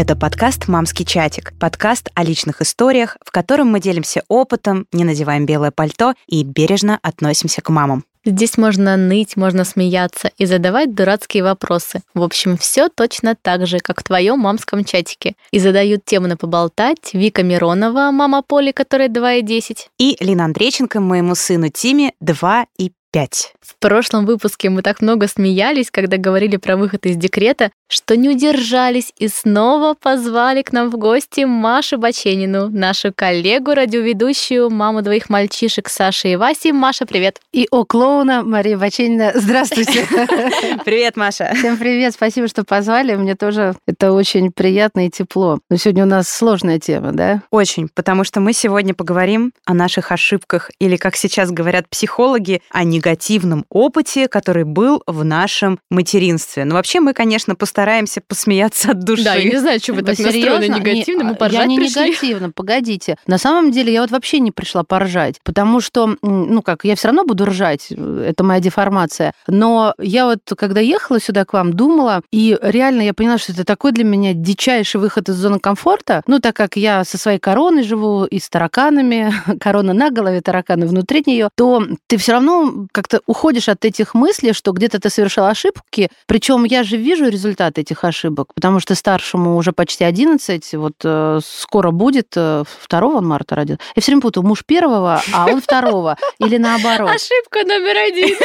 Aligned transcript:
Это 0.00 0.16
подкаст 0.16 0.66
«Мамский 0.66 1.04
чатик», 1.04 1.52
подкаст 1.60 2.08
о 2.14 2.24
личных 2.24 2.62
историях, 2.62 3.18
в 3.22 3.30
котором 3.30 3.66
мы 3.66 3.80
делимся 3.80 4.22
опытом, 4.28 4.86
не 4.92 5.04
надеваем 5.04 5.44
белое 5.44 5.72
пальто 5.72 6.14
и 6.26 6.42
бережно 6.42 6.98
относимся 7.02 7.60
к 7.60 7.68
мамам. 7.68 8.06
Здесь 8.24 8.56
можно 8.56 8.96
ныть, 8.96 9.36
можно 9.36 9.64
смеяться 9.64 10.30
и 10.38 10.46
задавать 10.46 10.94
дурацкие 10.94 11.42
вопросы. 11.42 12.00
В 12.14 12.22
общем, 12.22 12.56
все 12.56 12.88
точно 12.88 13.34
так 13.34 13.66
же, 13.66 13.78
как 13.78 14.00
в 14.00 14.04
твоем 14.04 14.38
мамском 14.38 14.86
чатике. 14.86 15.34
И 15.50 15.58
задают 15.58 16.06
тему 16.06 16.28
на 16.28 16.38
поболтать 16.38 17.12
Вика 17.12 17.42
Миронова, 17.42 18.10
мама 18.10 18.40
Поли, 18.40 18.72
которой 18.72 19.08
2 19.08 19.34
и 19.34 19.42
10. 19.42 19.90
И 19.98 20.16
Лина 20.20 20.46
Андрейченко, 20.46 21.00
моему 21.00 21.34
сыну 21.34 21.68
Тиме, 21.68 22.12
2 22.20 22.66
и 22.78 22.92
5. 23.12 23.54
В 23.60 23.76
прошлом 23.78 24.26
выпуске 24.26 24.70
мы 24.70 24.82
так 24.82 25.00
много 25.00 25.26
смеялись, 25.26 25.90
когда 25.90 26.16
говорили 26.16 26.56
про 26.56 26.76
выход 26.76 27.06
из 27.06 27.16
декрета, 27.16 27.70
что 27.88 28.16
не 28.16 28.28
удержались 28.28 29.12
и 29.18 29.28
снова 29.28 29.94
позвали 29.94 30.62
к 30.62 30.72
нам 30.72 30.90
в 30.90 30.96
гости 30.96 31.44
Машу 31.44 31.98
Баченину, 31.98 32.68
нашу 32.68 33.12
коллегу, 33.14 33.74
радиоведущую, 33.74 34.70
маму 34.70 35.02
двоих 35.02 35.28
мальчишек 35.28 35.88
Саши 35.88 36.28
и 36.28 36.36
Васи. 36.36 36.72
Маша, 36.72 37.06
привет. 37.06 37.40
И 37.52 37.66
о 37.70 37.84
клоуна 37.84 38.42
Мария 38.42 38.76
Баченина. 38.76 39.32
Здравствуйте. 39.34 40.06
Привет, 40.84 41.16
Маша. 41.16 41.52
Всем 41.56 41.76
привет, 41.76 42.14
спасибо, 42.14 42.48
что 42.48 42.64
позвали. 42.64 43.14
Мне 43.14 43.34
тоже 43.34 43.74
это 43.86 44.12
очень 44.12 44.52
приятно 44.52 45.06
и 45.06 45.10
тепло. 45.10 45.58
Но 45.68 45.76
сегодня 45.76 46.04
у 46.04 46.08
нас 46.08 46.28
сложная 46.28 46.78
тема, 46.78 47.12
да? 47.12 47.42
Очень, 47.50 47.88
потому 47.92 48.24
что 48.24 48.40
мы 48.40 48.52
сегодня 48.52 48.94
поговорим 48.94 49.52
о 49.64 49.74
наших 49.74 50.12
ошибках, 50.12 50.70
или, 50.78 50.96
как 50.96 51.16
сейчас 51.16 51.50
говорят 51.50 51.88
психологи, 51.88 52.62
о 52.70 52.84
негативном 53.00 53.64
опыте, 53.70 54.28
который 54.28 54.64
был 54.64 55.02
в 55.06 55.24
нашем 55.24 55.78
материнстве. 55.90 56.66
Но 56.66 56.74
вообще 56.74 57.00
мы, 57.00 57.14
конечно, 57.14 57.54
постараемся 57.54 58.20
посмеяться 58.20 58.90
от 58.90 59.00
души. 59.00 59.24
Да, 59.24 59.34
я 59.34 59.50
не 59.50 59.56
знаю, 59.58 59.80
что 59.80 59.94
вы 59.94 60.02
так 60.02 60.18
настроены 60.18 60.68
негативно, 60.68 61.24
мы 61.24 61.34
поржать 61.34 61.60
Я 61.60 61.66
не 61.66 61.78
пришли. 61.78 62.08
негативно, 62.08 62.50
погодите. 62.50 63.16
На 63.26 63.38
самом 63.38 63.70
деле 63.70 63.92
я 63.92 64.02
вот 64.02 64.10
вообще 64.10 64.38
не 64.38 64.50
пришла 64.52 64.82
поржать, 64.84 65.36
потому 65.42 65.80
что, 65.80 66.16
ну 66.22 66.62
как, 66.62 66.84
я 66.84 66.94
все 66.94 67.08
равно 67.08 67.24
буду 67.24 67.46
ржать, 67.46 67.90
это 67.90 68.44
моя 68.44 68.60
деформация. 68.60 69.32
Но 69.46 69.94
я 69.98 70.26
вот, 70.26 70.40
когда 70.56 70.80
ехала 70.80 71.20
сюда 71.20 71.44
к 71.44 71.54
вам, 71.54 71.72
думала, 71.72 72.22
и 72.30 72.58
реально 72.60 73.02
я 73.02 73.14
поняла, 73.14 73.38
что 73.38 73.52
это 73.52 73.64
такой 73.64 73.92
для 73.92 74.04
меня 74.04 74.34
дичайший 74.34 75.00
выход 75.00 75.28
из 75.30 75.36
зоны 75.36 75.58
комфорта. 75.58 76.22
Ну, 76.26 76.38
так 76.40 76.54
как 76.54 76.76
я 76.76 77.04
со 77.04 77.16
своей 77.16 77.38
короной 77.38 77.82
живу 77.82 78.24
и 78.24 78.38
с 78.38 78.48
тараканами, 78.50 79.32
корона 79.60 79.94
на 79.94 80.10
голове, 80.10 80.42
тараканы 80.42 80.86
внутри 80.86 81.22
нее, 81.26 81.48
то 81.54 81.82
ты 82.06 82.16
все 82.18 82.32
равно 82.32 82.86
как-то 82.92 83.20
уходишь 83.26 83.68
от 83.68 83.84
этих 83.84 84.14
мыслей, 84.14 84.52
что 84.52 84.72
где-то 84.72 85.00
ты 85.00 85.10
совершил 85.10 85.44
ошибки. 85.44 86.10
Причем 86.26 86.64
я 86.64 86.82
же 86.82 86.96
вижу 86.96 87.28
результат 87.28 87.78
этих 87.78 88.04
ошибок, 88.04 88.54
потому 88.54 88.80
что 88.80 88.94
старшему 88.94 89.56
уже 89.56 89.72
почти 89.72 90.04
11, 90.04 90.74
вот 90.74 90.94
э, 91.04 91.40
скоро 91.44 91.90
будет, 91.90 92.32
э, 92.36 92.64
2 92.88 93.20
марта 93.20 93.54
родился. 93.54 93.82
Я 93.94 94.02
все 94.02 94.12
время 94.12 94.22
путаю, 94.22 94.46
муж 94.46 94.64
первого, 94.64 95.22
а 95.32 95.46
он 95.46 95.60
второго, 95.62 96.16
или 96.38 96.56
наоборот. 96.56 97.10
Ошибка 97.10 97.64
номер 97.64 97.96
один. 97.96 98.36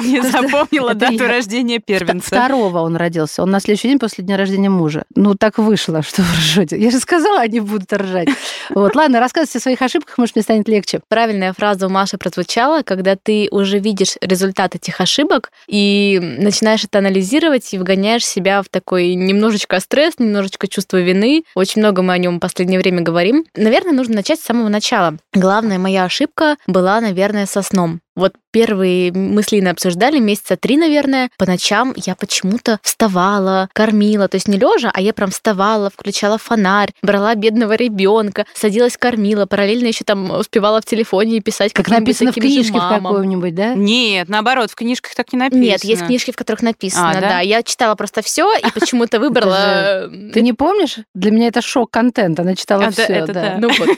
Не 0.02 0.22
запомнила 0.22 0.94
дату 0.94 1.26
рождения 1.26 1.78
первенца. 1.78 2.28
Второго 2.28 2.80
он 2.80 2.96
родился. 2.96 3.42
Он 3.42 3.50
на 3.50 3.60
следующий 3.60 3.88
день 3.88 3.98
после 3.98 4.24
дня 4.24 4.36
рождения 4.36 4.70
мужа. 4.70 5.04
Ну, 5.14 5.34
так 5.34 5.58
вышло, 5.58 6.02
что 6.06 6.22
вы 6.22 6.34
ржете. 6.34 6.78
Я 6.78 6.90
же 6.90 6.98
сказала, 6.98 7.40
они 7.40 7.60
будут 7.60 7.92
ржать. 7.92 8.28
Вот, 8.70 8.94
ладно, 8.94 9.20
рассказывайте 9.20 9.58
о 9.58 9.62
своих 9.62 9.82
ошибках, 9.82 10.18
может, 10.18 10.36
мне 10.36 10.42
станет 10.42 10.68
легче. 10.68 11.00
Правильная 11.08 11.52
фраза 11.52 11.86
у 11.86 11.90
Маши 11.90 12.18
прозвучала, 12.18 12.82
когда 12.82 13.16
ты 13.16 13.48
уже 13.50 13.78
видишь 13.78 14.16
результат 14.20 14.74
этих 14.74 15.00
ошибок 15.00 15.52
и 15.66 16.18
начинаешь 16.38 16.84
это 16.84 16.98
анализировать 16.98 17.72
и 17.72 17.78
вгоняешь 17.78 18.26
себя 18.26 18.62
в 18.62 18.68
такой 18.68 19.14
немножечко 19.14 19.80
стресс, 19.80 20.14
немножечко 20.18 20.68
чувство 20.68 21.00
вины. 21.00 21.44
Очень 21.54 21.82
много 21.82 22.02
мы 22.02 22.14
о 22.14 22.18
нем 22.18 22.36
в 22.36 22.40
последнее 22.40 22.78
время 22.78 23.02
говорим. 23.02 23.44
Наверное, 23.56 23.92
нужно 23.92 24.16
начать 24.16 24.40
с 24.40 24.44
самого 24.44 24.68
начала. 24.68 25.16
Главная 25.34 25.78
моя 25.78 26.04
ошибка 26.04 26.56
была, 26.66 27.00
наверное, 27.00 27.46
со 27.46 27.62
сном. 27.62 28.00
Вот 28.20 28.34
первые 28.50 29.12
мысли 29.12 29.64
обсуждали 29.64 30.18
месяца 30.18 30.58
три, 30.58 30.76
наверное. 30.76 31.30
По 31.38 31.46
ночам 31.46 31.94
я 31.96 32.14
почему-то 32.14 32.78
вставала, 32.82 33.70
кормила, 33.72 34.28
то 34.28 34.36
есть 34.36 34.46
не 34.46 34.58
лежа, 34.58 34.90
а 34.92 35.00
я 35.00 35.14
прям 35.14 35.30
вставала, 35.30 35.88
включала 35.88 36.36
фонарь, 36.36 36.90
брала 37.02 37.34
бедного 37.34 37.72
ребенка, 37.74 38.44
садилась, 38.54 38.98
кормила, 38.98 39.46
параллельно 39.46 39.86
еще 39.86 40.04
там 40.04 40.30
успевала 40.30 40.82
в 40.82 40.84
телефоне 40.84 41.40
писать 41.40 41.72
Как 41.72 41.86
каким-нибудь 41.86 42.20
написано 42.20 42.32
в 42.32 42.34
книжке 42.34 42.78
в 42.78 43.02
какой-нибудь, 43.02 43.54
да? 43.54 43.72
Нет, 43.74 44.28
наоборот, 44.28 44.70
в 44.70 44.74
книжках 44.74 45.14
так 45.14 45.32
не 45.32 45.38
написано. 45.38 45.64
Нет, 45.64 45.84
есть 45.84 46.04
книжки, 46.04 46.30
в 46.30 46.36
которых 46.36 46.62
написано, 46.62 47.10
А, 47.10 47.14
да? 47.14 47.20
да? 47.20 47.40
Я 47.40 47.62
читала 47.62 47.94
просто 47.94 48.20
все 48.20 48.54
и 48.54 48.70
почему-то 48.74 49.18
выбрала. 49.18 50.10
Ты 50.34 50.42
не 50.42 50.52
помнишь? 50.52 50.98
Для 51.14 51.30
меня 51.30 51.48
это 51.48 51.62
шок-контент. 51.62 52.38
Она 52.38 52.54
читала 52.54 52.90
все. 52.90 53.04
это 53.04 53.32
да. 53.32 53.56
Ну 53.58 53.70
вот. 53.78 53.88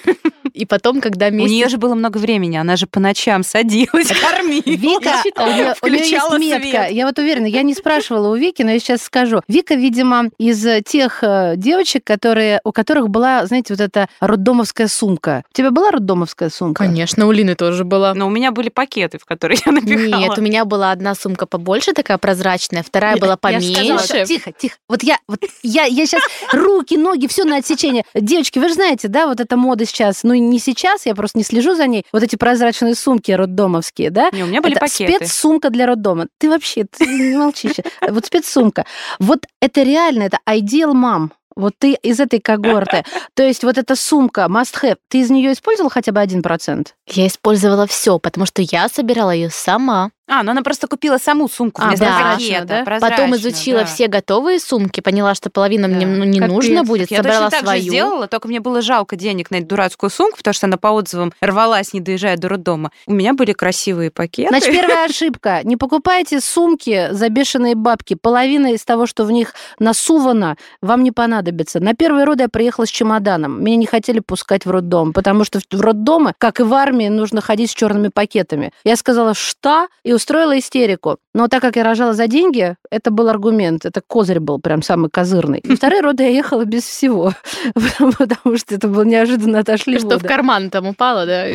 И 0.54 0.66
потом, 0.66 1.00
когда 1.00 1.28
У 1.28 1.32
месяц... 1.32 1.50
нее 1.50 1.68
же 1.68 1.78
было 1.78 1.94
много 1.94 2.18
времени, 2.18 2.56
она 2.56 2.76
же 2.76 2.86
по 2.86 3.00
ночам 3.00 3.42
садилась, 3.42 4.08
кормила. 4.20 4.62
Вика, 4.64 5.22
у 5.38 5.46
нее, 5.46 5.74
у 5.82 5.86
нее 5.86 6.10
есть 6.10 6.38
метка. 6.38 6.88
Я 6.88 7.06
вот 7.06 7.18
уверена, 7.18 7.46
я 7.46 7.62
не 7.62 7.74
спрашивала 7.74 8.28
у 8.28 8.36
Вики, 8.36 8.62
но 8.62 8.70
я 8.72 8.78
сейчас 8.78 9.02
скажу. 9.02 9.40
Вика, 9.48 9.74
видимо, 9.74 10.30
из 10.38 10.66
тех 10.84 11.22
э, 11.22 11.54
девочек, 11.56 12.04
которые, 12.04 12.60
у 12.64 12.72
которых 12.72 13.08
была, 13.08 13.46
знаете, 13.46 13.74
вот 13.74 13.80
эта 13.80 14.08
роддомовская 14.20 14.88
сумка. 14.88 15.44
У 15.50 15.56
тебя 15.56 15.70
была 15.70 15.90
роддомовская 15.90 16.50
сумка? 16.50 16.84
Конечно, 16.84 17.26
у 17.26 17.32
Лины 17.32 17.54
тоже 17.54 17.84
была. 17.84 18.14
Но 18.14 18.26
у 18.26 18.30
меня 18.30 18.52
были 18.52 18.68
пакеты, 18.68 19.18
в 19.18 19.24
которые 19.24 19.58
я 19.64 19.72
напихала. 19.72 20.20
Нет, 20.20 20.38
у 20.38 20.40
меня 20.42 20.64
была 20.64 20.90
одна 20.92 21.14
сумка 21.14 21.46
побольше, 21.46 21.92
такая 21.92 22.18
прозрачная, 22.18 22.82
вторая 22.82 23.16
была 23.16 23.36
поменьше. 23.36 24.24
тихо, 24.26 24.52
тихо. 24.52 24.76
Вот 24.88 25.02
я, 25.02 25.18
вот 25.28 25.40
я, 25.62 25.84
я 25.84 26.06
сейчас 26.06 26.22
руки, 26.52 26.96
ноги, 26.96 27.26
все 27.26 27.44
на 27.44 27.56
отсечение. 27.56 28.04
Девочки, 28.14 28.58
вы 28.58 28.68
же 28.68 28.74
знаете, 28.74 29.08
да, 29.08 29.26
вот 29.26 29.40
эта 29.40 29.56
мода 29.56 29.86
сейчас, 29.86 30.22
ну 30.22 30.34
не 30.50 30.58
сейчас, 30.58 31.06
я 31.06 31.14
просто 31.14 31.38
не 31.38 31.44
слежу 31.44 31.74
за 31.74 31.86
ней. 31.86 32.04
Вот 32.12 32.22
эти 32.22 32.36
прозрачные 32.36 32.94
сумки 32.94 33.32
роддомовские, 33.32 34.10
да? 34.10 34.30
Не, 34.32 34.44
у 34.44 34.46
меня 34.46 34.60
были 34.60 34.76
это 34.76 34.86
пакеты. 34.86 35.16
спецсумка 35.16 35.70
для 35.70 35.86
роддома. 35.86 36.26
Ты 36.38 36.48
вообще, 36.48 36.84
ты 36.84 37.06
не 37.06 37.36
молчи 37.36 37.68
щас. 37.68 37.84
Вот 38.08 38.26
спецсумка. 38.26 38.84
Вот 39.18 39.46
это 39.60 39.82
реально, 39.82 40.24
это 40.24 40.38
ideal 40.48 40.92
мам. 40.92 41.32
Вот 41.54 41.74
ты 41.78 41.94
из 41.94 42.20
этой 42.20 42.40
когорты. 42.40 43.04
То 43.34 43.42
есть 43.42 43.62
вот 43.64 43.78
эта 43.78 43.94
сумка 43.96 44.46
must 44.48 44.74
have, 44.82 44.96
ты 45.08 45.20
из 45.20 45.30
нее 45.30 45.52
использовал 45.52 45.90
хотя 45.90 46.12
бы 46.12 46.20
один 46.20 46.42
процент? 46.42 46.94
Я 47.06 47.26
использовала 47.26 47.86
все, 47.86 48.18
потому 48.18 48.46
что 48.46 48.62
я 48.62 48.88
собирала 48.88 49.30
ее 49.30 49.50
сама. 49.50 50.10
А, 50.34 50.42
ну 50.42 50.52
она 50.52 50.62
просто 50.62 50.86
купила 50.86 51.18
саму 51.18 51.48
сумку 51.48 51.82
А, 51.82 51.88
вместо 51.88 52.06
прозрачную, 52.06 52.62
пакета. 52.62 52.84
да? 52.86 52.98
Потом 53.00 53.34
изучила 53.36 53.80
да. 53.80 53.84
все 53.86 54.06
готовые 54.08 54.60
сумки, 54.60 55.00
поняла, 55.00 55.34
что 55.34 55.50
половина 55.50 55.88
мне 55.88 56.06
Да. 56.06 56.12
ну, 56.12 56.24
не 56.24 56.38
Капец. 56.40 56.52
нужно 56.54 56.84
будет, 56.84 57.10
Я 57.10 57.18
собрала 57.18 57.50
точно 57.50 57.50
так 57.50 57.60
свою. 57.66 57.82
же 57.82 57.88
сделала, 57.88 58.26
только 58.28 58.48
мне 58.48 58.60
было 58.60 58.80
жалко 58.80 59.16
денег 59.16 59.50
на 59.50 59.56
эту 59.56 59.66
дурацкую 59.66 60.08
сумку, 60.10 60.38
потому 60.38 60.54
что 60.54 60.66
она 60.66 60.78
по 60.78 60.88
отзывам 60.88 61.32
рвалась, 61.42 61.92
не 61.92 62.00
доезжая 62.00 62.36
до 62.38 62.48
роддома. 62.48 62.92
У 63.06 63.12
меня 63.12 63.34
были 63.34 63.52
красивые 63.52 64.10
пакеты. 64.10 64.48
Значит, 64.48 64.72
первая 64.72 65.04
ошибка. 65.04 65.60
Не 65.64 65.76
покупайте 65.76 66.40
сумки 66.40 67.08
за 67.12 67.28
бешеные 67.28 67.74
бабки. 67.74 68.14
Половина 68.14 68.72
из 68.72 68.84
того, 68.84 69.06
что 69.06 69.24
в 69.24 69.30
них 69.32 69.54
насувано, 69.78 70.56
вам 70.80 71.02
не 71.02 71.12
понадобится. 71.12 71.78
На 71.80 71.94
первые 71.94 72.24
роды 72.24 72.44
я 72.44 72.48
приехала 72.48 72.86
с 72.86 72.90
чемоданом. 72.90 73.62
Меня 73.62 73.76
не 73.76 73.86
хотели 73.86 74.20
пускать 74.20 74.64
в 74.64 74.70
роддом, 74.70 75.12
потому 75.12 75.44
что 75.44 75.60
в 75.70 75.80
роддомы, 75.80 76.32
как 76.38 76.60
и 76.60 76.62
в 76.62 76.72
армии, 76.72 77.08
нужно 77.08 77.40
ходить 77.42 77.70
с 77.70 77.74
черными 77.74 78.08
пакетами. 78.08 78.72
Я 78.84 78.96
сказала 78.96 79.34
«что?» 79.34 79.88
и 80.04 80.12
устроила 80.22 80.56
истерику. 80.58 81.18
Но 81.34 81.48
так 81.48 81.60
как 81.62 81.76
я 81.76 81.82
рожала 81.82 82.12
за 82.12 82.28
деньги, 82.28 82.76
это 82.90 83.10
был 83.10 83.28
аргумент, 83.28 83.84
это 83.84 84.00
козырь 84.00 84.38
был 84.38 84.60
прям 84.60 84.82
самый 84.82 85.10
козырный. 85.10 85.58
И 85.58 85.74
вторые 85.76 86.00
роды 86.00 86.22
я 86.22 86.28
ехала 86.28 86.64
без 86.64 86.84
всего, 86.84 87.32
потому 88.18 88.56
что 88.56 88.74
это 88.74 88.86
было 88.86 89.02
неожиданно 89.02 89.58
отошли 89.58 89.98
Что 89.98 90.18
в 90.18 90.22
карман 90.22 90.70
там 90.70 90.86
упало, 90.86 91.26
да? 91.26 91.46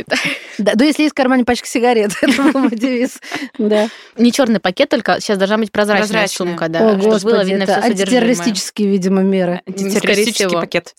Да, 0.57 0.73
да, 0.75 0.85
если 0.85 1.03
есть 1.03 1.13
в 1.13 1.15
кармане 1.15 1.45
пачка 1.45 1.67
сигарет, 1.67 2.11
это 2.21 2.41
был 2.41 2.59
мой 2.59 2.71
девиз. 2.71 3.19
Да. 3.57 3.87
Не 4.17 4.31
черный 4.31 4.59
пакет, 4.59 4.89
только 4.89 5.21
сейчас 5.21 5.37
должна 5.37 5.57
быть 5.57 5.71
прозрачная, 5.71 6.27
сумка, 6.27 6.67
да. 6.67 6.79
О, 6.79 6.99
чтобы 6.99 7.13
господи, 7.13 7.33
было 7.33 7.43
видно 7.43 7.65
все 7.65 7.75
антитеррористические, 7.75 8.89
видимо, 8.89 9.21
меры. 9.21 9.61
Антитеррористический 9.65 10.57
пакет. 10.57 10.93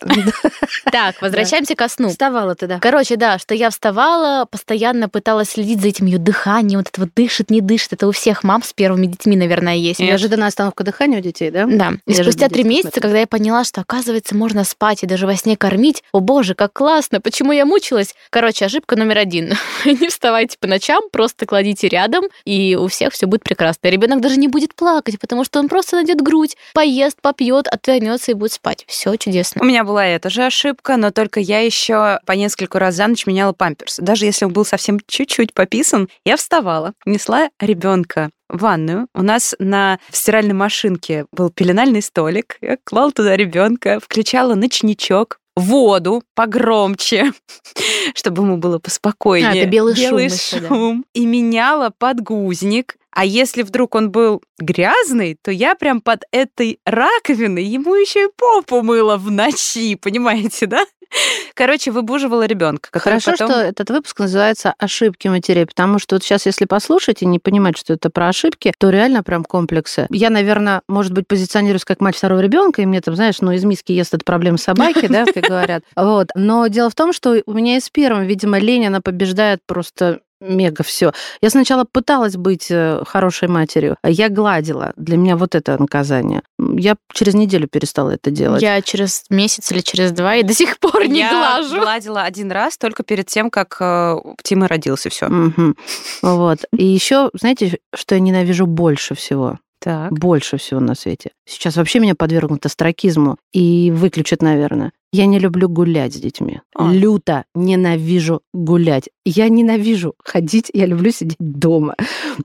Так, 0.90 1.20
возвращаемся 1.20 1.74
ко 1.74 1.88
сну. 1.88 2.08
Вставала 2.08 2.54
ты, 2.54 2.66
да. 2.66 2.78
Короче, 2.78 3.16
да, 3.16 3.38
что 3.38 3.54
я 3.54 3.70
вставала, 3.70 4.46
постоянно 4.46 5.08
пыталась 5.08 5.50
следить 5.50 5.82
за 5.82 5.88
этим 5.88 6.06
ее 6.06 6.18
дыханием, 6.18 6.78
вот 6.78 6.88
это 6.88 7.00
вот 7.02 7.10
дышит, 7.14 7.47
не 7.50 7.60
дышит. 7.60 7.92
Это 7.92 8.08
у 8.08 8.12
всех 8.12 8.44
мам 8.44 8.62
с 8.62 8.72
первыми 8.72 9.06
детьми, 9.06 9.36
наверное, 9.36 9.76
есть. 9.76 10.00
Неожиданная 10.00 10.48
остановка 10.48 10.84
дыхания 10.84 11.18
у 11.18 11.22
детей, 11.22 11.50
да? 11.50 11.66
Да. 11.66 11.92
И 12.06 12.14
спустя 12.14 12.48
три 12.48 12.64
месяца, 12.64 13.00
когда 13.00 13.18
я 13.18 13.26
поняла, 13.26 13.64
что, 13.64 13.80
оказывается, 13.80 14.34
можно 14.34 14.64
спать 14.64 15.02
и 15.02 15.06
даже 15.06 15.26
во 15.26 15.36
сне 15.36 15.56
кормить, 15.56 16.02
о 16.12 16.20
боже, 16.20 16.54
как 16.54 16.72
классно, 16.72 17.20
почему 17.20 17.52
я 17.52 17.64
мучилась? 17.64 18.14
Короче, 18.30 18.64
ошибка 18.64 18.96
номер 18.96 19.18
один. 19.18 19.54
Не 19.84 20.08
вставайте 20.08 20.56
по 20.58 20.66
ночам, 20.66 21.02
просто 21.10 21.46
кладите 21.46 21.88
рядом, 21.88 22.24
и 22.44 22.76
у 22.76 22.88
всех 22.88 23.12
все 23.12 23.26
будет 23.26 23.42
прекрасно. 23.42 23.88
Ребенок 23.88 24.20
даже 24.20 24.36
не 24.36 24.48
будет 24.48 24.74
плакать, 24.74 25.18
потому 25.18 25.44
что 25.44 25.58
он 25.58 25.68
просто 25.68 25.96
найдет 25.96 26.20
грудь, 26.20 26.56
поест, 26.74 27.20
попьет, 27.20 27.66
отвернется 27.68 28.32
и 28.32 28.34
будет 28.34 28.52
спать. 28.52 28.84
Все 28.86 29.16
чудесно. 29.16 29.62
У 29.62 29.64
меня 29.64 29.84
была 29.84 30.06
эта 30.06 30.30
же 30.30 30.44
ошибка, 30.44 30.96
но 30.96 31.10
только 31.10 31.40
я 31.40 31.60
еще 31.60 32.20
по 32.26 32.32
нескольку 32.32 32.78
раз 32.78 32.94
за 32.94 33.06
ночь 33.06 33.26
меняла 33.26 33.52
памперс. 33.52 33.98
Даже 33.98 34.26
если 34.26 34.44
он 34.44 34.52
был 34.52 34.64
совсем 34.64 34.98
чуть-чуть 35.06 35.54
пописан, 35.54 36.08
я 36.24 36.36
вставала, 36.36 36.92
несла 37.04 37.37
ребенка 37.60 38.30
в 38.48 38.60
ванную. 38.60 39.08
У 39.14 39.22
нас 39.22 39.54
на 39.58 39.98
стиральной 40.10 40.54
машинке 40.54 41.26
был 41.32 41.50
пеленальный 41.50 42.02
столик. 42.02 42.58
Я 42.60 42.78
клала 42.82 43.12
туда 43.12 43.36
ребенка, 43.36 44.00
включала 44.00 44.54
ночничок, 44.54 45.38
воду 45.58 46.22
погромче, 46.34 47.32
чтобы 48.14 48.42
ему 48.42 48.56
было 48.56 48.78
поспокойнее. 48.78 49.50
А, 49.50 49.56
это 49.56 49.68
белый, 49.68 49.94
белый 49.94 50.30
шум. 50.30 50.60
шум. 50.66 51.04
И 51.12 51.26
меняла 51.26 51.92
подгузник. 51.96 52.96
А 53.10 53.24
если 53.24 53.62
вдруг 53.62 53.94
он 53.94 54.10
был 54.10 54.42
грязный, 54.58 55.36
то 55.42 55.50
я 55.50 55.74
прям 55.74 56.00
под 56.00 56.22
этой 56.30 56.78
раковиной 56.84 57.64
ему 57.64 57.94
еще 57.94 58.26
и 58.26 58.32
попу 58.36 58.82
мыла 58.82 59.16
в 59.16 59.30
ночи, 59.30 59.96
понимаете, 59.96 60.66
да? 60.66 60.86
Короче, 61.54 61.90
выбуживала 61.90 62.46
ребенка. 62.46 62.90
Хорошо, 62.92 63.32
потом... 63.32 63.50
что 63.50 63.60
этот 63.60 63.90
выпуск 63.90 64.18
называется 64.18 64.74
«Ошибки 64.78 65.28
матерей», 65.28 65.66
потому 65.66 65.98
что 65.98 66.16
вот 66.16 66.22
сейчас, 66.22 66.46
если 66.46 66.64
послушать 66.64 67.22
и 67.22 67.26
не 67.26 67.38
понимать, 67.38 67.76
что 67.76 67.94
это 67.94 68.10
про 68.10 68.28
ошибки, 68.28 68.72
то 68.78 68.90
реально 68.90 69.22
прям 69.22 69.44
комплексы. 69.44 70.06
Я, 70.10 70.30
наверное, 70.30 70.82
может 70.88 71.12
быть, 71.12 71.26
позиционируюсь 71.26 71.84
как 71.84 72.00
мать 72.00 72.16
второго 72.16 72.40
ребенка, 72.40 72.82
и 72.82 72.86
мне 72.86 73.00
там, 73.00 73.14
знаешь, 73.14 73.40
ну, 73.40 73.52
из 73.52 73.64
миски 73.64 73.92
ест 73.92 74.14
это 74.14 74.24
проблема 74.24 74.58
собаки, 74.58 75.06
да, 75.06 75.24
как 75.24 75.44
говорят. 75.44 75.84
Вот. 75.96 76.28
Но 76.34 76.66
дело 76.68 76.90
в 76.90 76.94
том, 76.94 77.12
что 77.12 77.42
у 77.44 77.52
меня 77.52 77.76
и 77.76 77.80
с 77.80 77.90
первым, 77.90 78.24
видимо, 78.24 78.58
лень, 78.58 78.86
она 78.86 79.00
побеждает 79.00 79.60
просто 79.66 80.20
мега 80.40 80.82
все. 80.82 81.12
Я 81.40 81.50
сначала 81.50 81.84
пыталась 81.84 82.36
быть 82.36 82.70
э, 82.70 83.02
хорошей 83.06 83.48
матерью, 83.48 83.96
а 84.02 84.10
я 84.10 84.28
гладила. 84.28 84.92
Для 84.96 85.16
меня 85.16 85.36
вот 85.36 85.54
это 85.54 85.80
наказание. 85.80 86.42
Я 86.58 86.96
через 87.12 87.34
неделю 87.34 87.68
перестала 87.68 88.10
это 88.10 88.30
делать. 88.30 88.62
Я 88.62 88.80
через 88.82 89.24
месяц 89.30 89.70
или 89.72 89.80
через 89.80 90.12
два 90.12 90.36
и 90.36 90.42
до 90.42 90.54
сих 90.54 90.78
пор 90.78 91.06
не 91.06 91.20
я 91.20 91.30
глажу. 91.30 91.76
Я 91.76 91.82
гладила 91.82 92.22
один 92.22 92.52
раз 92.52 92.78
только 92.78 93.02
перед 93.02 93.26
тем, 93.26 93.50
как 93.50 93.76
э, 93.80 94.16
Тима 94.42 94.68
родился, 94.68 95.10
все. 95.10 95.26
Угу. 95.26 95.74
Вот. 96.22 96.58
И 96.72 96.84
еще, 96.84 97.30
знаете, 97.34 97.78
что 97.94 98.14
я 98.14 98.20
ненавижу 98.20 98.66
больше 98.66 99.14
всего? 99.14 99.58
Так. 99.80 100.12
Больше 100.12 100.56
всего 100.56 100.80
на 100.80 100.94
свете. 100.94 101.30
Сейчас 101.46 101.76
вообще 101.76 102.00
меня 102.00 102.14
подвергнут 102.16 102.66
астракизму 102.66 103.36
и 103.52 103.92
выключат, 103.92 104.42
наверное. 104.42 104.92
Я 105.10 105.24
не 105.24 105.38
люблю 105.38 105.68
гулять 105.68 106.14
с 106.14 106.16
детьми. 106.18 106.60
А. 106.74 106.92
Люто 106.92 107.44
ненавижу 107.54 108.42
гулять. 108.52 109.08
Я 109.24 109.48
ненавижу 109.48 110.14
ходить, 110.22 110.70
я 110.74 110.84
люблю 110.86 111.10
сидеть 111.10 111.36
дома. 111.38 111.96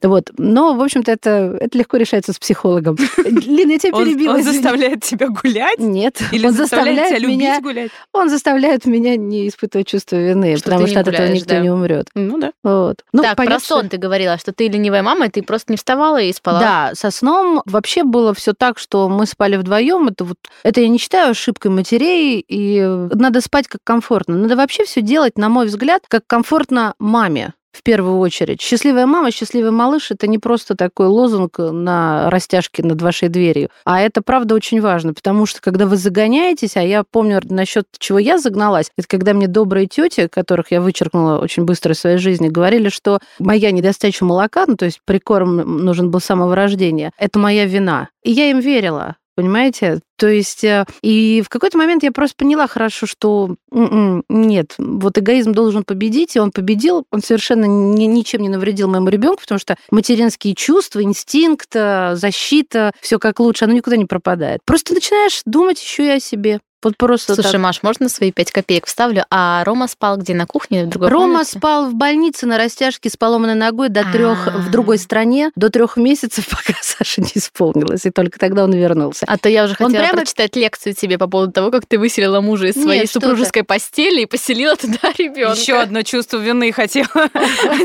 Вот. 0.02 0.32
Но, 0.38 0.74
в 0.74 0.82
общем-то, 0.82 1.12
это, 1.12 1.58
это 1.60 1.78
легко 1.78 1.98
решается 1.98 2.32
с 2.32 2.40
психологом. 2.40 2.98
Лина, 3.18 3.74
я 3.74 3.80
тебя 3.80 3.92
перебила. 4.00 4.32
Он, 4.34 4.38
он 4.38 4.44
заставляет 4.44 5.04
тебя 5.04 5.28
гулять? 5.30 5.80
Нет. 5.80 6.22
Или 6.32 6.48
он 6.48 6.54
заставляет, 6.54 7.00
заставляет 7.00 7.22
тебя 7.22 7.28
меня, 7.28 7.62
гулять? 7.62 7.92
Он 8.14 8.30
заставляет 8.30 8.86
меня 8.86 9.18
не 9.18 9.48
испытывать 9.50 9.88
чувство 9.88 10.16
вины, 10.16 10.56
что 10.56 10.66
потому 10.66 10.88
что 10.88 11.02
от 11.02 11.08
этого 11.10 11.28
никто 11.28 11.56
да. 11.56 11.60
не 11.60 11.70
умрет. 11.70 12.08
Ну 12.16 12.38
да. 12.38 12.54
Вот. 12.64 13.04
Ну, 13.12 13.24
так, 13.24 13.36
понятно, 13.36 13.60
про 13.60 13.66
сон 13.66 13.90
ты 13.90 13.98
говорила, 13.98 14.38
что 14.38 14.54
ты 14.54 14.68
ленивая 14.70 15.04
мама, 15.04 15.26
и 15.26 15.30
ты 15.30 15.44
просто 15.44 15.72
не 15.74 15.78
вставала 15.78 16.22
и 16.22 16.32
спала. 16.32 16.60
Да, 16.60 16.92
со 16.96 17.12
сном 17.12 17.62
вообще 17.66 18.04
было 18.04 18.34
все 18.34 18.54
так, 18.54 18.80
что 18.80 19.10
мы 19.10 19.26
спали 19.26 19.58
вдвоем. 19.58 20.08
Это 20.08 20.24
вот 20.24 20.38
это 20.64 20.82
я 20.82 20.88
не 20.88 20.98
считаю 20.98 21.32
ошибкой 21.32 21.72
матерей 21.72 22.46
и 22.54 22.82
надо 23.14 23.42
спать 23.42 23.68
как 23.68 23.82
комфортно. 23.84 24.38
Надо 24.38 24.56
вообще 24.56 24.86
все 24.86 25.02
делать, 25.02 25.38
на 25.38 25.50
мой 25.50 25.66
взгляд, 25.66 26.04
как 26.08 26.24
комфортно 26.28 26.94
маме 27.00 27.54
в 27.72 27.82
первую 27.82 28.20
очередь. 28.20 28.62
Счастливая 28.62 29.08
мама, 29.08 29.32
счастливый 29.32 29.72
малыш– 29.72 30.12
это 30.12 30.28
не 30.28 30.38
просто 30.38 30.76
такой 30.76 31.08
лозунг 31.08 31.58
на 31.58 32.30
растяжке 32.30 32.84
над 32.84 33.02
вашей 33.02 33.30
дверью, 33.30 33.70
а 33.84 34.00
это, 34.00 34.22
правда, 34.22 34.54
очень 34.54 34.80
важно, 34.80 35.16
потому 35.16 35.48
что, 35.48 35.60
когда 35.60 35.88
вы 35.88 35.98
загоняетесь, 35.98 36.78
а 36.78 36.84
я 36.84 37.04
помню 37.04 37.42
насчет 37.44 37.88
чего 37.98 38.20
я 38.20 38.38
загналась, 38.38 38.92
это 38.96 39.08
когда 39.08 39.34
мне 39.34 39.48
добрые 39.48 39.88
тети, 39.88 40.28
которых 40.28 40.72
я 40.72 40.82
вычеркнула 40.82 41.40
очень 41.40 41.64
быстро 41.66 41.96
в 41.96 41.98
своей 41.98 42.18
жизни, 42.18 42.48
говорили, 42.48 42.90
что 42.90 43.20
моя 43.40 43.72
недостача 43.72 44.24
молока, 44.24 44.66
ну, 44.68 44.76
то 44.76 44.86
есть 44.86 45.00
прикорм 45.04 45.56
нужен 45.84 46.12
был 46.12 46.20
с 46.20 46.26
самого 46.26 46.56
рождения, 46.56 47.12
это 47.18 47.40
моя 47.40 47.66
вина. 47.66 48.10
И 48.24 48.32
я 48.32 48.52
им 48.52 48.60
верила. 48.60 49.16
Понимаете? 49.36 50.00
То 50.18 50.28
есть, 50.28 50.64
э, 50.64 50.86
и 51.02 51.42
в 51.44 51.50
какой-то 51.50 51.78
момент 51.78 52.04
я 52.04 52.12
просто 52.12 52.36
поняла 52.38 52.68
хорошо, 52.68 53.08
что 53.08 53.56
м-м, 53.72 54.24
нет, 54.30 54.76
вот 54.78 55.18
эгоизм 55.18 55.54
должен 55.54 55.84
победить, 55.84 56.36
и 56.36 56.40
он 56.40 56.52
победил, 56.52 57.06
он 57.12 57.22
совершенно 57.22 57.66
ни, 57.66 58.06
ничем 58.06 58.42
не 58.42 58.50
навредил 58.50 58.88
моему 58.88 59.10
ребенку, 59.10 59.42
потому 59.42 59.60
что 59.60 59.76
материнские 59.90 60.54
чувства, 60.54 61.02
инстинкт, 61.02 61.70
э, 61.76 62.16
защита, 62.16 62.92
все 63.02 63.18
как 63.18 63.40
лучше, 63.40 63.66
оно 63.66 63.74
никуда 63.74 63.98
не 63.98 64.06
пропадает. 64.06 64.62
Просто 64.66 64.94
начинаешь 64.94 65.42
думать 65.46 65.82
еще 65.82 66.06
и 66.06 66.10
о 66.12 66.20
себе. 66.20 66.60
Вот 66.84 66.98
просто 66.98 67.36
Слушай, 67.36 67.54
так. 67.54 67.62
Маш, 67.62 67.84
можно 67.84 68.10
свои 68.10 68.32
пять 68.32 68.52
копеек 68.52 68.86
вставлю? 68.86 69.26
А 69.30 69.64
Рома 69.64 69.88
спал 69.88 70.18
где, 70.18 70.34
на 70.34 70.46
кухне? 70.46 70.86
В 70.86 70.90
другой 70.90 71.10
Рома 71.10 71.26
комнате? 71.26 71.58
спал 71.58 71.90
в 71.90 71.96
больнице 71.96 72.46
на 72.46 72.58
растяжке 72.58 73.10
с 73.10 73.18
поломанной 73.18 73.56
ногой 73.56 73.90
до 73.90 74.04
трех 74.12 74.48
в 74.54 74.72
другой 74.72 74.98
стране, 74.98 75.52
до 75.56 75.70
трех 75.70 75.98
месяцев, 75.98 76.48
пока 76.50 76.78
Саша 76.82 77.22
не 77.22 77.32
исполнилась, 77.36 78.06
и 78.06 78.12
только 78.12 78.40
тогда 78.40 78.66
он 78.66 78.74
вернулся. 78.74 79.26
А 79.28 79.38
то 79.38 79.50
я 79.50 79.64
уже 79.66 79.76
хотела 79.76 80.04
прямо... 80.04 80.18
прочитать 80.18 80.56
лекцию 80.56 80.94
тебе 80.94 81.18
по 81.18 81.28
поводу 81.28 81.52
того, 81.52 81.72
как 81.72 81.86
ты 81.86 81.98
выселила 81.98 82.42
мужа 82.42 82.68
из 82.68 82.74
своей 82.82 83.02
Нет, 83.02 83.12
супружеской 83.12 83.64
постели 83.64 84.22
и 84.22 84.26
поселила 84.26 84.76
туда 84.76 84.98
ребенка. 85.18 85.60
Еще 85.60 85.76
одно 85.76 86.02
чувство 86.04 86.38
вины 86.38 86.72
хотела 86.72 87.08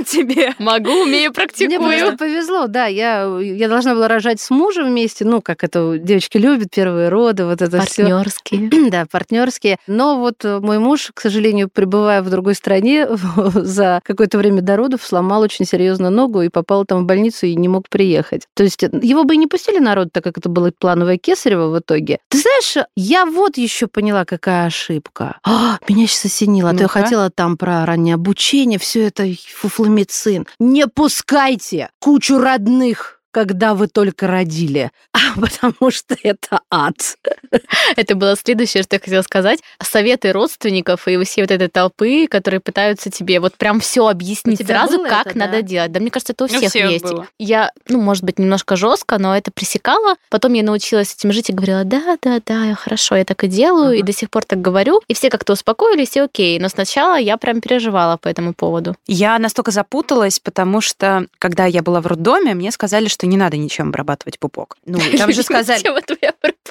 тебе. 0.07 0.55
Могу, 0.59 1.03
умею, 1.03 1.33
практикую. 1.33 1.81
Мне 1.81 1.99
просто 1.99 2.17
повезло, 2.17 2.67
да, 2.67 2.87
я, 2.87 3.39
я 3.41 3.69
должна 3.69 3.95
была 3.95 4.09
рожать 4.09 4.41
с 4.41 4.51
мужем 4.51 4.89
вместе, 4.89 5.25
ну, 5.25 5.41
как 5.41 5.65
это 5.65 5.99
девочки 5.99 6.39
любят, 6.39 6.71
первые 6.75 7.09
роды, 7.09 7.45
вот 7.45 7.63
это 7.63 7.81
все. 7.83 8.03
Партнерские. 8.03 8.71
да, 8.91 9.07
партнерские. 9.11 9.79
Но 9.87 10.19
вот 10.19 10.45
э, 10.45 10.61
мой 10.61 10.79
муж, 10.79 11.11
к 11.15 11.21
сожалению, 11.21 11.69
пребывая 11.69 12.23
в 12.23 12.31
другой 12.31 12.55
стране, 12.55 13.09
за 13.55 14.01
какое-то 14.05 14.39
время 14.39 14.63
до 14.63 14.77
родов 14.77 15.03
сломал 15.05 15.43
очень 15.43 15.65
серьезно 15.65 16.11
ногу 16.11 16.43
и 16.43 16.49
попал 16.49 16.85
там 16.85 17.03
в 17.03 17.07
больницу 17.07 17.47
и 17.47 17.55
не 17.55 17.69
мог 17.69 17.89
приехать. 17.89 18.47
То 18.55 18.63
есть 18.63 18.83
э, 18.83 18.91
его 19.03 19.25
бы 19.25 19.35
и 19.35 19.39
не 19.39 19.47
пустили 19.47 19.79
на 19.79 19.95
род, 19.95 20.09
так 20.13 20.25
как 20.25 20.39
это 20.39 20.49
было 20.49 20.73
плановое 20.77 21.19
кесарево 21.19 21.69
в 21.69 21.79
итоге. 21.79 22.19
Ты 22.29 22.39
знаешь, 22.39 22.89
я 22.97 23.27
вот 23.27 23.57
еще 23.57 23.87
поняла, 23.87 24.25
какая 24.25 24.67
ошибка. 24.67 25.39
А, 25.45 25.79
меня 25.89 26.07
сейчас 26.07 26.27
осенило. 26.27 26.71
А 26.71 26.75
то 26.75 26.83
я 26.83 26.89
хотела 26.89 27.31
там 27.31 27.57
про 27.57 27.85
раннее 27.87 28.15
обучение, 28.15 28.79
все 28.79 29.07
это 29.07 29.27
фуфломицин. 29.57 30.47
Не 30.59 30.87
пускайте 30.87 31.91
кучу 32.01 32.39
родных 32.39 33.18
когда 33.31 33.75
вы 33.75 33.89
только 33.89 34.27
родили, 34.27 34.91
а 35.13 35.41
потому 35.41 35.91
что 35.91 36.17
это 36.23 36.61
ад. 36.71 37.17
Это 37.97 38.15
было 38.15 38.37
следующее, 38.37 38.83
что 38.83 38.97
я 38.97 39.01
хотела 39.01 39.23
сказать. 39.23 39.61
Советы 39.83 40.33
родственников 40.33 41.09
и 41.09 41.23
все 41.25 41.43
вот 41.43 41.51
этой 41.51 41.69
толпы, 41.69 42.27
которые 42.27 42.61
пытаются 42.61 43.11
тебе 43.11 43.41
вот 43.41 43.55
прям 43.57 43.81
все 43.81 44.07
объяснить 44.09 44.67
сразу, 44.67 45.03
как 45.05 45.29
это, 45.29 45.39
надо 45.39 45.53
да? 45.53 45.63
делать. 45.63 45.93
Да, 45.93 46.01
мне 46.01 46.11
кажется, 46.11 46.33
это 46.33 46.45
у 46.45 46.49
всех, 46.49 46.63
у 46.63 46.69
всех 46.69 46.91
есть. 46.91 47.05
Было. 47.05 47.27
Я, 47.39 47.71
ну, 47.89 48.01
может 48.01 48.25
быть, 48.25 48.39
немножко 48.39 48.77
жестко, 48.77 49.19
но 49.19 49.37
это 49.37 49.51
пресекала. 49.51 50.17
Потом 50.31 50.53
я 50.55 50.63
научилась 50.63 51.15
этим 51.15 51.33
жить 51.33 51.51
и 51.51 51.53
говорила, 51.53 51.85
да, 51.85 52.17
да, 52.23 52.41
да, 52.45 52.75
хорошо, 52.75 53.17
я 53.17 53.25
так 53.25 53.45
и 53.45 53.49
делаю, 53.49 53.97
uh-huh. 53.97 54.01
и 54.01 54.03
до 54.03 54.13
сих 54.13 54.31
пор 54.31 54.45
так 54.45 54.61
говорю. 54.61 55.01
И 55.09 55.15
все 55.15 55.31
как-то 55.31 55.53
успокоились, 55.55 56.17
и 56.17 56.21
окей. 56.21 56.59
Но 56.59 56.69
сначала 56.69 57.19
я 57.19 57.37
прям 57.37 57.61
переживала 57.61 58.17
по 58.17 58.29
этому 58.29 58.55
поводу. 58.55 58.97
Я 59.07 59.39
настолько 59.39 59.71
запуталась, 59.71 60.41
потому 60.41 60.81
что, 60.81 61.27
когда 61.39 61.67
я 61.67 61.83
была 61.83 62.01
в 62.01 62.07
роддоме, 62.07 62.55
мне 62.55 62.71
сказали, 62.71 63.09
что 63.09 63.18
не 63.27 63.37
надо 63.37 63.57
ничем 63.57 63.89
обрабатывать 63.89 64.39
пупок. 64.39 64.77
Ну, 64.87 64.99
там 65.19 65.33
же 65.33 65.43
сказали... 65.43 65.81
Это, 65.81 66.17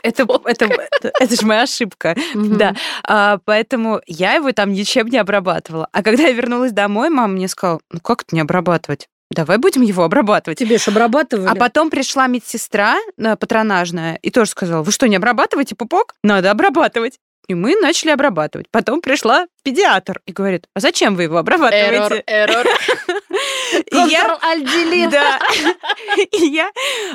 это, 0.04 0.42
это, 0.46 1.12
это 1.20 1.36
же 1.36 1.46
моя 1.46 1.64
ошибка. 1.64 2.16
Да. 2.36 2.76
А, 3.04 3.40
поэтому 3.46 4.02
я 4.08 4.34
его 4.34 4.52
там 4.52 4.72
ничем 4.72 5.08
не 5.08 5.18
обрабатывала. 5.18 5.88
А 5.92 6.04
когда 6.04 6.24
я 6.24 6.32
вернулась 6.32 6.72
домой, 6.72 7.10
мама 7.10 7.34
мне 7.34 7.48
сказала, 7.48 7.82
ну 7.92 8.00
как 8.00 8.24
это 8.24 8.36
не 8.36 8.42
обрабатывать? 8.42 9.08
Давай 9.30 9.58
будем 9.58 9.82
его 9.82 10.04
обрабатывать. 10.04 10.58
Тебе 10.58 10.78
же 10.78 10.92
обрабатывали. 10.92 11.48
А 11.48 11.56
потом 11.56 11.90
пришла 11.90 12.28
медсестра 12.28 12.98
э, 13.18 13.36
патронажная 13.36 14.18
и 14.22 14.30
тоже 14.30 14.52
сказала, 14.52 14.84
вы 14.84 14.92
что, 14.92 15.08
не 15.08 15.18
обрабатываете 15.18 15.76
пупок? 15.76 16.16
Надо 16.24 16.52
обрабатывать. 16.52 17.20
И 17.48 17.54
мы 17.54 17.76
начали 17.80 18.12
обрабатывать. 18.12 18.68
Потом 18.72 19.02
пришла 19.02 19.48
педиатр 19.68 20.22
и 20.26 20.32
говорит, 20.32 20.68
а 20.74 20.80
зачем 20.80 21.16
вы 21.16 21.24
его 21.24 21.38
обрабатываете? 21.38 22.24
Эррор, 22.26 22.66
эррор. 22.66 22.68
Ctrl-Alt-Delete. 23.92 25.10
Да. 25.10 25.40
И 26.32 26.46
я 26.46 26.72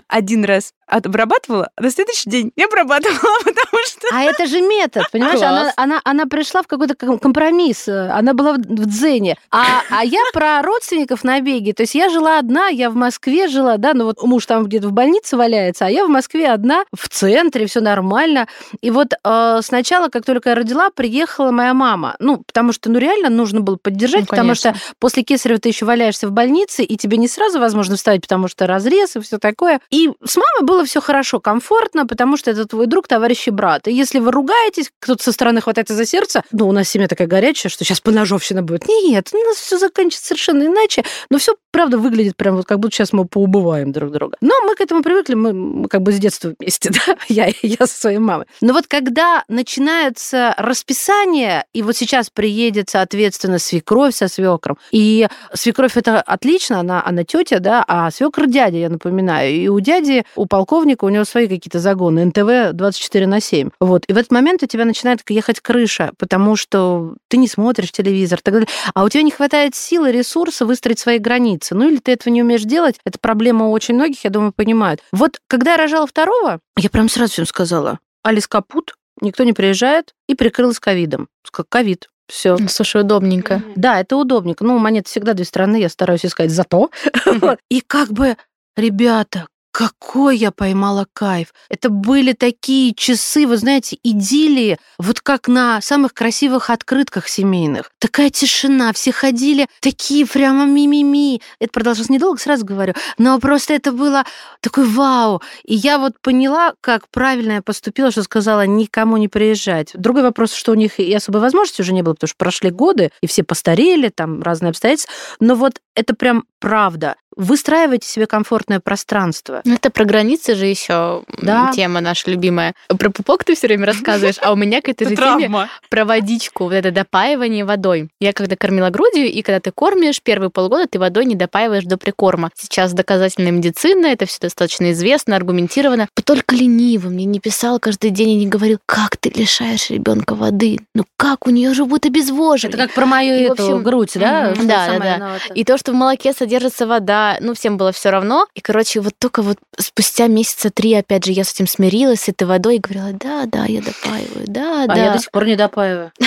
один 0.09 0.45
раз 0.45 0.75
обрабатывала, 0.87 1.71
а 1.75 1.83
на 1.83 1.91
следующий 1.91 2.29
день 2.29 2.53
не 2.57 2.65
обрабатывала, 2.65 3.39
потому 3.45 3.85
что... 3.87 4.09
А 4.13 4.23
это 4.23 4.47
же 4.47 4.61
метод, 4.61 5.11
понимаешь? 5.11 5.41
Она, 5.41 5.73
она, 5.77 6.01
она 6.05 6.27
пришла 6.27 6.63
в 6.63 6.67
какой-то 6.67 6.95
компромисс, 6.95 7.89
она 7.89 8.35
была 8.35 8.55
в, 8.55 8.59
в 8.59 8.87
дзене. 8.87 9.39
А, 9.51 9.65
а 9.91 10.05
я 10.05 10.21
про 10.33 10.61
родственников 10.63 11.25
на 11.25 11.41
беге. 11.41 11.73
То 11.73 11.85
есть 11.85 11.95
я 11.95 12.11
жила 12.11 12.39
одна, 12.39 12.69
я 12.69 12.91
в 12.91 12.95
Москве 12.95 13.49
жила, 13.49 13.79
да, 13.79 13.95
ну 13.95 14.05
вот 14.05 14.23
муж 14.23 14.45
там 14.47 14.65
где-то 14.65 14.89
в 14.89 14.93
больнице 14.93 15.37
валяется, 15.37 15.87
а 15.87 15.91
я 15.91 16.05
в 16.05 16.11
Москве 16.11 16.51
одна, 16.51 16.85
в 16.95 17.09
центре, 17.09 17.67
все 17.67 17.81
нормально. 17.81 18.47
И 18.83 18.91
вот 18.91 19.15
э, 19.25 19.61
сначала, 19.63 20.09
как 20.09 20.27
только 20.27 20.51
я 20.51 20.55
родила, 20.55 20.91
приехала 20.91 21.51
моя 21.51 21.73
мама. 21.73 22.17
Ну, 22.19 22.42
потому 22.47 22.73
что, 22.73 22.91
ну, 22.91 22.99
реально 22.99 23.31
нужно 23.31 23.61
было 23.61 23.77
поддержать, 23.77 24.23
ну, 24.23 24.27
потому 24.27 24.55
что 24.55 24.75
после 24.99 25.23
кесарева 25.23 25.61
ты 25.61 25.69
еще 25.69 25.85
валяешься 25.85 26.29
в 26.29 26.33
больнице, 26.33 26.85
и 26.85 26.97
тебе 26.97 27.17
не 27.17 27.29
сразу 27.29 27.59
возможно 27.59 27.97
вставить, 27.97 28.23
потому 28.23 28.49
что 28.49 28.67
разрез 28.67 29.17
и 29.17 29.21
все 29.21 29.39
такое. 29.39 29.81
И 29.91 30.11
с 30.25 30.37
мамой 30.37 30.63
было 30.63 30.85
все 30.85 31.01
хорошо, 31.01 31.41
комфортно, 31.41 32.07
потому 32.07 32.37
что 32.37 32.51
это 32.51 32.67
твой 32.67 32.87
друг, 32.87 33.09
товарищ 33.09 33.49
и 33.49 33.51
брат. 33.51 33.73
брат. 33.73 33.89
И 33.89 33.93
если 33.93 34.19
вы 34.19 34.31
ругаетесь, 34.31 34.91
кто-то 34.99 35.23
со 35.23 35.33
стороны 35.33 35.61
хватается 35.61 35.95
за 35.95 36.05
сердце, 36.05 36.43
ну, 36.53 36.69
у 36.69 36.73
нас 36.73 36.89
семья 36.89 37.09
такая 37.09 37.29
горячая, 37.29 37.71
что 37.71 37.85
сейчас 37.85 38.01
поножовщина 38.01 38.63
будет. 38.63 38.87
Нет, 38.89 39.31
у 39.33 39.37
нас 39.39 39.57
все 39.57 39.79
заканчивается 39.79 40.29
совершенно 40.29 40.65
иначе, 40.65 41.05
но 41.31 41.39
все, 41.39 41.55
правда, 41.71 41.99
выглядит 41.99 42.37
прям 42.37 42.57
вот 42.57 42.67
как 42.67 42.79
будто 42.79 42.95
сейчас 42.95 43.13
мы 43.13 43.25
поубываем 43.25 43.93
друг 43.93 44.13
друга. 44.13 44.37
Но 44.41 44.55
мы 44.65 44.75
к 44.75 44.81
этому 44.81 45.03
привыкли, 45.03 45.35
мы, 45.35 45.53
мы 45.53 45.89
как 45.89 46.03
бы 46.03 46.13
с 46.13 46.19
детства 46.19 46.55
вместе, 46.59 46.91
да, 47.07 47.17
я, 47.29 47.53
я 47.63 47.87
со 47.87 47.99
своей 47.99 48.19
мамой. 48.19 48.47
Но 48.61 48.73
вот 48.73 48.87
когда 48.87 49.45
начинается 49.49 50.55
расписание, 50.59 51.65
и 51.73 51.83
вот 51.83 51.97
сейчас 51.97 52.31
приедет, 52.35 52.91
соответственно, 52.91 53.59
свекровь 53.59 54.15
со 54.15 54.29
свекром, 54.29 54.79
и 54.91 55.29
свекровь 55.55 55.97
это 55.97 56.21
отлично, 56.21 56.81
она, 56.81 57.05
она 57.05 57.25
тетя, 57.25 57.59
да, 57.59 57.85
а 57.87 58.11
свекр 58.11 58.47
дядя, 58.47 58.79
я 58.79 58.89
напоминаю. 58.89 59.53
И 59.53 59.69
у 59.69 59.81
дяди, 59.81 60.25
у 60.37 60.47
полковника, 60.47 61.05
у 61.05 61.09
него 61.09 61.25
свои 61.25 61.49
какие-то 61.49 61.79
загоны, 61.79 62.25
НТВ 62.25 62.75
24 62.75 63.27
на 63.27 63.41
7. 63.41 63.71
Вот. 63.81 64.05
И 64.07 64.13
в 64.13 64.17
этот 64.17 64.33
момент 64.33 64.63
у 64.63 64.67
тебя 64.67 64.85
начинает 64.85 65.21
ехать 65.29 65.61
крыша, 65.61 66.13
потому 66.19 66.57
что 66.57 67.15
ты 67.29 67.37
не 67.37 67.49
смотришь 67.49 67.93
телевизор, 67.93 68.41
так 68.43 68.55
далее. 68.55 68.69
а 68.95 69.05
у 69.05 69.09
тебя 69.09 69.23
не 69.23 69.31
хватает 69.31 69.75
силы, 69.75 70.13
ресурса 70.13 70.67
выстроить 70.67 70.99
свои 70.99 71.19
границы. 71.19 71.75
Ну 71.75 71.89
или 71.89 71.99
ты 71.99 72.13
этого 72.13 72.33
не 72.33 72.43
умеешь 72.43 72.63
делать, 72.63 72.97
это 73.05 73.19
проблема 73.19 73.67
у 73.67 73.73
очень 73.73 73.95
многих, 73.95 74.25
я 74.25 74.31
думаю, 74.31 74.53
понимают. 74.53 75.01
Вот 75.13 75.41
когда 75.47 75.73
я 75.73 75.77
рожала 75.77 76.07
второго, 76.07 76.61
я 76.77 76.91
прям 76.91 77.09
сразу 77.09 77.33
всем 77.33 77.47
сказала, 77.47 77.99
Алис 78.23 78.47
капут, 78.47 78.95
никто 79.23 79.45
не 79.45 79.53
приезжает, 79.53 80.15
и 80.29 80.35
прикрылась 80.35 80.81
ковидом. 80.81 81.29
Сказала, 81.45 81.67
ковид, 81.69 82.09
все. 82.29 82.57
Слушай, 82.69 83.03
удобненько. 83.03 83.63
Да, 83.77 84.01
это 84.01 84.17
удобненько. 84.17 84.65
Ну, 84.65 84.79
монеты 84.79 85.09
всегда 85.09 85.35
две 85.35 85.45
стороны, 85.45 85.77
я 85.77 85.89
стараюсь 85.89 86.25
искать 86.25 86.51
зато. 86.51 86.91
И 87.69 87.81
как 87.81 88.11
бы, 88.11 88.37
ребята, 88.77 89.49
какой 89.73 90.37
я 90.37 90.51
поймала 90.51 91.07
кайф. 91.13 91.53
Это 91.69 91.89
были 91.89 92.35
такие 92.35 92.95
часы, 92.95 93.47
вы 93.47 93.57
знаете, 93.57 93.99
идиллии, 94.03 94.79
вот 94.99 95.21
как 95.21 95.49
на 95.49 95.81
самых 95.81 96.13
красивых 96.13 96.71
открытках 96.71 97.27
семейных. 97.27 97.91
Такая 97.99 98.31
тишина, 98.31 98.93
все 98.93 99.13
ходили 99.13 99.67
такие 99.81 100.27
прямо 100.27 100.67
мимими. 100.67 101.41
Это 101.59 101.73
продолжалось 101.73 102.11
недолго, 102.11 102.39
сразу 102.39 102.65
говорю, 102.65 102.95
но 103.19 103.39
просто 103.39 103.73
это 103.73 103.93
было 103.93 104.25
такой 104.61 104.85
вау. 104.85 105.43
И 105.65 105.75
я 105.75 105.99
вот 105.99 106.21
поняла, 106.21 106.75
как 106.83 107.09
правильно 107.09 107.53
я 107.53 107.63
поступила, 107.63 108.11
что 108.11 108.23
сказала 108.23 108.67
никому 108.67 109.17
не 109.17 109.29
приезжать. 109.29 109.93
Другой 109.95 110.23
вопрос, 110.23 110.53
что 110.53 110.73
у 110.73 110.77
них 110.77 111.01
и 111.01 111.13
особой 111.15 111.41
возможности 111.41 111.81
уже 111.81 111.95
не 111.95 112.03
было, 112.03 112.13
потому 112.13 112.29
что 112.29 112.37
прошли 112.37 112.71
годы, 112.71 113.11
и 113.23 113.27
все 113.27 113.43
постарели, 113.43 114.11
там 114.11 114.43
разные 114.43 114.71
обстоятельства. 114.71 115.13
Но 115.41 115.55
вот 115.55 115.81
это 115.95 116.15
прям 116.15 116.45
правда. 116.61 117.17
Выстраивайте 117.37 118.09
себе 118.09 118.27
комфортное 118.27 118.81
пространство. 118.81 119.61
Ну, 119.65 119.75
это 119.75 119.91
про 119.91 120.05
границы 120.05 120.55
же 120.55 120.67
еще 120.67 121.25
Да. 121.41 121.71
тема 121.75 122.01
наша 122.01 122.31
любимая. 122.31 122.75
Про 122.89 123.11
пупок 123.11 123.45
ты 123.45 123.55
все 123.55 123.67
время 123.67 123.87
рассказываешь, 123.87 124.37
а 124.43 124.53
у 124.53 124.57
меня 124.57 124.81
к 124.81 124.89
этой 124.89 125.09
же 125.09 125.17
теме 125.17 125.69
про 125.89 126.05
водичку, 126.05 126.65
вот 126.65 126.73
это 126.75 126.91
допаивание 126.91 127.65
водой. 127.65 128.09
Я 128.21 128.33
когда 128.33 128.57
кормила 128.57 128.91
грудью, 128.91 129.27
и 129.31 129.43
когда 129.43 129.61
ты 129.61 129.71
кормишь, 129.73 130.21
первые 130.23 130.51
полгода 130.51 130.87
ты 130.87 130.99
водой 130.99 131.25
не 131.25 131.35
допаиваешь 131.35 131.85
до 131.85 131.97
прикорма. 131.97 132.51
Сейчас 132.59 132.93
доказательная 132.93 133.53
медицина, 133.53 134.07
это 134.07 134.27
все 134.27 134.39
достаточно 134.41 134.93
известно, 134.93 135.37
аргументировано. 135.37 136.09
Только 136.25 136.55
ленивый 136.55 137.11
мне 137.11 137.25
не 137.25 137.41
писал 137.41 137.79
каждый 137.79 138.11
день 138.11 138.31
и 138.31 138.35
не 138.37 138.47
говорил, 138.47 138.79
как 138.87 139.17
ты 139.17 139.31
лишаешь 139.31 139.91
ребенка 139.91 140.35
воды? 140.35 140.79
Ну 140.95 141.05
как, 141.17 141.47
у 141.47 141.51
нее 141.51 141.75
же 141.75 141.85
будет 141.85 142.07
обезвоживание. 142.07 142.77
Это 142.77 142.87
как 142.87 142.95
про 142.95 143.07
мою 143.07 143.35
И, 143.35 143.43
эту 143.43 143.53
общем, 143.53 143.83
грудь, 143.83 144.13
да? 144.15 144.55
Да, 144.57 144.63
да, 144.63 144.99
да. 144.99 145.17
виновата. 145.17 145.53
И 145.55 145.65
то, 145.65 145.77
что 145.79 145.93
в 145.93 145.95
молоке 145.95 146.33
содержится 146.33 146.87
вода, 146.87 147.22
ну, 147.41 147.55
всем 147.55 147.77
было 147.77 147.93
все 147.93 148.11
равно. 148.11 148.47
И, 148.55 148.61
короче, 148.61 149.01
вот 149.01 149.15
только 149.19 149.43
вот 149.43 149.59
спустя 149.79 150.27
месяца 150.27 150.71
три, 150.71 150.95
опять 150.95 151.25
же, 151.25 151.33
я 151.33 151.45
с 151.45 151.53
этим 151.53 151.67
смирилась, 151.67 152.23
с 152.23 152.29
этой 152.29 152.45
водой, 152.45 152.77
и 152.77 152.79
говорила, 152.79 153.13
да, 153.13 153.45
да, 153.47 153.65
я 153.65 153.81
допаиваю, 153.81 154.47
да, 154.47 154.85
А 154.85 154.87
да. 154.87 154.97
я 154.97 155.13
до 155.13 155.19
сих 155.19 155.31
пор 155.31 155.47
не 155.47 155.57
допаиваю. 155.57 156.13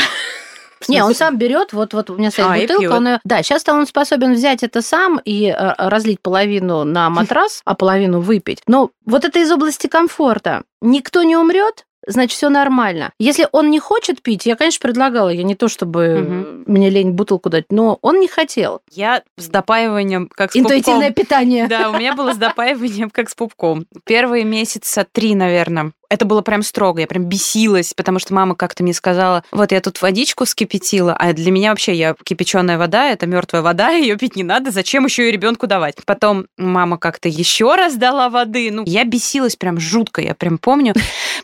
Не, 0.88 1.04
он 1.04 1.16
сам 1.16 1.38
берет, 1.38 1.74
вот, 1.74 1.94
вот 1.94 2.10
у 2.10 2.16
меня 2.16 2.32
стоит 2.32 2.70
А, 2.70 2.74
бутылка, 2.74 2.94
он 2.94 3.20
Да, 3.24 3.42
сейчас-то 3.42 3.74
он 3.74 3.88
способен 3.88 4.34
взять 4.34 4.62
это 4.62 4.82
сам 4.82 5.20
и 5.24 5.48
э, 5.48 5.74
разлить 5.78 6.22
половину 6.22 6.84
на 6.84 7.10
матрас, 7.10 7.62
а 7.66 7.74
половину 7.76 8.20
выпить. 8.20 8.62
Но 8.68 8.92
вот 9.06 9.26
это 9.26 9.40
из 9.40 9.52
области 9.52 9.88
комфорта. 9.88 10.64
Никто 10.82 11.24
не 11.24 11.36
умрет, 11.36 11.86
значит, 12.08 12.36
все 12.38 12.50
нормально. 12.50 13.12
Если 13.20 13.48
он 13.52 13.70
не 13.70 13.80
хочет 13.80 14.22
пить, 14.22 14.46
я, 14.46 14.56
конечно, 14.56 14.82
предлагала, 14.82 15.30
я 15.30 15.44
не 15.44 15.56
то 15.56 15.68
чтобы 15.68 16.08
Мгм. 16.16 16.64
мне 16.68 16.90
лень 16.90 17.12
бутылку 17.12 17.50
дать, 17.50 17.66
но 17.72 17.98
он 18.02 18.20
не 18.20 18.28
хотел. 18.28 18.82
Я 18.92 19.24
с 19.38 19.48
допаиванием, 19.48 20.30
как 20.34 20.52
с 20.52 20.56
Интуитивное 20.56 21.08
пупком. 21.10 21.24
питание. 21.26 21.68
Да, 21.68 21.90
у 21.90 21.98
меня 21.98 22.16
было 22.16 22.34
с 22.34 22.38
допаиванием, 22.38 23.10
как 23.10 23.30
с 23.30 23.36
пупком. 23.36 23.86
Первые 24.06 24.44
месяца 24.44 25.06
три, 25.12 25.36
наверное. 25.36 25.92
Это 26.08 26.26
было 26.26 26.42
прям 26.42 26.62
строго, 26.62 27.02
я 27.02 27.08
прям 27.08 27.26
бесилась, 27.26 27.94
потому 27.96 28.20
что 28.20 28.34
мама 28.36 28.54
как-то 28.56 28.84
мне 28.84 28.94
сказала, 28.94 29.44
вот 29.52 29.72
я 29.72 29.82
тут 29.82 30.00
водичку 30.04 30.46
вскипятила, 30.46 31.14
а 31.16 31.34
для 31.34 31.50
меня 31.52 31.72
вообще 31.72 31.96
я 31.96 32.16
кипяченая 32.24 32.78
вода, 32.78 33.10
это 33.10 33.26
мертвая 33.26 33.64
вода, 33.64 33.90
ее 33.92 34.16
пить 34.16 34.36
не 34.36 34.44
надо, 34.44 34.70
зачем 34.70 35.06
еще 35.06 35.28
и 35.28 35.32
ребенку 35.32 35.66
давать? 35.66 35.96
Потом 36.06 36.46
мама 36.58 37.00
как-то 37.00 37.28
еще 37.28 37.74
раз 37.76 37.96
дала 37.96 38.30
воды, 38.30 38.70
ну 38.72 38.84
я 38.86 39.04
бесилась 39.04 39.56
прям 39.56 39.80
жутко, 39.80 40.22
я 40.22 40.36
прям 40.36 40.60
помню. 40.60 40.94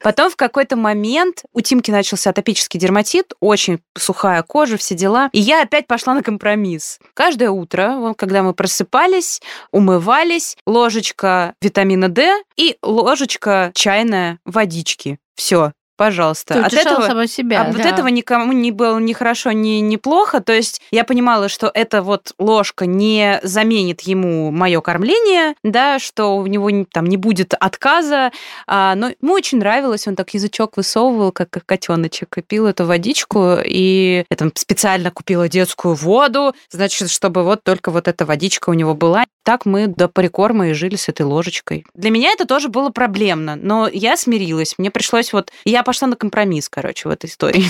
Потом 0.04 0.30
в 0.30 0.36
какой-то 0.36 0.76
момент 0.76 1.44
у 1.54 1.62
Тимки 1.62 1.92
начался 1.92 2.32
атопический 2.32 2.80
дерматит, 2.80 3.34
очень 3.40 3.82
сухая 3.98 4.42
кожа, 4.44 4.78
все 4.78 4.96
дела, 4.96 5.30
и 5.32 5.40
я 5.40 5.62
опять 5.62 5.88
пошла 5.88 6.14
на 6.14 6.24
компромисс. 6.24 7.00
Каждое 7.14 7.52
утро, 7.52 8.14
когда 8.18 8.44
мы 8.44 8.54
просыпались, 8.54 9.42
умывались, 9.72 10.58
ложечка 10.66 11.54
витамина 11.62 12.10
D 12.10 12.42
и 12.58 12.78
ложечка 12.82 13.72
чайная 13.74 14.40
водички. 14.46 15.20
Все, 15.36 15.74
пожалуйста. 16.02 16.56
Ты 16.56 16.60
От 16.62 16.74
этого 16.74 17.06
сама 17.06 17.28
себя. 17.28 17.66
вот 17.66 17.78
да. 17.78 17.88
этого 17.88 18.08
никому 18.08 18.54
не 18.54 18.72
было 18.72 18.98
ни 18.98 19.14
хорошо, 19.14 19.52
ни, 19.52 19.82
ни 19.82 19.98
плохо. 19.98 20.42
То 20.42 20.52
есть 20.52 20.82
я 20.90 21.04
понимала, 21.04 21.48
что 21.48 21.70
эта 21.72 22.02
вот 22.02 22.34
ложка 22.40 22.88
не 22.88 23.40
заменит 23.44 24.02
ему 24.02 24.50
мое 24.50 24.82
кормление, 24.82 25.54
да, 25.64 26.00
что 26.00 26.38
у 26.38 26.48
него 26.48 26.72
не- 26.72 26.86
там 26.86 27.06
не 27.06 27.18
будет 27.18 27.54
отказа. 27.54 28.32
А, 28.66 28.96
но 28.96 29.12
ему 29.22 29.34
очень 29.34 29.60
нравилось, 29.60 30.08
он 30.08 30.16
так 30.16 30.34
язычок 30.34 30.78
высовывал, 30.78 31.32
как 31.32 31.50
котеночек, 31.68 32.36
и 32.36 32.42
пил 32.42 32.66
эту 32.66 32.86
водичку. 32.86 33.58
И 33.64 34.26
я 34.28 34.36
там 34.36 34.52
специально 34.56 35.12
купила 35.12 35.48
детскую 35.48 35.94
воду, 35.94 36.56
значит, 36.72 37.12
чтобы 37.12 37.44
вот 37.44 37.64
только 37.64 37.92
вот 37.92 38.08
эта 38.08 38.26
водичка 38.26 38.72
у 38.72 38.74
него 38.74 38.96
была. 38.96 39.24
Так 39.44 39.66
мы 39.66 39.88
до 39.88 40.08
прикорма 40.08 40.70
и 40.70 40.74
жили 40.74 40.96
с 40.96 41.10
этой 41.10 41.24
ложечкой. 41.24 41.86
Для 41.96 42.12
меня 42.12 42.32
это 42.32 42.46
тоже 42.46 42.70
было 42.70 42.90
проблемно, 42.90 43.56
но 43.56 43.88
я 43.92 44.16
смирилась. 44.16 44.76
Мне 44.78 44.92
пришлось 44.92 45.34
вот... 45.34 45.52
Я 45.66 45.84
пошла 45.84 46.08
на 46.08 46.16
компромисс, 46.16 46.70
короче, 46.70 47.10
в 47.10 47.12
этой 47.12 47.28
истории. 47.28 47.66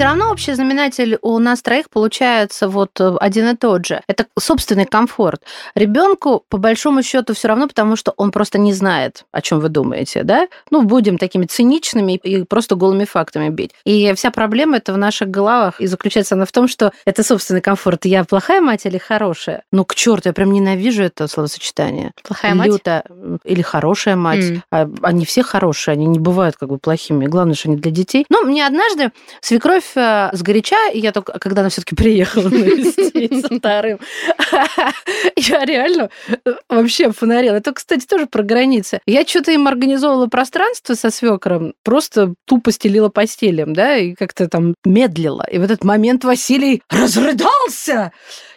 Все 0.00 0.06
равно 0.06 0.30
общий 0.30 0.54
знаменатель 0.54 1.18
у 1.20 1.38
нас 1.38 1.60
троих 1.60 1.90
получается 1.90 2.70
вот 2.70 2.98
э, 3.00 3.16
один 3.20 3.50
и 3.50 3.54
тот 3.54 3.84
же. 3.84 4.00
Это 4.06 4.24
собственный 4.38 4.86
комфорт. 4.86 5.42
Ребенку, 5.74 6.42
по 6.48 6.56
большому 6.56 7.02
счету, 7.02 7.34
все 7.34 7.48
равно, 7.48 7.68
потому 7.68 7.96
что 7.96 8.14
он 8.16 8.30
просто 8.30 8.56
не 8.56 8.72
знает, 8.72 9.26
о 9.30 9.42
чем 9.42 9.60
вы 9.60 9.68
думаете, 9.68 10.22
да? 10.22 10.48
Ну, 10.70 10.84
будем 10.84 11.18
такими 11.18 11.44
циничными 11.44 12.14
и 12.14 12.44
просто 12.44 12.76
голыми 12.76 13.04
фактами 13.04 13.50
бить. 13.50 13.72
И 13.84 14.14
вся 14.14 14.30
проблема 14.30 14.78
это 14.78 14.94
в 14.94 14.96
наших 14.96 15.28
головах. 15.28 15.82
И 15.82 15.86
заключается 15.86 16.34
она 16.34 16.46
в 16.46 16.52
том, 16.52 16.66
что 16.66 16.92
это 17.04 17.22
собственный 17.22 17.60
комфорт. 17.60 18.06
Я 18.06 18.24
плохая 18.24 18.62
мать 18.62 18.86
или 18.86 18.96
хорошая? 18.96 19.64
Ну, 19.70 19.84
к 19.84 19.94
черту, 19.94 20.30
я 20.30 20.32
прям 20.32 20.50
ненавижу 20.50 21.02
это 21.02 21.28
словосочетание. 21.28 22.12
Плохая 22.22 22.54
мать? 22.54 22.68
Люто. 22.68 23.04
Или 23.44 23.60
хорошая 23.60 24.16
мать. 24.16 24.62
А, 24.72 24.88
Они 25.02 25.26
все 25.26 25.42
хорошие, 25.42 25.92
они 25.92 26.06
не 26.06 26.18
бывают 26.18 26.56
как 26.56 26.70
бы 26.70 26.78
плохими. 26.78 27.26
Главное, 27.26 27.54
что 27.54 27.68
они 27.68 27.76
для 27.76 27.90
детей. 27.90 28.24
Но 28.30 28.40
мне 28.40 28.66
однажды 28.66 29.12
свекровь 29.42 29.89
э, 29.96 30.30
сгоряча, 30.32 30.90
и 30.92 31.00
я 31.00 31.12
только, 31.12 31.38
когда 31.38 31.62
она 31.62 31.70
все-таки 31.70 31.94
приехала 31.94 32.48
навестить 32.48 33.46
со 33.46 33.54
вторым, 33.58 33.98
я 35.36 35.64
реально 35.64 36.10
э, 36.28 36.52
вообще 36.68 37.12
фонарила. 37.12 37.54
Это, 37.54 37.72
кстати, 37.72 38.06
тоже 38.06 38.26
про 38.26 38.42
границы. 38.42 39.00
Я 39.06 39.26
что-то 39.26 39.52
им 39.52 39.68
организовывала 39.68 40.26
пространство 40.26 40.94
со 40.94 41.10
свекром, 41.10 41.74
просто 41.84 42.34
тупо 42.46 42.72
стелила 42.72 43.08
постелем, 43.08 43.72
да, 43.72 43.96
и 43.96 44.14
как-то 44.14 44.48
там 44.48 44.74
медлила. 44.84 45.46
И 45.50 45.58
в 45.58 45.62
этот 45.62 45.84
момент 45.84 46.24
Василий 46.24 46.82
разрыдался. 46.90 48.12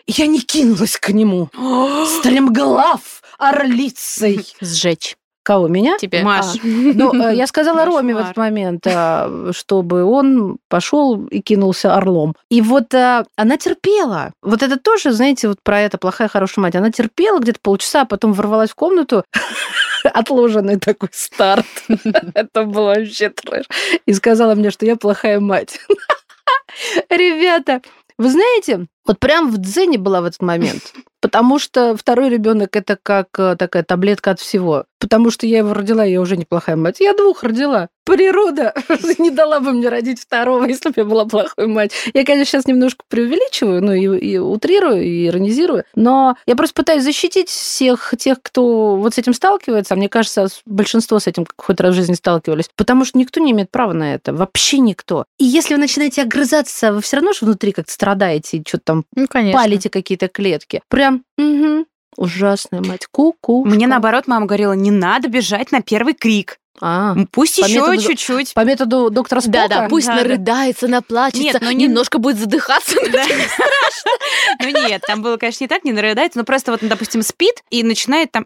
И 0.05 0.11
я 0.13 0.27
не 0.27 0.41
кинулась 0.41 0.97
к 0.97 1.09
нему. 1.09 1.49
Стремглав 2.19 3.21
орлицей. 3.37 4.45
Сжечь 4.61 5.15
Кого, 5.43 5.67
меня? 5.67 5.97
тебе. 5.97 6.23
Маш. 6.23 6.55
А, 6.55 6.59
ну, 6.63 7.13
э, 7.13 7.35
я 7.35 7.47
сказала. 7.47 7.85
Роме 7.85 8.15
в 8.15 8.17
этот 8.17 8.37
момент, 8.37 8.87
а, 8.87 9.51
чтобы 9.51 10.03
он 10.03 10.57
пошел 10.69 11.25
и 11.25 11.41
кинулся 11.41 11.95
орлом. 11.95 12.35
И 12.49 12.61
вот 12.61 12.93
а, 12.93 13.25
она 13.35 13.57
терпела. 13.57 14.31
Вот 14.41 14.63
это 14.63 14.77
тоже, 14.77 15.11
знаете, 15.11 15.49
вот 15.49 15.57
про 15.61 15.81
это 15.81 15.97
плохая, 15.97 16.29
хорошая 16.29 16.63
мать. 16.63 16.75
Она 16.75 16.91
терпела 16.91 17.39
где-то 17.39 17.59
полчаса, 17.61 18.01
а 18.01 18.05
потом 18.05 18.31
ворвалась 18.31 18.71
в 18.71 18.75
комнату, 18.75 19.25
отложенный 20.03 20.79
такой 20.79 21.09
старт. 21.11 21.65
Это 22.33 22.63
было 22.63 22.95
вообще 22.95 23.29
трэш. 23.29 23.65
И 24.05 24.13
сказала 24.13 24.55
мне, 24.55 24.71
что 24.71 24.85
я 24.85 24.95
плохая 24.95 25.39
мать. 25.39 25.79
Ребята, 27.09 27.81
Вы 28.17 28.29
знаете, 28.29 28.87
вот 29.05 29.19
прям 29.19 29.51
в 29.51 29.57
дзене 29.57 29.97
была 29.97 30.21
в 30.21 30.25
этот 30.25 30.41
момент. 30.41 30.93
Потому 31.21 31.57
что 31.57 31.95
второй 31.95 32.29
ребенок 32.29 32.75
это 32.75 32.97
как 33.01 33.27
э, 33.37 33.55
такая 33.57 33.83
таблетка 33.83 34.31
от 34.31 34.39
всего. 34.39 34.85
Потому 34.99 35.31
что 35.31 35.47
я 35.47 35.59
его 35.59 35.73
родила, 35.73 36.03
я 36.03 36.19
уже 36.21 36.37
неплохая 36.37 36.75
мать. 36.75 36.99
Я 36.99 37.13
двух 37.13 37.43
родила. 37.43 37.89
Природа 38.13 38.75
не 39.17 39.31
дала 39.31 39.59
бы 39.59 39.71
мне 39.71 39.89
родить 39.89 40.21
второго, 40.21 40.65
если 40.65 40.89
бы 40.89 40.95
я 40.97 41.05
была 41.05 41.25
плохой 41.25 41.65
мать. 41.65 41.91
Я, 42.13 42.23
конечно, 42.23 42.45
сейчас 42.51 42.67
немножко 42.67 43.03
преувеличиваю, 43.09 43.83
ну 43.83 43.91
и, 43.93 44.19
и 44.19 44.37
утрирую, 44.37 45.01
и 45.03 45.25
иронизирую, 45.27 45.83
но 45.95 46.37
я 46.45 46.55
просто 46.55 46.75
пытаюсь 46.75 47.03
защитить 47.03 47.49
всех 47.49 48.13
тех, 48.19 48.37
кто 48.43 48.97
вот 48.97 49.15
с 49.15 49.17
этим 49.17 49.33
сталкивается. 49.33 49.95
А 49.95 49.97
мне 49.97 50.09
кажется, 50.09 50.47
большинство 50.67 51.19
с 51.19 51.25
этим 51.25 51.47
хоть 51.57 51.79
раз 51.79 51.93
в 51.93 51.97
жизни 51.97 52.13
сталкивались. 52.13 52.69
Потому 52.75 53.03
что 53.03 53.17
никто 53.17 53.39
не 53.39 53.51
имеет 53.51 53.71
права 53.71 53.93
на 53.93 54.13
это. 54.13 54.31
Вообще 54.31 54.77
никто. 54.77 55.25
И 55.39 55.45
если 55.45 55.73
вы 55.73 55.79
начинаете 55.79 56.21
огрызаться, 56.21 56.93
вы 56.93 57.01
все 57.01 57.17
равно 57.17 57.33
же 57.33 57.39
внутри 57.41 57.71
как-то 57.71 57.91
страдаете, 57.91 58.57
и 58.57 58.63
что-то 58.67 58.83
там 58.85 59.05
Ну, 59.15 59.27
конечно. 59.27 59.59
палите 59.59 59.89
какие-то 59.89 60.27
клетки. 60.27 60.83
Прям, 60.87 61.23
угу, 61.39 61.87
ужасная 62.17 62.81
мать, 62.81 63.07
ку-ку. 63.11 63.65
Мне 63.65 63.87
наоборот 63.87 64.27
мама 64.27 64.45
говорила, 64.45 64.73
не 64.73 64.91
надо 64.91 65.29
бежать 65.29 65.71
на 65.71 65.81
первый 65.81 66.13
крик. 66.13 66.59
А, 66.81 67.15
Пусть 67.31 67.59
По 67.61 67.65
еще 67.65 67.79
методу- 67.81 68.01
чуть-чуть. 68.01 68.53
по 68.53 68.61
методу 68.61 69.09
доктора 69.11 69.41
Спока? 69.41 69.67
Да, 69.67 69.67
да, 69.67 69.87
пусть 69.89 70.07
Да, 70.07 70.15
да. 70.15 70.23
нарыдается, 70.23 70.87
наплачется, 70.87 71.41
Нет, 71.43 71.57
ну 71.61 71.69
не- 71.71 71.85
немножко 71.85 72.17
будет 72.17 72.37
задыхаться. 72.37 72.95
Да. 73.11 73.23
Ну 74.59 74.69
нет, 74.69 75.01
там 75.07 75.21
было, 75.21 75.37
конечно, 75.37 75.63
не 75.63 75.67
так, 75.67 75.83
не 75.83 75.91
нарыдается, 75.91 76.37
но 76.39 76.45
просто 76.45 76.71
вот 76.71 76.81
он, 76.83 76.89
допустим, 76.89 77.21
спит 77.21 77.63
и 77.69 77.83
начинает 77.83 78.31
там 78.31 78.45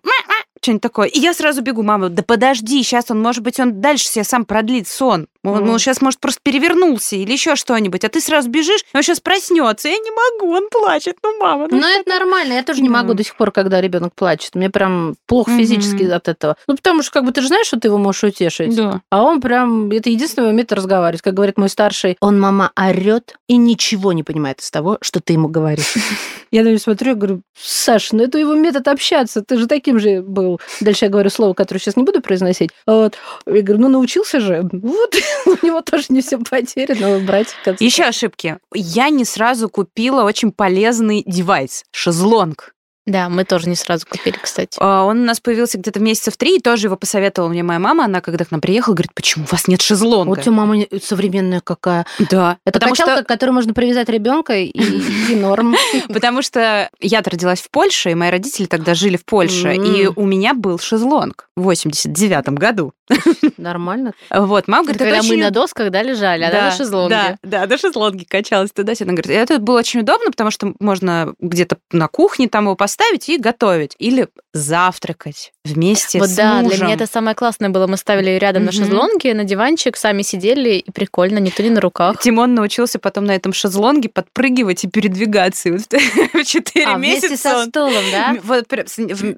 что-нибудь 0.62 0.82
такое. 0.82 1.08
И 1.08 1.20
я 1.20 1.34
сразу 1.34 1.62
бегу, 1.62 1.84
мама, 1.84 2.10
да 2.10 2.24
подожди, 2.24 2.82
сейчас 2.84 3.06
он, 3.12 3.22
может 3.22 3.44
быть, 3.44 3.60
он 3.60 3.80
дальше 3.80 4.08
себе 4.08 4.24
сам 4.24 4.44
продлит 4.46 4.88
сон. 4.88 5.28
Он, 5.44 5.64
Мгм. 5.64 5.80
сейчас, 5.80 6.02
может, 6.02 6.20
просто 6.20 6.42
перевернулся 6.44 7.16
или 7.16 7.32
еще 7.32 7.56
что-нибудь, 7.56 8.04
а 8.04 8.10
ты 8.10 8.20
сразу 8.20 8.50
бежишь, 8.50 8.82
он 8.94 9.02
сейчас 9.04 9.20
проснется. 9.22 9.88
Я 9.88 9.98
не 9.98 10.12
могу, 10.12 10.52
он 10.54 10.68
плачет. 10.70 11.18
Ну, 11.24 11.38
мама, 11.40 11.68
ну 11.70 11.78
Ну, 11.80 11.88
это 11.88 12.10
нормально. 12.10 12.54
Я 12.54 12.64
тоже 12.64 12.82
не 12.82 12.90
Да. 12.90 12.96
могу 12.96 13.14
до 13.14 13.24
сих 13.24 13.36
пор, 13.36 13.52
когда 13.52 13.80
ребенок 13.80 14.14
плачет. 14.14 14.56
Мне 14.56 14.70
прям 14.70 15.16
плохо 15.28 15.52
Мгм. 15.52 15.60
физически 15.60 16.04
от 16.04 16.28
этого. 16.28 16.58
Ну, 16.68 16.76
потому 16.76 17.02
что, 17.04 17.12
как 17.12 17.24
бы, 17.24 17.32
ты 17.32 17.42
же 17.42 17.48
знаешь, 17.48 17.68
что 17.68 17.80
ты 17.80 17.88
его 17.88 17.98
можешь 17.98 18.17
утешить. 18.24 18.76
Да. 18.76 19.02
А 19.10 19.24
он 19.24 19.42
прям, 19.42 19.92
это 19.92 20.10
единственный 20.10 20.50
умеет 20.50 20.72
разговаривать. 20.72 21.22
Как 21.22 21.34
говорит 21.34 21.58
мой 21.58 21.70
старший, 21.70 22.18
он, 22.20 22.40
мама, 22.40 22.72
орет 22.76 23.36
и 23.48 23.58
ничего 23.58 24.14
не 24.14 24.24
понимает 24.24 24.62
из 24.62 24.72
того, 24.72 24.98
что 25.02 25.20
ты 25.20 25.34
ему 25.34 25.48
говоришь. 25.48 25.96
Я 26.52 26.64
на 26.64 26.70
него 26.70 26.80
смотрю 26.80 27.12
и 27.12 27.16
говорю, 27.16 27.42
Саш, 27.60 28.14
ну 28.14 28.24
это 28.24 28.38
его 28.38 28.56
метод 28.56 28.88
общаться, 28.88 29.42
ты 29.42 29.58
же 29.58 29.68
таким 29.68 30.00
же 30.00 30.22
был. 30.22 30.62
Дальше 30.80 31.06
я 31.06 31.10
говорю 31.10 31.30
слово, 31.30 31.54
которое 31.54 31.82
сейчас 31.82 31.98
не 31.98 32.04
буду 32.04 32.22
произносить. 32.22 32.70
Вот. 32.86 33.16
Я 33.46 33.62
говорю, 33.62 33.82
ну 33.82 33.90
научился 33.90 34.40
же. 34.40 34.62
Вот, 34.72 35.16
у 35.46 35.66
него 35.66 35.82
тоже 35.82 36.06
не 36.10 36.22
все 36.22 36.38
потеряно, 36.38 37.20
конце 37.64 37.84
Еще 37.84 38.04
ошибки. 38.04 38.58
Я 38.74 39.10
не 39.10 39.26
сразу 39.26 39.70
купила 39.70 40.24
очень 40.24 40.52
полезный 40.52 41.24
девайс– 41.26 41.84
шезлонг. 41.92 42.74
Да, 43.08 43.30
мы 43.30 43.46
тоже 43.46 43.70
не 43.70 43.76
сразу 43.76 44.06
купили, 44.06 44.36
кстати. 44.40 44.78
А, 44.82 45.06
Он 45.06 45.22
у 45.22 45.24
нас 45.24 45.40
появился 45.40 45.78
где-то 45.78 46.02
месяца 46.02 46.30
в 46.30 46.36
три, 46.36 46.58
и 46.58 46.60
тоже 46.60 46.88
его 46.88 46.98
посоветовала 46.98 47.50
мне 47.50 47.64
моя 47.64 47.80
мама. 47.80 48.04
Она 48.04 48.20
когда 48.20 48.44
к 48.44 48.52
нам 48.52 48.60
приехала, 48.60 48.96
говорит, 48.96 49.14
почему 49.14 49.46
у 49.46 49.48
вас 49.52 49.70
нет 49.70 49.82
шезлонга? 49.82 50.30
Вот 50.30 50.40
у 50.40 50.42
тебя 50.42 50.52
мама 50.52 50.76
современная 51.02 51.62
какая. 51.62 52.06
Да. 52.30 52.58
Это 52.66 52.80
потому 52.80 52.92
качалка, 52.92 53.16
что, 53.16 53.24
к 53.24 53.28
которой 53.28 53.52
можно 53.52 53.74
привязать 53.74 54.10
ребенка 54.10 54.58
и, 54.58 54.66
и 54.66 55.36
норм. 55.36 55.78
потому 56.10 56.42
что 56.42 56.90
я 57.00 57.22
родилась 57.22 57.62
в 57.62 57.70
Польше, 57.72 58.12
и 58.12 58.16
мои 58.16 58.30
родители 58.30 58.66
тогда 58.66 58.94
жили 58.94 59.16
в 59.16 59.24
Польше, 59.24 59.74
и 59.74 60.08
у 60.08 60.26
меня 60.26 60.54
был 60.54 60.78
шезлонг 60.78 61.48
в 61.56 61.62
89 61.64 62.50
году. 62.50 62.92
Нормально. 63.58 64.12
Вот, 64.30 64.68
мама 64.68 64.84
говорит, 64.84 65.00
Когда 65.00 65.18
это 65.20 65.28
мы 65.28 65.38
на 65.38 65.52
досках, 65.52 65.92
да, 65.92 66.04
лежали, 66.04 66.44
а 66.44 66.52
на 66.52 66.72
шезлонге. 66.72 67.38
Да, 67.42 67.62
да, 67.62 67.68
на 67.68 67.78
шезлонге 67.78 68.26
качалась 68.28 68.72
туда-сюда. 68.74 69.12
Она 69.12 69.14
говорит, 69.14 69.32
«И 69.32 69.42
это 69.42 69.60
было 69.60 69.80
очень 69.80 70.02
удобно, 70.02 70.30
потому 70.30 70.52
что 70.52 70.74
можно 70.82 71.34
где-то 71.40 71.78
на 71.94 72.10
кухне 72.10 72.50
там 72.50 72.66
его 72.66 72.76
поставить 72.76 72.97
и 73.28 73.38
готовить. 73.38 73.96
Или 74.00 74.28
завтракать 74.54 75.52
вместе 75.64 76.20
Вот 76.20 76.30
с 76.30 76.36
да, 76.36 76.56
мужем. 76.62 76.78
для 76.78 76.86
меня 76.88 76.96
это 76.96 77.08
самое 77.08 77.36
классное 77.36 77.70
было. 77.70 77.88
Мы 77.88 77.98
ставили 77.98 78.30
ее 78.30 78.40
рядом 78.40 78.66
на 78.66 78.72
Мгм. 78.72 78.78
шезлонге, 78.84 79.34
на 79.34 79.44
диванчик, 79.44 79.96
сами 79.98 80.22
сидели, 80.24 80.72
и 80.76 80.92
прикольно, 80.92 81.38
никто 81.40 81.64
не 81.64 81.70
на 81.70 81.80
руках. 81.82 82.20
Тимон 82.22 82.54
научился 82.56 83.00
потом 83.00 83.26
на 83.26 83.36
этом 83.36 83.54
шезлонге 83.54 84.10
подпрыгивать 84.10 84.84
и 84.84 84.88
передвигаться. 84.88 85.70
И 85.70 85.72
вот 85.74 85.82
в 86.34 86.44
четыре 86.46 86.86
А, 86.88 86.96
вместе 86.98 87.30
месяца 87.30 87.50
со 87.50 87.58
он- 87.60 87.68
стулом, 87.70 88.04
да? 88.12 88.36
Вот, 88.44 88.66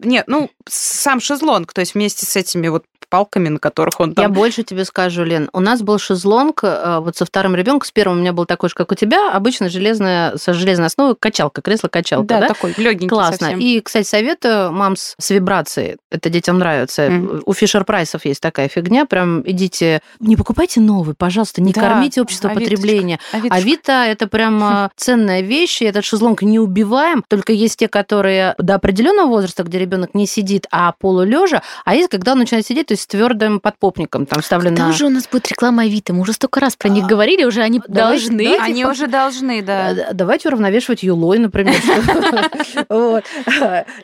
нет, 0.03 0.25
ну, 0.27 0.49
сам 0.67 1.19
шезлонг, 1.19 1.73
то 1.73 1.81
есть 1.81 1.93
вместе 1.95 2.25
с 2.25 2.35
этими 2.35 2.67
вот 2.69 2.85
палками, 3.09 3.49
на 3.49 3.59
которых 3.59 3.99
он 3.99 4.09
Я 4.09 4.23
там... 4.23 4.33
больше 4.33 4.63
тебе 4.63 4.85
скажу, 4.85 5.23
Лен. 5.23 5.49
У 5.53 5.59
нас 5.59 5.81
был 5.81 5.97
шезлонг 5.97 6.61
э, 6.63 6.99
вот 6.99 7.17
со 7.17 7.25
вторым 7.25 7.55
ребенком. 7.55 7.87
С 7.87 7.91
первым 7.91 8.17
у 8.17 8.21
меня 8.21 8.33
был 8.33 8.45
такой 8.45 8.69
же, 8.69 8.75
как 8.75 8.91
у 8.91 8.95
тебя. 8.95 9.31
Обычно 9.31 9.69
железная, 9.69 10.37
со 10.37 10.53
железной 10.53 10.87
основой 10.87 11.15
качалка, 11.15 11.61
кресло-качалка. 11.61 12.27
да, 12.27 12.39
Да, 12.41 12.47
такой 12.47 12.73
легенький 12.77 13.07
Классно. 13.07 13.37
совсем. 13.37 13.59
И, 13.59 13.81
кстати, 13.81 14.07
советую 14.07 14.71
мам 14.71 14.95
с, 14.95 15.15
с 15.17 15.29
вибрацией. 15.29 15.97
Это 16.11 16.29
детям 16.29 16.59
нравится. 16.59 17.09
Мгм. 17.09 17.43
У 17.45 17.53
Фишер 17.53 17.83
Прайсов 17.83 18.25
есть 18.25 18.41
такая 18.41 18.67
фигня. 18.67 19.05
Прям 19.05 19.41
идите... 19.45 20.01
Не 20.19 20.35
покупайте 20.35 20.79
новый, 20.79 21.15
пожалуйста. 21.15 21.61
Не 21.61 21.73
Да, 21.73 21.81
кормите 21.81 22.21
общество 22.21 22.49
Авиточка. 22.49 22.75
потребления. 22.75 23.19
Авиточка. 23.31 23.55
Авито– 23.55 23.91
это 24.07 24.27
прям 24.27 24.63
а, 24.63 24.91
ценная 24.95 25.41
вещь, 25.41 25.81
и 25.81 25.85
этот 25.85 26.05
шезлонг 26.05 26.41
не 26.41 26.59
убиваем. 26.59 27.23
Только 27.27 27.53
есть 27.53 27.77
те, 27.77 27.87
которые 27.87 28.55
до 28.57 28.75
определенного 28.75 29.27
возраста, 29.27 29.63
где 29.63 29.79
ребенок 29.79 30.13
не 30.13 30.27
сидит, 30.27 30.67
а 30.71 30.93
полулежа, 30.99 31.61
а 31.85 31.95
есть, 31.95 32.09
когда 32.09 32.33
он 32.33 32.39
начинает 32.39 32.65
сидеть, 32.65 32.87
то 32.87 32.93
есть 32.93 32.98
с 33.01 33.07
твердым 33.07 33.59
подпопником, 33.59 34.25
там 34.25 34.41
вставлено... 34.41 34.75
Когда 34.75 34.89
уже 34.89 35.05
у 35.05 35.09
нас 35.09 35.27
будет 35.27 35.47
реклама 35.49 35.83
Авито? 35.83 36.13
Мы 36.13 36.21
уже 36.21 36.33
столько 36.33 36.59
раз 36.59 36.75
про 36.75 36.89
них 36.89 37.05
говорили, 37.05 37.43
уже 37.43 37.61
они 37.61 37.81
должны. 37.87 38.43
давайте 38.43 38.63
Они 38.63 38.85
уже 38.85 39.07
должны, 39.07 39.61
да. 39.61 40.11
Давайте 40.13 40.49
уравновешивать 40.49 41.03
юлой, 41.03 41.39
например. 41.39 41.75
Вот. 42.89 43.23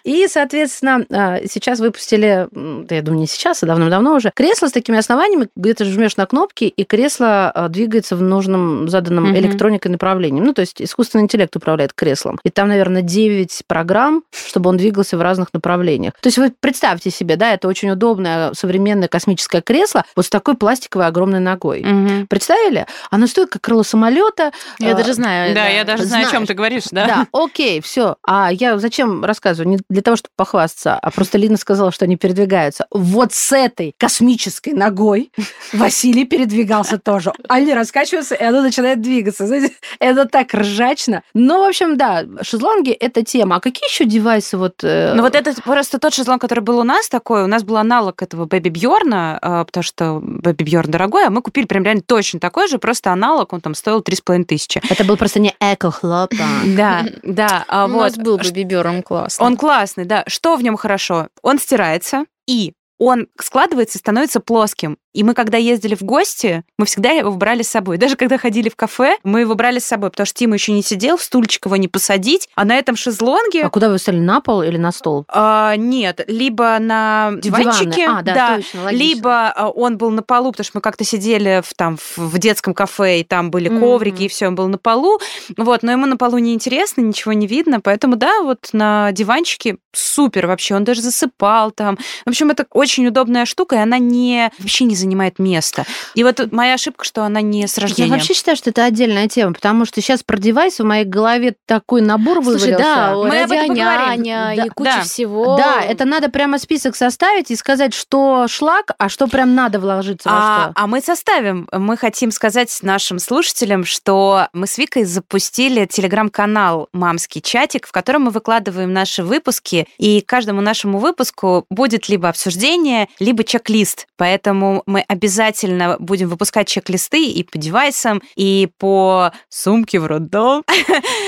И, 0.04 0.28
соответственно, 0.28 1.06
а, 1.12 1.40
сейчас 1.50 1.80
выпустили, 1.80 2.48
да, 2.52 2.96
я 2.96 3.02
думаю, 3.02 3.22
не 3.22 3.28
сейчас, 3.28 3.64
а 3.64 3.66
давно-давно 3.66 4.16
уже, 4.16 4.32
кресло 4.34 4.68
с 4.68 4.72
такими 4.72 4.98
основаниями, 4.98 5.48
где 5.56 5.74
ты 5.74 5.86
жмешь 5.86 6.18
на 6.18 6.26
кнопки, 6.26 6.66
и 6.66 6.84
кресло 6.84 7.50
а, 7.50 7.68
двигается 7.70 8.16
в 8.16 8.22
нужном 8.22 8.90
заданном 8.90 9.36
электроникой 9.36 9.92
направлении. 9.92 10.42
Ну, 10.42 10.54
то 10.54 10.62
есть 10.62 10.82
искусственный 10.82 11.24
интеллект 11.24 11.56
управляет 11.56 11.94
креслом. 11.94 12.40
И 12.44 12.50
там, 12.50 12.68
наверное, 12.68 13.02
9 13.02 13.64
программ, 13.68 14.24
чтобы 14.32 14.70
он 14.70 14.78
двигался 14.78 15.18
в 15.18 15.22
разных 15.22 15.54
направлениях. 15.54 16.14
То 16.22 16.28
есть 16.28 16.38
вы 16.38 16.54
представьте 16.60 17.10
себе, 17.12 17.36
да, 17.36 17.54
это 17.54 17.68
очень 17.68 17.90
удобное 17.90 18.54
современное 18.86 19.08
космическое 19.08 19.62
кресло 19.62 20.04
вот 20.16 20.26
с 20.26 20.30
такой 20.30 20.56
пластиковой 20.56 21.08
огромной 21.08 21.40
ногой. 21.40 21.82
Мгм. 21.84 22.28
Представили? 22.28 22.86
Оно 23.10 23.26
стоит 23.28 23.50
как 23.50 23.62
крыло 23.64 23.84
самолета. 23.84 24.52
Я 24.80 24.92
А, 24.92 24.96
даже 24.96 25.14
знаю. 25.14 25.56
Да, 25.56 25.68
я 25.68 25.84
даже 25.84 26.04
знаю, 26.06 26.28
о 26.28 26.32
чем 26.32 26.46
ты 26.46 26.54
говоришь, 26.54 26.84
да? 26.92 27.08
Да, 27.08 27.28
окей, 27.32 27.82
все. 27.82 28.16
А 28.28 28.52
я 28.52 28.78
зачем 28.78 29.26
рассказываю? 29.26 29.70
Не 29.72 29.80
для 29.90 30.02
того, 30.04 30.18
чтобы 30.18 30.32
похвастаться, 30.36 31.00
а 31.02 31.10
просто 31.12 31.38
Лина 31.40 31.58
сказала, 31.58 31.92
что 31.92 32.06
они 32.06 32.16
передвигаются. 32.16 32.86
Вот 32.92 33.34
с 33.34 33.52
этой 33.52 33.94
космической 33.98 34.74
ногой 34.74 35.32
Василий 35.74 36.26
передвигался 36.26 37.00
тоже. 37.00 37.32
Они 37.50 37.74
раскачиваются, 37.74 38.36
и 38.36 38.44
оно 38.44 38.62
начинает 38.62 39.02
двигаться. 39.02 39.48
Знаете, 39.48 39.74
это 40.00 40.26
так 40.26 40.54
ржачно. 40.54 41.24
Ну, 41.34 41.64
в 41.66 41.68
общем, 41.68 41.98
да, 41.98 42.24
шезлонги– 42.44 42.92
это 42.92 43.24
тема. 43.24 43.56
А 43.56 43.60
какие 43.60 43.90
еще 43.90 44.06
девайсы 44.06 44.58
вот... 44.58 44.84
э, 44.84 45.14
Ну 45.16 45.24
вот 45.24 45.34
это 45.36 45.54
просто 45.64 45.98
тот 45.98 46.14
шезлонг, 46.14 46.42
который 46.42 46.60
был 46.60 46.78
у 46.80 46.84
нас 46.84 47.10
такой, 47.10 47.44
у 47.44 47.48
нас 47.48 47.64
был 47.64 47.78
аналог 47.78 48.22
этого 48.22 48.46
Бэби 48.46 48.70
Бьорна, 48.76 49.40
потому 49.42 49.84
что 49.84 50.20
Бэби 50.22 50.64
Бьорн 50.64 50.92
дорогой, 50.92 51.26
а 51.26 51.30
мы 51.30 51.42
купили 51.42 51.66
прям 51.66 51.84
реально 51.84 52.04
точно 52.06 52.40
такой 52.40 52.68
же, 52.68 52.78
просто 52.78 53.12
аналог, 53.12 53.54
он 53.54 53.62
там 53.62 53.76
стоил 53.76 54.00
3,5 54.00 54.44
тысячи. 54.46 54.82
Это 54.90 55.04
был 55.04 55.18
просто 55.18 55.40
не 55.40 55.56
эко-хлопа. 55.60 56.36
Да, 56.76 57.06
да, 57.24 57.66
а 57.68 57.86
У 57.86 57.88
нас 57.90 58.18
вот. 58.18 58.26
был 58.26 58.38
бы 58.38 58.50
бибером 58.52 59.02
классно. 59.02 59.46
Он 59.46 59.56
классный, 59.56 60.06
да. 60.06 60.24
Что 60.28 60.56
в 60.58 60.64
нем 60.64 60.76
хорошо? 60.78 61.28
Он 61.42 61.58
стирается, 61.60 62.26
и 62.48 62.74
он 62.98 63.28
складывается 63.40 63.98
и 63.98 64.00
становится 64.00 64.40
плоским. 64.40 64.98
И 65.16 65.24
мы, 65.24 65.34
когда 65.34 65.58
ездили 65.58 65.96
в 65.96 66.02
гости, 66.02 66.64
мы 66.78 66.86
всегда 66.86 67.12
его 67.12 67.32
брали 67.32 67.62
с 67.64 67.70
собой. 67.70 67.98
Даже 67.98 68.18
когда 68.18 68.38
ходили 68.38 68.68
в 68.68 68.76
кафе, 68.76 69.16
мы 69.24 69.40
его 69.40 69.56
брали 69.56 69.80
с 69.80 69.86
собой, 69.86 70.12
потому 70.12 70.26
что 70.26 70.38
Тима 70.38 70.56
еще 70.56 70.74
не 70.74 70.84
сидел, 70.84 71.16
в 71.16 71.24
стульчик 71.24 71.66
его 71.66 71.78
не 71.78 71.88
посадить. 71.88 72.50
А 72.54 72.66
на 72.66 72.76
этом 72.76 72.98
шезлонге... 72.98 73.64
А 73.64 73.70
куда 73.70 73.88
вы 73.90 73.98
стали? 73.98 74.20
На 74.20 74.42
пол 74.42 74.62
или 74.62 74.76
на 74.76 74.92
стол? 74.92 75.24
а, 75.30 75.78
нет, 75.78 76.22
либо 76.28 76.78
на 76.80 77.32
диванчике, 77.38 78.02
Диваны. 78.02 78.20
А, 78.20 78.22
да, 78.24 78.56
точно, 78.58 78.84
логично. 78.84 79.04
либо 79.04 79.50
а, 79.52 79.70
он 79.70 79.98
был 79.98 80.10
на 80.10 80.22
полу, 80.22 80.52
потому 80.52 80.66
что 80.66 80.78
мы 80.78 80.82
как-то 80.82 81.06
сидели 81.06 81.62
в, 81.66 81.74
там, 81.76 81.98
в- 82.18 82.38
детском 82.38 82.74
кафе, 82.74 83.22
и 83.22 83.24
там 83.24 83.52
были 83.52 83.70
коврики, 83.70 84.24
и 84.24 84.28
все, 84.28 84.48
он 84.48 84.56
был 84.56 84.68
на 84.68 84.78
полу. 84.78 85.20
Вот, 85.56 85.82
но 85.82 85.94
ему 85.94 86.08
на 86.08 86.18
полу 86.18 86.40
неинтересно, 86.40 87.00
ничего 87.00 87.32
не 87.32 87.48
видно, 87.48 87.80
поэтому, 87.80 88.18
да, 88.18 88.42
вот 88.42 88.70
на 88.74 89.14
диванчике 89.14 89.78
супер 89.94 90.48
вообще, 90.48 90.76
он 90.76 90.84
даже 90.84 91.02
засыпал 91.02 91.72
там. 91.72 91.98
В 92.26 92.30
общем, 92.30 92.50
это 92.52 92.66
очень 92.72 93.08
удобная 93.08 93.46
штука, 93.46 93.78
и 93.78 93.80
она 93.80 93.98
не, 93.98 94.52
вообще 94.60 94.84
не 94.84 94.96
занимает 94.96 95.05
место. 95.40 95.86
И 96.16 96.24
вот 96.24 96.52
моя 96.52 96.74
ошибка, 96.74 97.06
что 97.06 97.24
она 97.24 97.42
не 97.42 97.68
с 97.68 97.78
рождения. 97.78 98.10
Я 98.10 98.16
вообще 98.16 98.34
считаю, 98.34 98.58
что 98.58 98.70
это 98.72 98.84
отдельная 98.86 99.28
тема, 99.28 99.54
потому 99.54 99.86
что 99.86 100.02
сейчас 100.02 100.24
про 100.24 100.38
девайсы 100.38 100.84
в 100.84 100.86
моей 100.86 101.06
голове 101.06 101.56
такой 101.66 102.02
набор 102.02 102.44
Слушай, 102.44 102.72
вывалился. 102.72 102.78
да, 102.84 103.16
Мы 103.16 103.44
об 103.44 103.52
этом 103.52 103.70
радионяня 103.72 104.16
поговорим. 104.40 104.64
и 104.64 104.68
Да, 104.68 104.74
куча 104.74 104.92
да. 104.98 105.02
всего. 105.04 105.58
Да, 105.58 105.82
это 105.82 106.06
надо 106.06 106.30
прямо 106.30 106.58
список 106.60 106.96
составить 106.96 107.52
и 107.52 107.56
сказать, 107.56 107.94
что 107.94 108.48
шлак, 108.48 108.94
а 108.98 109.10
что 109.10 109.28
прям 109.28 109.54
надо 109.56 109.80
вложиться 109.80 110.30
во 110.30 110.36
А, 110.38 110.62
что. 110.64 110.72
а 110.76 110.88
мы 110.88 111.02
составим. 111.02 111.68
Мы 111.72 111.98
хотим 111.98 112.32
сказать 112.32 112.76
нашим 112.82 113.20
слушателям, 113.20 113.86
что 113.86 114.48
мы 114.54 114.68
с 114.68 114.78
Викой 114.78 115.04
запустили 115.04 115.86
телеграм-канал 115.86 116.88
«Мамский 116.94 117.42
чатик», 117.42 117.88
в 117.88 117.92
котором 117.92 118.24
мы 118.24 118.32
выкладываем 118.32 118.92
наши 118.94 119.24
выпуски, 119.24 119.88
и 119.98 120.22
каждому 120.22 120.62
нашему 120.62 120.98
выпуску 121.00 121.66
будет 121.70 122.10
либо 122.10 122.30
обсуждение, 122.30 123.08
либо 123.20 123.44
чек-лист. 123.44 124.08
Поэтому 124.18 124.84
мы 124.96 125.04
обязательно 125.10 125.98
будем 126.00 126.30
выпускать 126.30 126.70
чек-листы 126.70 127.30
и 127.30 127.44
по 127.44 127.58
девайсам, 127.58 128.22
и 128.38 128.70
по 128.78 129.34
сумке 129.50 130.00
в 130.00 130.06
роддом. 130.06 130.64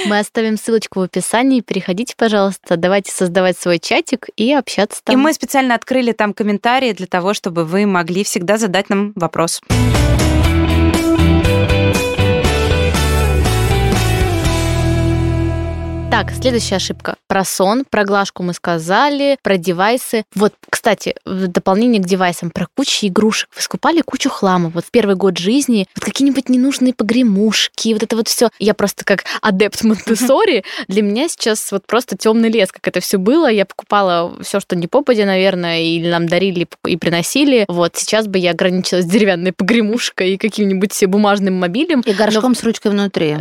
Мы 0.06 0.20
оставим 0.20 0.56
ссылочку 0.56 1.02
в 1.02 1.04
описании. 1.04 1.60
Переходите, 1.60 2.14
пожалуйста, 2.16 2.78
давайте 2.78 3.12
создавать 3.12 3.58
свой 3.58 3.80
чатик 3.80 4.28
и 4.38 4.54
общаться 4.54 5.02
там. 5.04 5.14
И 5.14 5.18
мы 5.18 5.34
специально 5.34 5.76
открыли 5.76 6.14
там 6.14 6.34
комментарии 6.34 6.94
для 6.94 7.08
того, 7.08 7.34
чтобы 7.34 7.66
вы 7.66 7.86
могли 7.86 8.24
всегда 8.24 8.58
задать 8.58 8.90
нам 8.90 9.12
вопрос. 9.16 9.60
Так, 16.10 16.32
следующая 16.32 16.78
ошибка. 16.78 17.18
Про 17.28 17.44
сон, 17.44 17.84
про 17.88 18.06
глажку 18.06 18.42
мы 18.42 18.54
сказали, 18.54 19.38
про 19.44 19.58
девайсы. 19.58 20.24
Вот, 20.34 20.54
кстати, 20.70 21.16
в 21.26 21.48
дополнение 21.48 22.02
к 22.02 22.06
девайсам, 22.06 22.50
про 22.50 22.66
кучу 22.74 23.08
игрушек. 23.08 23.50
Вы 23.54 23.62
скупали 23.62 24.02
кучу 24.02 24.30
хлама. 24.30 24.70
Вот 24.70 24.86
в 24.86 24.92
первый 24.92 25.16
год 25.16 25.38
жизни 25.38 25.86
вот 25.96 26.06
какие-нибудь 26.06 26.48
ненужные 26.48 26.94
погремушки, 26.94 27.94
вот 27.94 28.04
это 28.04 28.16
вот 28.16 28.30
все. 28.30 28.50
Я 28.58 28.74
просто 28.74 29.04
как 29.04 29.26
адепт 29.42 29.84
Монтессори, 29.84 30.64
для 30.88 31.02
меня 31.02 31.28
сейчас 31.28 31.72
вот 31.74 31.86
просто 31.86 32.18
темный 32.18 32.50
лес, 32.50 32.72
как 32.72 32.88
это 32.88 33.02
все 33.02 33.18
было. 33.18 33.52
Я 33.52 33.66
покупала 33.66 34.34
все, 34.42 34.62
что 34.62 34.78
не 34.78 34.88
попадя, 34.88 35.26
наверное, 35.26 35.82
или 35.82 36.10
нам 36.10 36.28
дарили 36.28 36.68
и 36.86 36.96
приносили. 36.96 37.66
Вот 37.68 37.98
сейчас 37.98 38.28
бы 38.28 38.40
я 38.40 38.52
ограничилась 38.52 39.06
деревянной 39.06 39.52
погремушкой 39.52 40.32
и 40.32 40.38
каким-нибудь 40.38 41.06
бумажным 41.08 41.56
мобилем. 41.56 42.00
И 42.02 42.14
горшком 42.14 42.56
с 42.56 42.64
ручкой 42.64 42.92
внутри. 42.92 43.36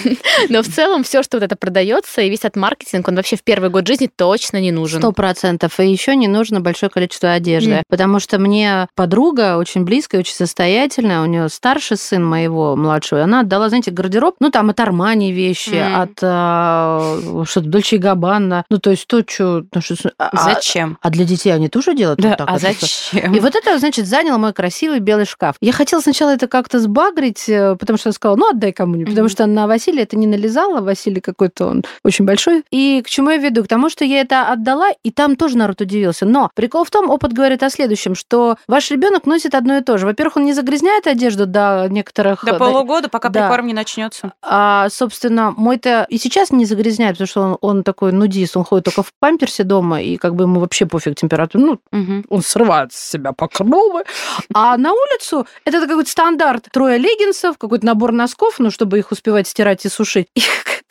Но 0.50 0.62
в 0.62 0.68
целом 0.68 1.02
все, 1.02 1.22
что 1.22 1.38
вот 1.38 1.44
это 1.44 1.56
продается, 1.56 2.09
и 2.18 2.28
весь 2.30 2.40
этот 2.40 2.56
маркетинг, 2.56 3.08
он 3.08 3.16
вообще 3.16 3.36
в 3.36 3.42
первый 3.42 3.70
год 3.70 3.86
жизни 3.86 4.10
точно 4.14 4.60
не 4.60 4.72
нужен. 4.72 5.00
Сто 5.00 5.12
процентов. 5.12 5.78
И 5.80 5.86
еще 5.90 6.16
не 6.16 6.28
нужно 6.28 6.60
большое 6.60 6.90
количество 6.90 7.32
одежды. 7.32 7.74
Мгм. 7.74 7.82
Потому 7.88 8.18
что 8.20 8.38
мне 8.38 8.88
подруга 8.94 9.56
очень 9.56 9.84
близкая, 9.84 10.20
очень 10.20 10.34
состоятельная, 10.34 11.22
у 11.22 11.26
нее 11.26 11.48
старший 11.48 11.96
сын 11.96 12.24
моего 12.24 12.76
младшего, 12.76 13.18
и 13.18 13.22
она 13.22 13.40
отдала, 13.40 13.68
знаете, 13.68 13.90
гардероб, 13.90 14.36
ну, 14.40 14.50
там 14.50 14.70
от 14.70 14.80
Армани 14.80 15.32
вещи, 15.32 15.70
Мгм. 15.70 16.00
от 16.00 16.10
а, 16.22 17.44
что-то 17.44 17.68
Дольче 17.68 17.98
Габбана, 17.98 18.64
ну, 18.70 18.78
то 18.78 18.90
есть 18.90 19.06
то, 19.06 19.22
что... 19.26 19.64
ну, 19.74 19.80
что- 19.80 20.12
а- 20.18 20.30
Зачем? 20.54 20.98
А 21.02 21.10
для 21.10 21.24
детей 21.24 21.50
они 21.50 21.68
тоже 21.68 21.94
делают 21.94 22.20
Да, 22.20 22.30
вот 22.30 22.38
так? 22.38 22.48
а 22.50 22.58
зачем? 22.58 23.34
И 23.34 23.40
вот 23.40 23.54
это, 23.54 23.78
значит, 23.78 24.06
заняло 24.06 24.38
мой 24.38 24.52
красивый 24.52 25.00
белый 25.00 25.26
шкаф. 25.26 25.56
Я 25.60 25.72
хотела 25.72 26.00
сначала 26.00 26.30
это 26.30 26.48
как-то 26.48 26.78
сбагрить, 26.80 27.48
э, 27.48 27.76
потому 27.78 27.98
что 27.98 28.08
я 28.08 28.12
сказала, 28.12 28.36
ну, 28.36 28.50
отдай 28.50 28.72
кому-нибудь. 28.72 29.10
Потому 29.10 29.26
Мгм. 29.26 29.30
что 29.32 29.46
на 29.46 29.66
Василия 29.66 30.02
это 30.02 30.16
не 30.16 30.26
налезала. 30.26 30.80
Василий 30.80 31.20
какой-то 31.20 31.66
он 31.66 31.82
очень 32.04 32.24
большой. 32.24 32.64
И 32.70 33.02
к 33.04 33.08
чему 33.08 33.30
я 33.30 33.36
веду? 33.36 33.64
К 33.64 33.68
тому, 33.68 33.90
что 33.90 34.04
я 34.04 34.20
это 34.20 34.48
отдала, 34.48 34.90
и 35.02 35.10
там 35.10 35.36
тоже 35.36 35.56
народ 35.56 35.80
удивился. 35.80 36.26
Но 36.26 36.50
прикол 36.54 36.84
в 36.84 36.90
том, 36.90 37.10
опыт 37.10 37.32
говорит 37.32 37.62
о 37.62 37.70
следующем, 37.70 38.14
что 38.14 38.56
ваш 38.66 38.90
ребенок 38.90 39.26
носит 39.26 39.54
одно 39.54 39.76
и 39.78 39.82
то 39.82 39.98
же. 39.98 40.06
Во-первых, 40.06 40.38
он 40.38 40.44
не 40.44 40.52
загрязняет 40.52 41.06
одежду 41.06 41.46
до 41.46 41.86
некоторых... 41.90 42.44
До 42.44 42.54
полугода, 42.54 43.08
пока 43.08 43.28
да. 43.28 43.46
прикорм 43.46 43.66
не 43.66 43.74
начнется. 43.74 44.32
А, 44.42 44.88
собственно, 44.90 45.52
мой-то 45.56 46.06
и 46.08 46.18
сейчас 46.18 46.50
не 46.50 46.64
загрязняет, 46.64 47.12
потому 47.18 47.28
что 47.28 47.40
он, 47.42 47.58
он 47.60 47.82
такой 47.82 48.12
нудист, 48.12 48.56
он 48.56 48.64
ходит 48.64 48.86
только 48.86 49.02
в 49.02 49.12
памперсе 49.18 49.64
дома, 49.64 50.00
и 50.00 50.16
как 50.16 50.34
бы 50.34 50.44
ему 50.44 50.60
вообще 50.60 50.86
пофиг 50.86 51.16
температура. 51.16 51.62
Ну, 51.62 51.80
Мгм. 51.92 52.24
он 52.28 52.42
срывает 52.42 52.92
с 52.92 53.10
себя 53.10 53.32
покровы. 53.32 54.04
А 54.54 54.76
на 54.76 54.92
улицу 54.92 55.46
это 55.64 55.86
какой-то 55.86 56.10
стандарт. 56.10 56.68
Трое 56.72 56.98
леггинсов, 56.98 57.58
какой-то 57.58 57.84
набор 57.86 58.12
носков, 58.12 58.58
ну, 58.58 58.70
чтобы 58.70 58.98
их 58.98 59.12
успевать 59.12 59.48
стирать 59.48 59.84
и 59.84 59.88
сушить. 59.88 60.28
И 60.34 60.40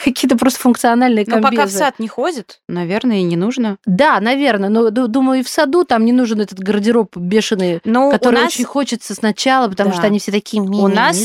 какие-то 0.03 0.38
просто 0.38 0.59
функциональные 0.59 1.25
комбезы. 1.25 1.55
пока 1.55 1.65
в 1.67 1.71
сад 1.71 1.99
не 1.99 2.07
ходит, 2.07 2.62
наверное, 2.67 3.17
и 3.17 3.23
не 3.23 3.35
нужно. 3.35 3.77
Да, 3.85 4.19
наверное. 4.19 4.69
Но 4.69 4.89
ду- 4.89 5.07
думаю, 5.07 5.41
и 5.41 5.43
в 5.43 5.49
саду 5.49 5.83
там 5.83 6.05
не 6.05 6.12
нужен 6.13 6.39
этот 6.41 6.59
гардероб 6.59 7.15
бешеный, 7.17 7.81
Ну, 7.83 8.12
который 8.12 8.35
нас 8.41 8.53
очень 8.53 8.65
хочется 8.65 9.13
сначала, 9.13 9.67
потому 9.67 9.91
Да. 9.91 9.97
что 9.97 10.07
они 10.07 10.19
все 10.19 10.31
такие 10.31 10.62
У 10.63 10.88
нас 10.88 11.17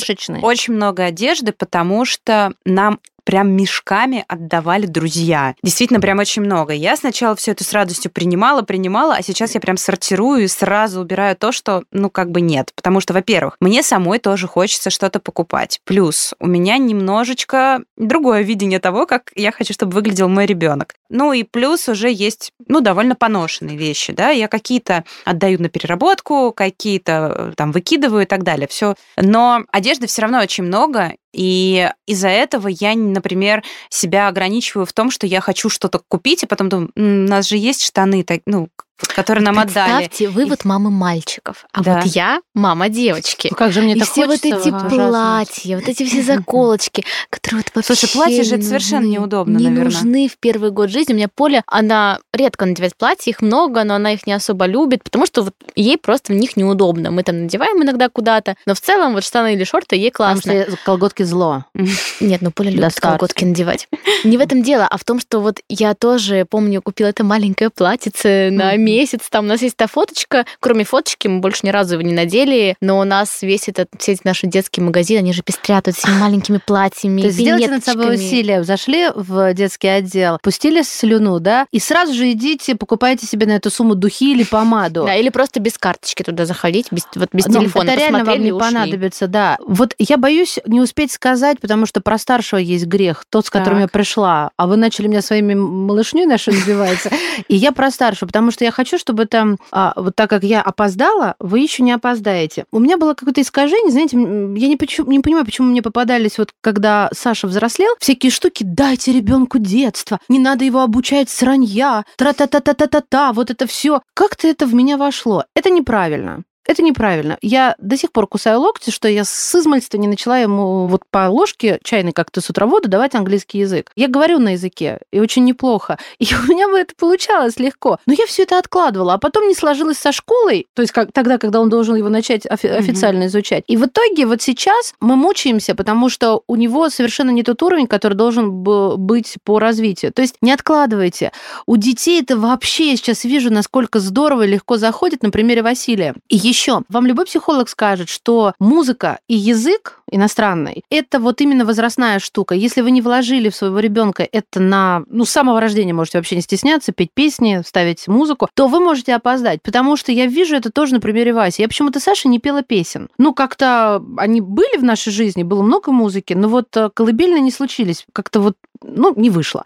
очень 0.43 0.75
много 0.75 1.05
одежды, 1.05 1.53
потому 1.53 2.05
что 2.05 2.53
нам 2.65 2.99
прям 3.25 3.51
мешками 3.51 4.25
отдавали 4.29 4.87
друзья. 4.87 5.55
Действительно, 5.63 6.01
прям 6.01 6.19
очень 6.19 6.43
много. 6.43 6.73
Я 6.73 6.97
сначала 6.97 7.35
все 7.35 7.53
это 7.53 7.65
с 7.65 7.73
радостью 7.73 8.11
принимала, 8.11 8.63
принимала, 8.63 9.17
а 9.17 9.23
сейчас 9.23 9.55
я 9.55 9.61
прям 9.61 9.77
сортирую 9.77 10.45
и 10.45 10.49
сразу 10.49 11.01
убираю 11.01 11.37
то, 11.37 11.53
что, 11.53 11.85
ну, 11.91 12.11
как 12.11 12.31
бы 12.31 12.41
нет. 12.41 12.73
Потому 12.75 13.01
что, 13.01 13.15
во-первых, 13.15 13.57
мне 13.61 13.83
самой 13.83 14.19
тоже 14.19 14.47
хочется 14.47 14.91
что-то 14.91 15.21
покупать. 15.21 15.81
Плюс 15.85 16.35
у 16.39 16.47
меня 16.47 16.79
немножечко 16.79 17.83
другое 17.97 18.43
видение 18.43 18.79
того, 18.79 19.07
как 19.07 19.33
я 19.35 19.53
хочу, 19.53 19.73
чтобы 19.73 19.93
выглядел 19.93 20.29
мой 20.29 20.47
ребенок. 20.47 20.95
Ну 21.09 21.33
и 21.33 21.43
плюс 21.43 21.89
уже 21.89 22.11
есть, 22.11 22.53
ну, 22.67 22.81
довольно 22.81 23.15
поношенные 23.15 23.77
вещи, 23.77 24.13
да, 24.13 24.31
я 24.31 24.49
какие-то 24.49 25.05
отдаю 25.25 25.61
на 25.61 25.69
переработку, 25.69 26.53
какие-то 26.53 27.35
э, 27.37 27.53
там 27.57 27.73
выкидываю 27.73 28.23
и 28.23 28.27
так 28.27 28.43
далее, 28.43 28.67
все. 28.69 28.95
Но 29.17 29.65
одежды 29.71 30.07
все 30.07 30.23
равно 30.23 30.41
очень 30.41 30.65
много, 30.65 31.15
и 31.35 31.91
из-за 32.07 32.29
этого 32.29 32.69
я, 32.69 32.95
например, 32.95 33.63
себя 33.91 34.29
ограничиваю 34.29 34.87
в 34.87 34.93
том, 34.93 35.11
что 35.11 35.27
я 35.27 35.41
хочу 35.41 35.69
что-то 35.69 36.01
купить, 36.09 36.43
и 36.43 36.47
потом 36.47 36.69
думаю, 36.69 36.91
«М, 36.97 37.25
у 37.27 37.29
нас 37.29 37.49
же 37.49 37.57
есть 37.57 37.83
штаны, 37.83 38.23
так, 38.25 38.41
ну, 38.47 38.69
которые 38.99 39.45
нам 39.45 39.59
отдали. 39.59 39.99
Представьте, 40.07 40.29
вы 40.29 40.47
вот 40.47 40.65
мамы 40.65 40.91
мальчиков, 40.91 41.67
а 41.73 41.83
Да. 41.83 41.97
вот 41.97 42.05
я 42.07 42.41
мама 42.55 42.89
девочки. 42.89 43.49
Ну, 43.51 43.57
как 43.57 43.73
же 43.73 43.83
мне 43.83 43.95
и 43.95 43.99
так 43.99 44.09
все 44.09 44.27
вот 44.27 44.41
хочется, 44.41 44.59
эти 44.61 44.69
ужасно. 44.75 44.89
платья, 45.09 45.77
вот 45.77 45.89
эти 45.89 46.05
все 46.05 46.23
заколочки, 46.35 47.05
которые 47.31 47.63
вот 47.65 47.75
вообще 47.75 47.95
Слушай, 47.95 48.13
платья 48.13 48.45
же 48.45 48.55
это 48.57 48.65
совершенно 48.65 49.05
неудобно, 49.07 49.59
Не 49.59 49.65
наверное. 49.69 49.85
нужны 49.85 50.29
в 50.29 50.39
первый 50.39 50.71
год 50.71 50.91
жизни. 50.91 51.13
У 51.13 51.17
меня 51.17 51.29
Поля, 51.35 51.63
она 51.67 52.19
редко 52.33 52.67
надевает 52.67 52.97
платья, 52.97 53.31
их 53.31 53.41
много, 53.43 53.83
но 53.85 53.95
она 53.97 54.13
их 54.13 54.27
не 54.27 54.33
особо 54.33 54.67
любит, 54.67 55.03
потому 55.05 55.27
что 55.27 55.43
вот 55.43 55.55
ей 55.75 55.99
просто 55.99 56.33
в 56.33 56.37
них 56.37 56.57
неудобно. 56.57 57.11
Мы 57.11 57.23
там 57.25 57.43
надеваем 57.43 57.83
иногда 57.83 58.09
куда-то, 58.09 58.55
но 58.67 58.75
в 58.75 58.81
целом 58.81 59.15
вот 59.15 59.25
штаны 59.25 59.55
или 59.55 59.65
шорты 59.65 59.97
ей 59.97 60.11
Потому 60.13 60.41
классно. 60.41 60.63
что 60.67 60.77
колготки 60.85 61.23
зло. 61.25 61.65
Нет, 62.21 62.43
ну 62.43 62.51
Поля 62.53 62.71
любит 62.71 62.95
колготки 63.01 63.45
надевать. 63.45 63.89
Не 64.25 64.37
в 64.39 64.41
этом 64.41 64.63
дело, 64.63 64.87
а 64.89 64.97
в 64.97 65.05
том, 65.05 65.19
что 65.21 65.41
вот 65.41 65.61
я 65.69 65.95
тоже, 65.95 66.47
помню, 66.49 66.81
купила 66.81 67.09
это 67.09 67.25
маленькое 67.25 67.71
платьице 67.71 68.51
на. 68.53 68.77
Месяц. 68.85 69.21
Там 69.31 69.45
у 69.45 69.49
нас 69.49 69.63
есть 69.63 69.77
та 69.77 69.87
фоточка. 69.87 70.45
Кроме 70.61 70.85
фоточки 70.85 71.29
мы 71.29 71.41
больше 71.41 71.61
ни 71.65 71.71
разу 71.71 71.95
его 71.95 72.03
не 72.03 72.13
надели, 72.13 72.77
но 72.81 72.99
у 72.99 73.05
нас 73.05 73.43
весь 73.43 73.69
этот, 73.69 73.89
все 73.99 74.13
эти 74.13 74.21
наши 74.25 74.47
детские 74.47 74.85
магазины, 74.85 75.19
они 75.19 75.33
же 75.33 75.43
пестрят 75.43 75.87
вот 75.87 75.97
этими 75.99 76.19
маленькими 76.19 76.59
платьями, 76.65 77.21
То 77.23 77.27
есть 77.29 77.39
сделайте 77.39 77.71
над 77.71 77.85
собой 77.85 78.15
усилие. 78.17 78.65
Зашли 78.65 79.09
в 79.15 79.53
детский 79.55 79.89
отдел, 79.89 80.39
пустили 80.43 80.83
слюну, 80.83 81.41
да, 81.41 81.67
и 81.73 81.79
сразу 81.81 82.15
же 82.15 82.31
идите, 82.33 82.75
покупайте 82.75 83.27
себе 83.27 83.47
на 83.47 83.53
эту 83.53 83.71
сумму 83.71 83.95
духи 83.95 84.33
или 84.33 84.45
помаду. 84.45 85.05
Да, 85.05 85.15
или 85.15 85.29
просто 85.31 85.61
без 85.61 85.79
карточки 85.79 86.23
туда 86.23 86.47
заходить, 86.47 86.87
без, 86.91 87.07
вот 87.15 87.29
без 87.33 87.47
Ну, 87.47 87.61
телефона. 87.61 87.91
это 87.91 87.99
реально 88.01 88.25
вам 88.25 88.43
не 88.43 88.53
ушли. 88.53 88.61
понадобится, 88.73 89.27
да. 89.29 89.59
Вот 89.67 89.95
я 89.99 90.17
боюсь 90.17 90.59
не 90.67 90.81
успеть 90.81 91.13
сказать, 91.13 91.61
потому 91.61 91.87
что 91.87 92.01
про 92.01 92.19
старшего 92.19 92.59
есть 92.59 92.87
грех, 92.87 93.25
тот, 93.31 93.47
с 93.47 93.51
которым 93.51 93.79
Так. 93.81 93.83
я 93.83 93.89
пришла. 93.89 94.51
А 94.57 94.67
вы 94.67 94.77
начали 94.77 95.07
меня 95.09 95.23
своими 95.23 95.55
малышней 95.55 96.27
наши 96.27 96.51
набиваться. 96.53 97.11
И 97.49 97.57
я 97.57 97.73
про 97.73 97.91
старшего, 97.91 98.27
потому 98.29 98.51
что 98.51 98.65
я 98.65 98.71
хочу, 98.75 98.99
чтобы 98.99 99.27
там, 99.27 99.57
а, 99.73 99.93
вот 99.97 100.15
так 100.15 100.29
как 100.29 100.45
я 100.45 100.61
опоздала, 100.61 101.37
вы 101.39 101.61
еще 101.61 101.83
не 101.83 101.93
опоздаете. 101.93 102.65
У 102.73 102.79
меня 102.79 102.99
было 102.99 103.15
какое-то 103.15 103.41
искажение, 103.41 103.91
знаете, 103.91 104.17
я 104.17 104.69
не, 104.69 104.77
почу- 104.77 105.07
не 105.07 105.21
понимаю, 105.21 105.47
почему 105.47 105.69
мне 105.69 105.81
попадались 105.83 106.39
вот 106.39 106.51
когда 106.61 107.09
Саша 107.15 107.47
взрослел, 107.47 107.95
всякие 108.01 108.31
штуки, 108.31 108.65
дайте 108.65 109.13
ребенку 109.13 109.59
детство, 109.59 110.19
не 110.29 110.39
надо 110.39 110.65
его 110.65 110.81
обучать 110.81 111.31
сранья, 111.31 112.05
тра-та-та-та-та-та-та, 112.17 113.33
вот 113.33 113.51
это 113.51 113.67
все. 113.67 114.03
Как-то 114.15 114.49
это 114.49 114.67
в 114.67 114.75
меня 114.75 114.97
вошло. 114.97 115.45
Это 115.55 115.71
неправильно. 115.71 116.43
Это 116.67 116.83
неправильно. 116.83 117.39
Я 117.43 117.75
до 117.79 117.97
сих 117.97 118.13
пор 118.13 118.27
кусаю 118.27 118.61
локти, 118.61 118.91
что 118.91 119.09
я 119.09 119.25
с 119.25 119.55
измальства 119.55 119.99
не 119.99 120.09
начала 120.09 120.39
ему 120.39 120.87
вот 120.87 121.03
по 121.11 121.29
ложке 121.29 121.79
чайной 121.83 122.13
как-то 122.13 122.41
с 122.41 122.49
утровода 122.49 122.89
давать 122.89 123.15
английский 123.15 123.59
язык. 123.59 123.91
Я 123.97 124.09
говорю 124.09 124.39
на 124.39 124.51
языке, 124.51 125.01
и 125.13 125.21
очень 125.21 125.45
неплохо. 125.45 125.99
И 126.19 126.27
у 126.35 126.51
меня 126.51 126.69
бы 126.69 126.79
это 126.79 126.95
получалось 126.97 127.59
легко. 127.59 127.99
Но 128.07 128.15
я 128.15 128.27
все 128.27 128.45
это 128.45 128.59
откладывала, 128.59 129.15
а 129.15 129.19
потом 129.19 129.49
не 129.49 129.55
сложилось 129.55 129.99
со 129.99 130.13
школой, 130.13 130.67
то 130.75 130.83
есть 130.83 130.93
как, 130.93 131.13
тогда, 131.13 131.39
когда 131.39 131.61
он 131.61 131.69
должен 131.69 131.97
его 131.97 132.09
начать 132.09 132.47
офи- 132.47 132.69
официально 132.69 133.27
изучать. 133.27 133.65
И 133.67 133.77
в 133.77 133.87
итоге 133.87 134.27
вот 134.27 134.41
сейчас 134.41 134.95
мы 135.01 135.17
мучаемся, 135.17 135.75
потому 135.75 136.09
что 136.09 136.43
у 136.47 136.57
него 136.57 136.89
совершенно 136.89 137.31
не 137.31 137.43
тот 137.43 137.63
уровень, 137.63 137.87
который 137.87 138.15
должен 138.15 138.51
был 138.51 138.97
быть 138.97 139.37
по 139.45 139.59
развитию. 139.59 140.13
То 140.13 140.23
есть 140.23 140.37
не 140.41 140.53
откладывайте. 140.53 141.33
У 141.67 141.77
детей 141.77 142.23
это 142.23 142.37
вообще, 142.37 142.91
я 142.91 142.97
сейчас 142.97 143.25
вижу, 143.25 143.53
насколько 143.53 144.01
здорово 144.01 144.43
и 144.43 144.49
легко 144.49 144.77
заходит 144.77 145.23
на 145.23 145.31
примере 145.31 145.63
Василия. 145.63 146.15
И 146.29 146.37
Еще, 146.55 146.83
вам 146.89 147.05
любой 147.05 147.25
психолог 147.25 147.69
скажет, 147.69 148.09
что 148.09 148.53
музыка 148.61 149.19
и 149.27 149.35
язык 149.35 150.05
иностранный, 150.09 150.85
это 150.89 151.19
вот 151.19 151.41
именно 151.41 151.65
возрастная 151.65 152.21
штука. 152.21 152.55
Если 152.55 152.81
вы 152.81 152.93
не 152.93 153.03
вложили 153.03 153.49
в 153.49 153.57
своего 153.57 153.81
ребенка 153.81 154.27
это 154.31 154.61
на, 154.61 155.03
ну, 155.09 155.25
с 155.25 155.31
самого 155.31 155.61
рождения 155.61 155.93
можете 155.93 156.19
вообще 156.19 156.37
не 156.37 156.43
стесняться, 156.43 156.93
петь 156.93 157.11
песни, 157.13 157.63
ставить 157.67 158.07
музыку, 158.07 158.49
то 158.55 158.69
вы 158.69 158.79
можете 158.79 159.17
опоздать, 159.17 159.63
потому 159.63 159.97
что 159.97 160.13
я 160.13 160.27
вижу 160.27 160.55
это 160.55 160.71
тоже 160.71 160.95
на 160.95 161.01
примере 161.01 161.33
Васи. 161.33 161.63
Я 161.63 161.69
почему-то 161.69 161.99
Саша 161.99 162.29
не 162.29 162.39
пела 162.39 162.63
песен. 162.63 163.09
Ну, 163.19 163.35
как-то 163.35 164.01
они 164.17 164.41
были 164.41 164.77
в 164.79 164.85
нашей 164.85 165.13
жизни, 165.13 165.43
было 165.43 165.63
много 165.63 165.91
музыки, 165.91 166.35
но 166.35 166.49
вот 166.49 166.77
э, 166.77 166.91
колыбельные 166.95 167.41
не 167.41 167.51
случились. 167.51 168.07
Как-то 168.13 168.39
вот, 168.39 168.55
ну, 168.81 169.13
не 169.17 169.31
вышло. 169.31 169.65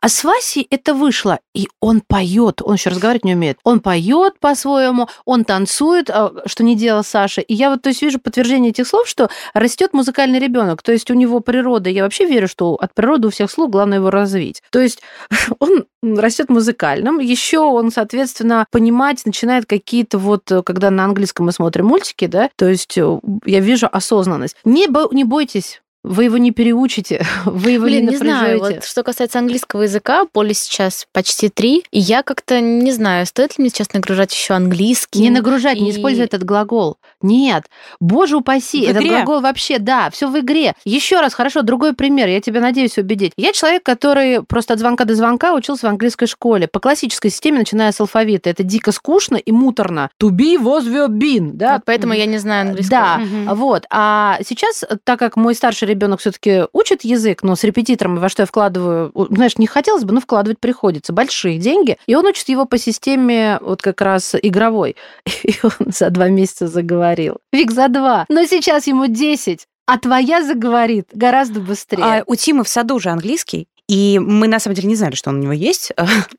А 0.00 0.08
с 0.08 0.24
Васей 0.24 0.66
это 0.70 0.94
вышло, 0.94 1.38
и 1.54 1.68
он 1.80 2.00
поет, 2.00 2.60
он 2.62 2.74
еще 2.74 2.90
разговаривать 2.90 3.24
не 3.24 3.34
умеет. 3.34 3.58
Он 3.62 3.78
поет 3.78 4.40
по-своему, 4.40 5.08
он 5.24 5.44
танцует, 5.44 6.10
что 6.46 6.64
не 6.64 6.76
делал 6.76 7.04
Саша. 7.04 7.40
И 7.40 7.54
я 7.54 7.70
вот, 7.70 7.82
то 7.82 7.88
есть, 7.88 8.02
вижу 8.02 8.18
подтверждение 8.18 8.70
этих 8.70 8.86
слов, 8.86 9.08
что 9.08 9.28
растет 9.52 9.92
музыкальный 9.92 10.38
ребенок. 10.38 10.82
То 10.82 10.92
есть 10.92 11.10
у 11.10 11.14
него 11.14 11.40
природа, 11.40 11.90
я 11.90 12.02
вообще 12.02 12.24
верю, 12.24 12.48
что 12.48 12.74
от 12.74 12.94
природы 12.94 13.28
у 13.28 13.30
всех 13.30 13.50
слуг 13.50 13.70
главное 13.70 13.98
его 13.98 14.10
развить. 14.10 14.62
То 14.70 14.80
есть 14.80 15.00
он 15.58 15.84
растет 16.02 16.48
музыкальным, 16.48 17.18
еще 17.18 17.60
он, 17.60 17.90
соответственно, 17.90 18.66
понимать 18.70 19.24
начинает 19.24 19.66
какие-то 19.66 20.18
вот, 20.18 20.50
когда 20.64 20.90
на 20.90 21.04
английском 21.04 21.46
мы 21.46 21.52
смотрим 21.52 21.86
мультики, 21.86 22.26
да, 22.26 22.50
то 22.56 22.68
есть 22.68 22.96
э, 22.98 23.20
я 23.46 23.60
вижу 23.60 23.88
осознанность. 23.90 24.56
Не, 24.64 24.88
бо, 24.88 25.08
не 25.12 25.24
бойтесь 25.24 25.80
вы 26.04 26.24
его 26.24 26.36
не 26.36 26.52
переучите, 26.52 27.24
вы 27.44 27.72
его 27.72 27.86
Блин, 27.86 28.04
не 28.06 28.10
не 28.12 28.16
знаю. 28.18 28.54
напряжете. 28.58 28.74
Вот, 28.80 28.84
что 28.84 29.02
касается 29.02 29.38
английского 29.40 29.82
языка, 29.82 30.24
Поле 30.32 30.54
сейчас 30.54 31.06
почти 31.12 31.48
три, 31.48 31.82
и 31.90 31.98
я 31.98 32.22
как-то 32.22 32.60
не 32.60 32.92
знаю, 32.92 33.26
стоит 33.26 33.58
ли 33.58 33.62
мне 33.62 33.70
сейчас 33.70 33.92
нагружать 33.92 34.32
еще 34.32 34.54
английский. 34.54 35.20
Не 35.20 35.30
нагружать, 35.30 35.80
не 35.80 35.88
и- 35.88 35.92
используй 35.92 36.24
этот 36.24 36.44
глагол. 36.44 36.98
Нет, 37.22 37.64
боже 38.00 38.36
упаси, 38.36 38.86
В 38.86 38.90
этот 38.90 39.02
игре. 39.02 39.10
глагол 39.16 39.40
вообще, 39.40 39.78
да, 39.78 40.10
все 40.10 40.28
в 40.30 40.38
игре. 40.38 40.74
Еще 40.84 41.20
раз, 41.20 41.32
хорошо, 41.34 41.62
другой 41.62 41.94
пример, 41.94 42.28
я 42.28 42.40
тебя 42.40 42.60
надеюсь 42.60 42.98
убедить. 42.98 43.32
Я 43.36 43.52
человек, 43.52 43.82
который 43.82 44.42
просто 44.42 44.74
от 44.74 44.80
звонка 44.80 45.04
до 45.06 45.14
звонка 45.14 45.54
учился 45.54 45.86
в 45.86 45.90
английской 45.90 46.26
школе. 46.26 46.68
По 46.68 46.80
классической 46.80 47.30
системе, 47.30 47.60
начиная 47.60 47.92
с 47.92 48.00
алфавита. 48.00 48.50
Это 48.50 48.62
дико 48.62 48.92
скучно 48.92 49.36
и 49.36 49.52
муторно. 49.52 50.10
To 50.22 50.28
be 50.30 50.58
was 50.62 50.84
were 50.86 51.08
been, 51.08 51.52
да? 51.54 51.74
Вот 51.74 51.82
поэтому 51.86 52.12
я 52.12 52.26
не 52.26 52.36
знаю 52.38 52.68
английского. 52.68 53.00
Да, 53.00 53.16
Мгм. 53.18 53.54
вот. 53.54 53.84
А 53.90 54.38
сейчас, 54.46 54.84
так 55.04 55.18
как 55.18 55.36
мой 55.36 55.54
старший 55.54 55.88
ребенок 55.94 56.20
все-таки 56.20 56.64
учит 56.72 57.04
язык, 57.04 57.42
но 57.42 57.56
с 57.56 57.64
репетитором, 57.64 58.18
во 58.18 58.28
что 58.28 58.42
я 58.42 58.46
вкладываю, 58.46 59.12
знаешь, 59.30 59.58
не 59.58 59.66
хотелось 59.66 60.04
бы, 60.04 60.12
но 60.12 60.20
вкладывать 60.20 60.60
приходится. 60.60 61.12
Большие 61.12 61.58
деньги. 61.58 61.96
И 62.06 62.14
он 62.14 62.26
учит 62.26 62.48
его 62.48 62.66
по 62.66 62.78
системе 62.78 63.58
вот 63.60 63.82
как 63.82 64.00
раз 64.00 64.34
игровой. 64.40 64.96
И 65.42 65.54
он 65.62 65.92
за 65.92 66.10
два 66.10 66.28
месяца 66.28 66.66
заговорил. 66.66 67.38
Вик, 67.52 67.70
за 67.70 67.88
два. 67.88 68.26
Но 68.28 68.44
сейчас 68.44 68.86
ему 68.86 69.06
10. 69.06 69.66
А 69.86 69.98
твоя 69.98 70.42
заговорит 70.42 71.08
гораздо 71.12 71.60
быстрее. 71.60 72.02
А 72.02 72.24
у 72.26 72.34
Тимы 72.36 72.64
в 72.64 72.68
саду 72.68 72.98
же 72.98 73.10
английский, 73.10 73.68
и 73.88 74.18
мы 74.18 74.48
на 74.48 74.58
самом 74.58 74.76
деле 74.76 74.88
не 74.88 74.96
знали, 74.96 75.14
что 75.14 75.30
он 75.30 75.36
у 75.36 75.42
него 75.42 75.52
есть. 75.52 75.92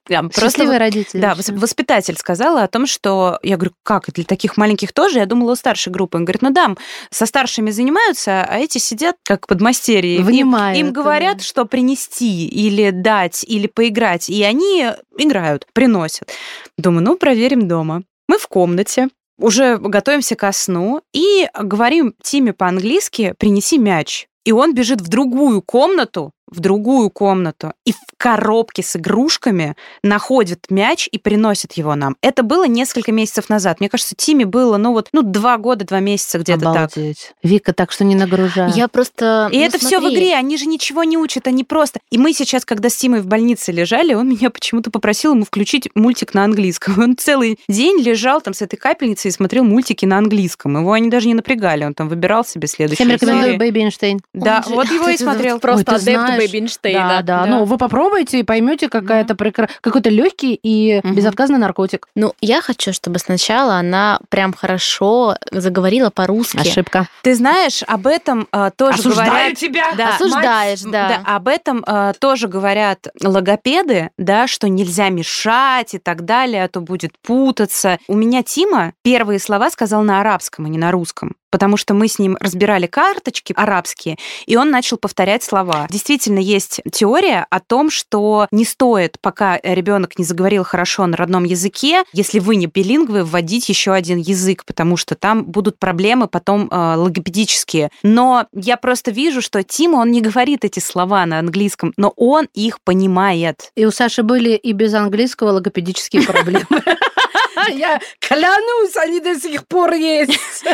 Просто 0.33 0.79
родители. 0.79 1.21
Да, 1.21 1.35
воспитатель 1.35 2.17
сказала 2.17 2.63
о 2.63 2.67
том, 2.67 2.87
что 2.87 3.39
я 3.43 3.57
говорю, 3.57 3.73
как 3.83 4.11
для 4.11 4.23
таких 4.23 4.57
маленьких 4.57 4.93
тоже? 4.93 5.19
Я 5.19 5.27
думала, 5.27 5.51
у 5.51 5.55
старшей 5.55 5.91
группы. 5.93 6.17
Он 6.17 6.25
говорит, 6.25 6.41
ну 6.41 6.49
да, 6.49 6.75
со 7.11 7.25
старшими 7.25 7.69
занимаются, 7.69 8.43
а 8.43 8.57
эти 8.57 8.79
сидят 8.79 9.17
как 9.23 9.45
подмастерье. 9.45 10.17
Им, 10.17 10.25
Внимают, 10.25 10.79
им 10.79 10.91
говорят, 10.91 11.37
да. 11.37 11.43
что 11.43 11.65
принести 11.65 12.47
или 12.47 12.89
дать, 12.89 13.43
или 13.47 13.67
поиграть, 13.67 14.29
и 14.29 14.41
они 14.41 14.87
играют, 15.17 15.67
приносят. 15.73 16.31
Думаю, 16.77 17.03
ну 17.03 17.15
проверим 17.15 17.67
дома. 17.67 18.03
Мы 18.27 18.39
в 18.39 18.47
комнате, 18.47 19.09
уже 19.37 19.77
готовимся 19.77 20.35
ко 20.35 20.51
сну 20.51 21.01
и 21.13 21.47
говорим 21.53 22.15
Тиме 22.23 22.53
по-английски 22.53 23.35
«принеси 23.37 23.77
мяч». 23.77 24.27
И 24.45 24.51
он 24.51 24.73
бежит 24.73 25.01
в 25.01 25.07
другую 25.07 25.61
комнату, 25.61 26.31
в 26.47 26.59
другую 26.59 27.09
комнату, 27.09 27.73
и 27.85 27.91
в 27.91 27.97
коробке 28.17 28.83
с 28.83 28.95
игрушками 28.95 29.75
находит 30.03 30.65
мяч 30.69 31.09
и 31.11 31.17
приносит 31.17 31.73
его 31.73 31.95
нам. 31.95 32.15
Это 32.21 32.43
было 32.43 32.67
несколько 32.67 33.11
месяцев 33.11 33.49
назад. 33.49 33.79
Мне 33.79 33.89
кажется, 33.89 34.15
Тиме 34.15 34.45
было, 34.45 34.77
ну 34.77 34.93
вот, 34.93 35.09
ну, 35.11 35.21
два 35.21 35.57
года, 35.57 35.85
два 35.85 35.99
месяца 35.99 36.39
где-то 36.39 36.61
так. 36.61 36.91
Обалдеть. 36.95 37.33
Вика, 37.43 37.73
так 37.73 37.91
что 37.91 38.03
не 38.03 38.15
нагружай. 38.15 38.71
Я 38.71 38.87
просто... 38.87 39.49
И 39.51 39.57
ну, 39.57 39.63
это 39.63 39.77
все 39.79 39.99
в 39.99 40.11
игре, 40.11 40.35
они 40.35 40.57
же 40.57 40.65
ничего 40.65 41.03
не 41.03 41.17
учат, 41.17 41.47
они 41.47 41.63
просто... 41.63 41.99
И 42.09 42.17
мы 42.17 42.33
сейчас, 42.33 42.65
когда 42.65 42.89
с 42.89 42.95
Тимой 42.95 43.21
в 43.21 43.27
больнице 43.27 43.71
лежали, 43.71 44.13
он 44.13 44.29
меня 44.29 44.49
почему-то 44.49 44.91
попросил 44.91 45.33
ему 45.33 45.45
включить 45.45 45.89
мультик 45.95 46.33
на 46.33 46.43
английском. 46.43 46.99
Он 47.05 47.17
целый 47.17 47.59
день 47.67 48.01
лежал 48.01 48.41
там 48.41 48.53
с 48.53 48.61
этой 48.61 48.77
капельницей 48.77 49.29
и 49.29 49.31
смотрел 49.31 49.63
мультики 49.63 50.05
на 50.05 50.17
английском. 50.17 50.77
Его 50.77 50.93
они 50.93 51.09
даже 51.09 51.27
не 51.27 51.33
напрягали, 51.33 51.83
он 51.83 51.93
там 51.93 52.09
выбирал 52.09 52.45
себе 52.45 52.67
следующую 52.67 53.07
Всем 53.07 53.15
рекомендую. 53.15 53.57
Baby 53.57 53.79
Einstein. 53.79 54.21
Да, 54.33 54.63
он 54.65 54.69
же- 54.69 54.75
вот 54.75 54.91
его 54.91 55.09
и 55.09 55.17
смотрел. 55.25 55.59
Просто 55.59 55.91
Ой, 55.91 56.01
ты 56.01 56.01
знаешь, 56.35 56.51
Baby 56.51 56.63
Эйнштейна. 56.63 57.07
Да, 57.07 57.21
да, 57.21 57.45
Ну, 57.45 57.63
вы 57.65 57.77
попробуйте 57.77 58.39
и 58.39 58.43
поймете, 58.43 58.89
какая-то 58.89 59.33
прекра- 59.33 59.69
какой-то 59.81 60.09
легкий 60.09 60.59
и 60.61 60.99
Мгм. 61.03 61.15
безотказный 61.15 61.57
наркотик. 61.57 62.07
Ну, 62.15 62.33
я 62.41 62.61
хочу, 62.61 62.93
чтобы 62.93 63.19
сначала 63.19 63.75
она 63.75 64.19
прям 64.29 64.53
хорошо 64.53 65.35
заговорила 65.51 66.09
по-русски. 66.09 66.57
Ошибка. 66.57 67.07
Ты 67.23 67.35
знаешь, 67.35 67.81
об 67.87 68.07
этом 68.07 68.47
э, 68.51 68.71
тоже 68.75 69.01
говорят... 69.09 69.55
тебя. 69.55 69.93
Да, 69.97 70.15
Осуждаешь, 70.15 70.83
М, 70.83 70.91
да. 70.91 71.21
об 71.25 71.47
этом 71.47 71.83
э, 71.85 72.13
тоже 72.19 72.47
говорят 72.47 73.07
логопеды, 73.21 74.09
да, 74.17 74.47
что 74.47 74.67
нельзя 74.67 75.09
мешать 75.09 75.93
и 75.93 75.97
так 75.99 76.25
далее, 76.25 76.63
а 76.63 76.67
то 76.67 76.81
будет 76.81 77.11
путаться. 77.21 77.97
У 78.07 78.15
меня 78.15 78.43
Тима 78.43 78.93
первые 79.03 79.39
слова 79.39 79.69
сказал 79.69 80.01
на 80.03 80.19
арабском, 80.21 80.65
а 80.65 80.69
не 80.69 80.77
на 80.77 80.91
русском, 80.91 81.35
потому 81.49 81.77
что 81.77 81.93
мы 81.93 82.07
с 82.07 82.19
ним 82.19 82.37
разбирали 82.39 82.87
карточки 82.87 83.53
арабские, 83.55 84.17
и 84.45 84.55
он 84.55 84.69
начал 84.71 84.97
повторять 84.97 85.43
слова. 85.43 85.87
Действительно, 85.89 86.39
есть 86.39 86.81
теория 86.91 87.45
о 87.49 87.59
том, 87.59 87.89
что 87.89 88.47
не 88.51 88.65
стоит, 88.65 89.17
пока 89.21 89.59
ребенок 89.63 90.17
не 90.19 90.25
заговорил 90.25 90.63
хорошо 90.63 91.05
на 91.07 91.17
родном 91.17 91.43
языке, 91.43 92.03
если 92.13 92.39
вы 92.39 92.55
не 92.55 92.67
билингвы, 92.67 93.23
вводить 93.23 93.69
еще 93.69 93.93
один 93.93 94.17
язык, 94.17 94.65
потому 94.65 94.97
что 94.97 95.15
там 95.15 95.45
будут 95.45 95.79
проблемы 95.79 96.27
потом 96.27 96.67
э, 96.69 96.95
логопедические. 96.95 97.89
Но 98.03 98.47
я 98.53 98.77
просто 98.77 99.11
вижу, 99.11 99.41
что 99.41 99.63
Тима, 99.63 99.97
он 99.97 100.11
не 100.11 100.21
говорит 100.21 100.65
эти 100.65 100.79
слова 100.79 101.25
на 101.25 101.39
английском, 101.39 101.93
но 101.97 102.13
он 102.15 102.47
их 102.53 102.81
понимает. 102.81 103.71
И 103.75 103.85
у 103.85 103.91
Саши 103.91 104.23
были 104.23 104.51
и 104.51 104.73
без 104.73 104.93
английского 104.93 105.51
логопедические 105.51 106.23
проблемы. 106.23 106.65
Я 107.73 107.99
клянусь, 108.19 108.95
они 108.97 109.19
до 109.19 109.39
сих 109.39 109.67
пор 109.67 109.93
есть. 109.93 110.65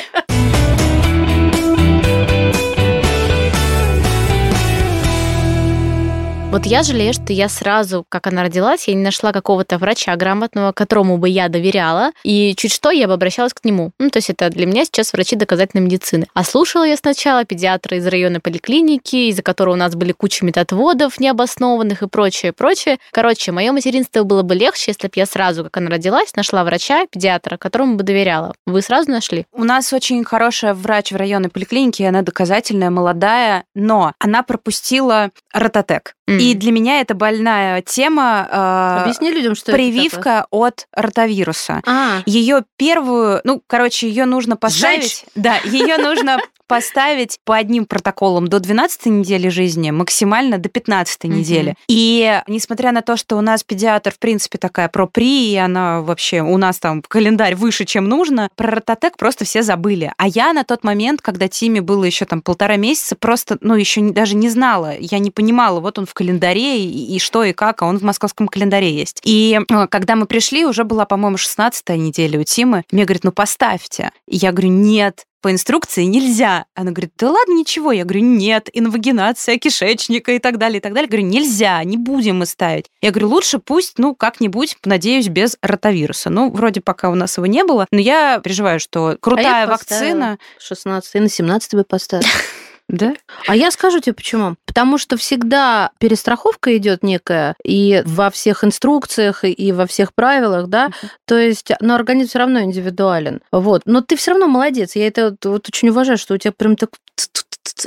Вот 6.51 6.65
я 6.65 6.83
жалею, 6.83 7.13
что 7.13 7.31
я 7.31 7.47
сразу, 7.47 8.05
как 8.09 8.27
она 8.27 8.43
родилась, 8.43 8.89
я 8.89 8.93
не 8.93 9.01
нашла 9.01 9.31
какого-то 9.31 9.77
врача 9.77 10.13
грамотного, 10.17 10.73
которому 10.73 11.17
бы 11.17 11.29
я 11.29 11.47
доверяла, 11.47 12.11
и 12.25 12.53
чуть 12.57 12.73
что, 12.73 12.91
я 12.91 13.07
бы 13.07 13.13
обращалась 13.13 13.53
к 13.53 13.63
нему. 13.63 13.91
Ну, 13.99 14.09
то 14.09 14.17
есть 14.17 14.29
это 14.29 14.49
для 14.49 14.65
меня 14.65 14.83
сейчас 14.83 15.13
врачи 15.13 15.37
доказательной 15.37 15.85
медицины. 15.85 16.27
А 16.33 16.43
слушала 16.43 16.83
я 16.83 16.97
сначала 16.97 17.45
педиатра 17.45 17.95
из 17.95 18.05
районной 18.05 18.41
поликлиники, 18.41 19.29
из-за 19.29 19.43
которого 19.43 19.75
у 19.75 19.77
нас 19.77 19.95
были 19.95 20.11
куча 20.11 20.43
методводов 20.43 21.21
необоснованных 21.21 22.03
и 22.03 22.09
прочее, 22.09 22.51
прочее. 22.51 22.97
Короче, 23.13 23.53
мое 23.53 23.71
материнство 23.71 24.23
было 24.23 24.41
бы 24.41 24.53
легче, 24.53 24.91
если 24.91 25.07
бы 25.07 25.13
я 25.15 25.25
сразу, 25.25 25.63
как 25.63 25.77
она 25.77 25.89
родилась, 25.89 26.35
нашла 26.35 26.65
врача, 26.65 27.05
педиатра, 27.09 27.55
которому 27.55 27.95
бы 27.95 28.03
доверяла. 28.03 28.53
Вы 28.65 28.81
сразу 28.81 29.09
нашли? 29.09 29.45
У 29.53 29.63
нас 29.63 29.93
очень 29.93 30.25
хорошая 30.25 30.73
врач 30.73 31.13
в 31.13 31.15
районной 31.15 31.49
поликлинике, 31.49 32.09
она 32.09 32.23
доказательная, 32.23 32.89
молодая, 32.89 33.63
но 33.73 34.11
она 34.19 34.43
пропустила 34.43 35.29
рототек. 35.53 36.13
И 36.39 36.53
для 36.53 36.71
меня 36.71 37.01
это 37.01 37.13
больная 37.13 37.81
тема. 37.81 38.47
э, 38.51 39.01
Объясни 39.01 39.31
людям, 39.31 39.55
что 39.55 39.71
это 39.71 39.77
прививка 39.77 40.45
от 40.51 40.87
ротавируса. 40.95 41.81
А, 41.85 42.21
Ее 42.25 42.63
первую, 42.77 43.41
ну, 43.43 43.61
короче, 43.67 44.07
ее 44.07 44.25
нужно 44.25 44.55
поставить. 44.57 45.25
Да, 45.35 45.57
ее 45.63 45.97
нужно 45.97 46.39
поставить 46.67 47.37
по 47.43 47.57
одним 47.57 47.85
протоколам 47.85 48.47
до 48.47 48.59
12 48.61 49.07
недели 49.07 49.49
жизни, 49.49 49.91
максимально 49.91 50.57
до 50.57 50.69
15 50.69 51.25
Мгм. 51.25 51.33
недели. 51.37 51.75
И 51.89 52.41
несмотря 52.47 52.93
на 52.93 53.01
то, 53.01 53.17
что 53.17 53.35
у 53.35 53.41
нас 53.41 53.61
педиатр, 53.63 54.11
в 54.11 54.19
принципе, 54.19 54.57
такая 54.57 54.87
про-при, 54.87 55.51
и 55.51 55.57
она 55.57 56.01
вообще 56.01 56.41
у 56.41 56.57
нас 56.57 56.79
там 56.79 57.01
календарь 57.05 57.55
выше, 57.55 57.83
чем 57.83 58.07
нужно, 58.07 58.47
про 58.55 58.71
рототек 58.71 59.17
просто 59.17 59.43
все 59.43 59.63
забыли. 59.63 60.13
А 60.17 60.27
я 60.29 60.53
на 60.53 60.63
тот 60.63 60.85
момент, 60.85 61.21
когда 61.21 61.49
Тиме 61.49 61.81
было 61.81 62.05
еще 62.05 62.23
там 62.23 62.41
полтора 62.41 62.77
месяца, 62.77 63.17
просто, 63.17 63.57
ну, 63.59 63.75
еще 63.75 63.99
даже 64.11 64.35
не 64.37 64.47
знала, 64.49 64.95
я 64.97 65.19
не 65.19 65.29
понимала, 65.29 65.81
вот 65.81 65.99
он 65.99 66.05
в 66.05 66.13
календаре 66.21 66.83
и, 66.83 67.15
и 67.15 67.19
что 67.19 67.43
и 67.43 67.51
как, 67.51 67.81
а 67.81 67.85
он 67.87 67.97
в 67.97 68.03
московском 68.03 68.47
календаре 68.47 68.93
есть. 68.93 69.19
И 69.23 69.59
э, 69.59 69.87
когда 69.87 70.15
мы 70.15 70.27
пришли, 70.27 70.65
уже 70.65 70.83
была, 70.83 71.05
по-моему, 71.05 71.37
16 71.37 71.89
неделя 71.89 72.39
у 72.39 72.43
Тимы. 72.43 72.83
Мне 72.91 73.05
говорит, 73.05 73.23
ну 73.23 73.31
поставьте. 73.31 74.11
И 74.27 74.37
я 74.37 74.51
говорю, 74.51 74.69
нет, 74.69 75.25
по 75.41 75.51
инструкции 75.51 76.03
нельзя. 76.03 76.65
Она 76.75 76.91
говорит, 76.91 77.13
да 77.17 77.31
ладно, 77.31 77.53
ничего. 77.53 77.91
Я 77.91 78.03
говорю, 78.03 78.21
нет, 78.21 78.69
инвагинация 78.71 79.57
кишечника 79.57 80.33
и 80.33 80.39
так 80.39 80.59
далее, 80.59 80.77
и 80.77 80.81
так 80.81 80.93
далее. 80.93 81.07
Я 81.07 81.17
говорю, 81.17 81.27
нельзя, 81.27 81.83
не 81.83 81.97
будем 81.97 82.37
мы 82.37 82.45
ставить. 82.45 82.85
Я 83.01 83.09
говорю, 83.09 83.29
лучше 83.29 83.57
пусть, 83.57 83.97
ну, 83.97 84.13
как-нибудь, 84.13 84.77
надеюсь, 84.85 85.27
без 85.27 85.57
ротавируса. 85.63 86.29
Ну, 86.29 86.51
вроде 86.51 86.81
пока 86.81 87.09
у 87.09 87.15
нас 87.15 87.37
его 87.37 87.47
не 87.47 87.63
было, 87.63 87.87
но 87.91 87.99
я 87.99 88.39
переживаю, 88.43 88.79
что 88.79 89.17
крутая 89.19 89.65
а 89.65 89.67
вакцина... 89.67 90.37
16 90.59 91.15
на 91.15 91.29
17 91.29 91.73
бы 91.73 91.83
поставил. 91.83 92.27
Да? 92.91 93.13
А 93.47 93.55
я 93.55 93.71
скажу 93.71 93.99
тебе 94.01 94.13
почему. 94.13 94.55
Потому 94.65 94.97
что 94.97 95.15
всегда 95.15 95.91
перестраховка 95.97 96.75
идет 96.75 97.03
некая 97.03 97.55
и 97.63 98.03
во 98.05 98.29
всех 98.29 98.65
инструкциях, 98.65 99.45
и 99.45 99.71
во 99.71 99.87
всех 99.87 100.13
правилах, 100.13 100.67
да. 100.67 100.87
Uh-huh. 100.87 101.07
То 101.25 101.37
есть, 101.37 101.71
но 101.79 101.95
организм 101.95 102.29
все 102.29 102.39
равно 102.39 102.61
индивидуален. 102.61 103.41
Вот. 103.51 103.83
Но 103.85 104.01
ты 104.01 104.17
все 104.17 104.31
равно 104.31 104.47
молодец. 104.47 104.95
Я 104.95 105.07
это 105.07 105.29
вот, 105.31 105.45
вот 105.45 105.67
очень 105.69 105.89
уважаю, 105.89 106.17
что 106.17 106.33
у 106.33 106.37
тебя 106.37 106.51
прям 106.51 106.75
так 106.75 106.89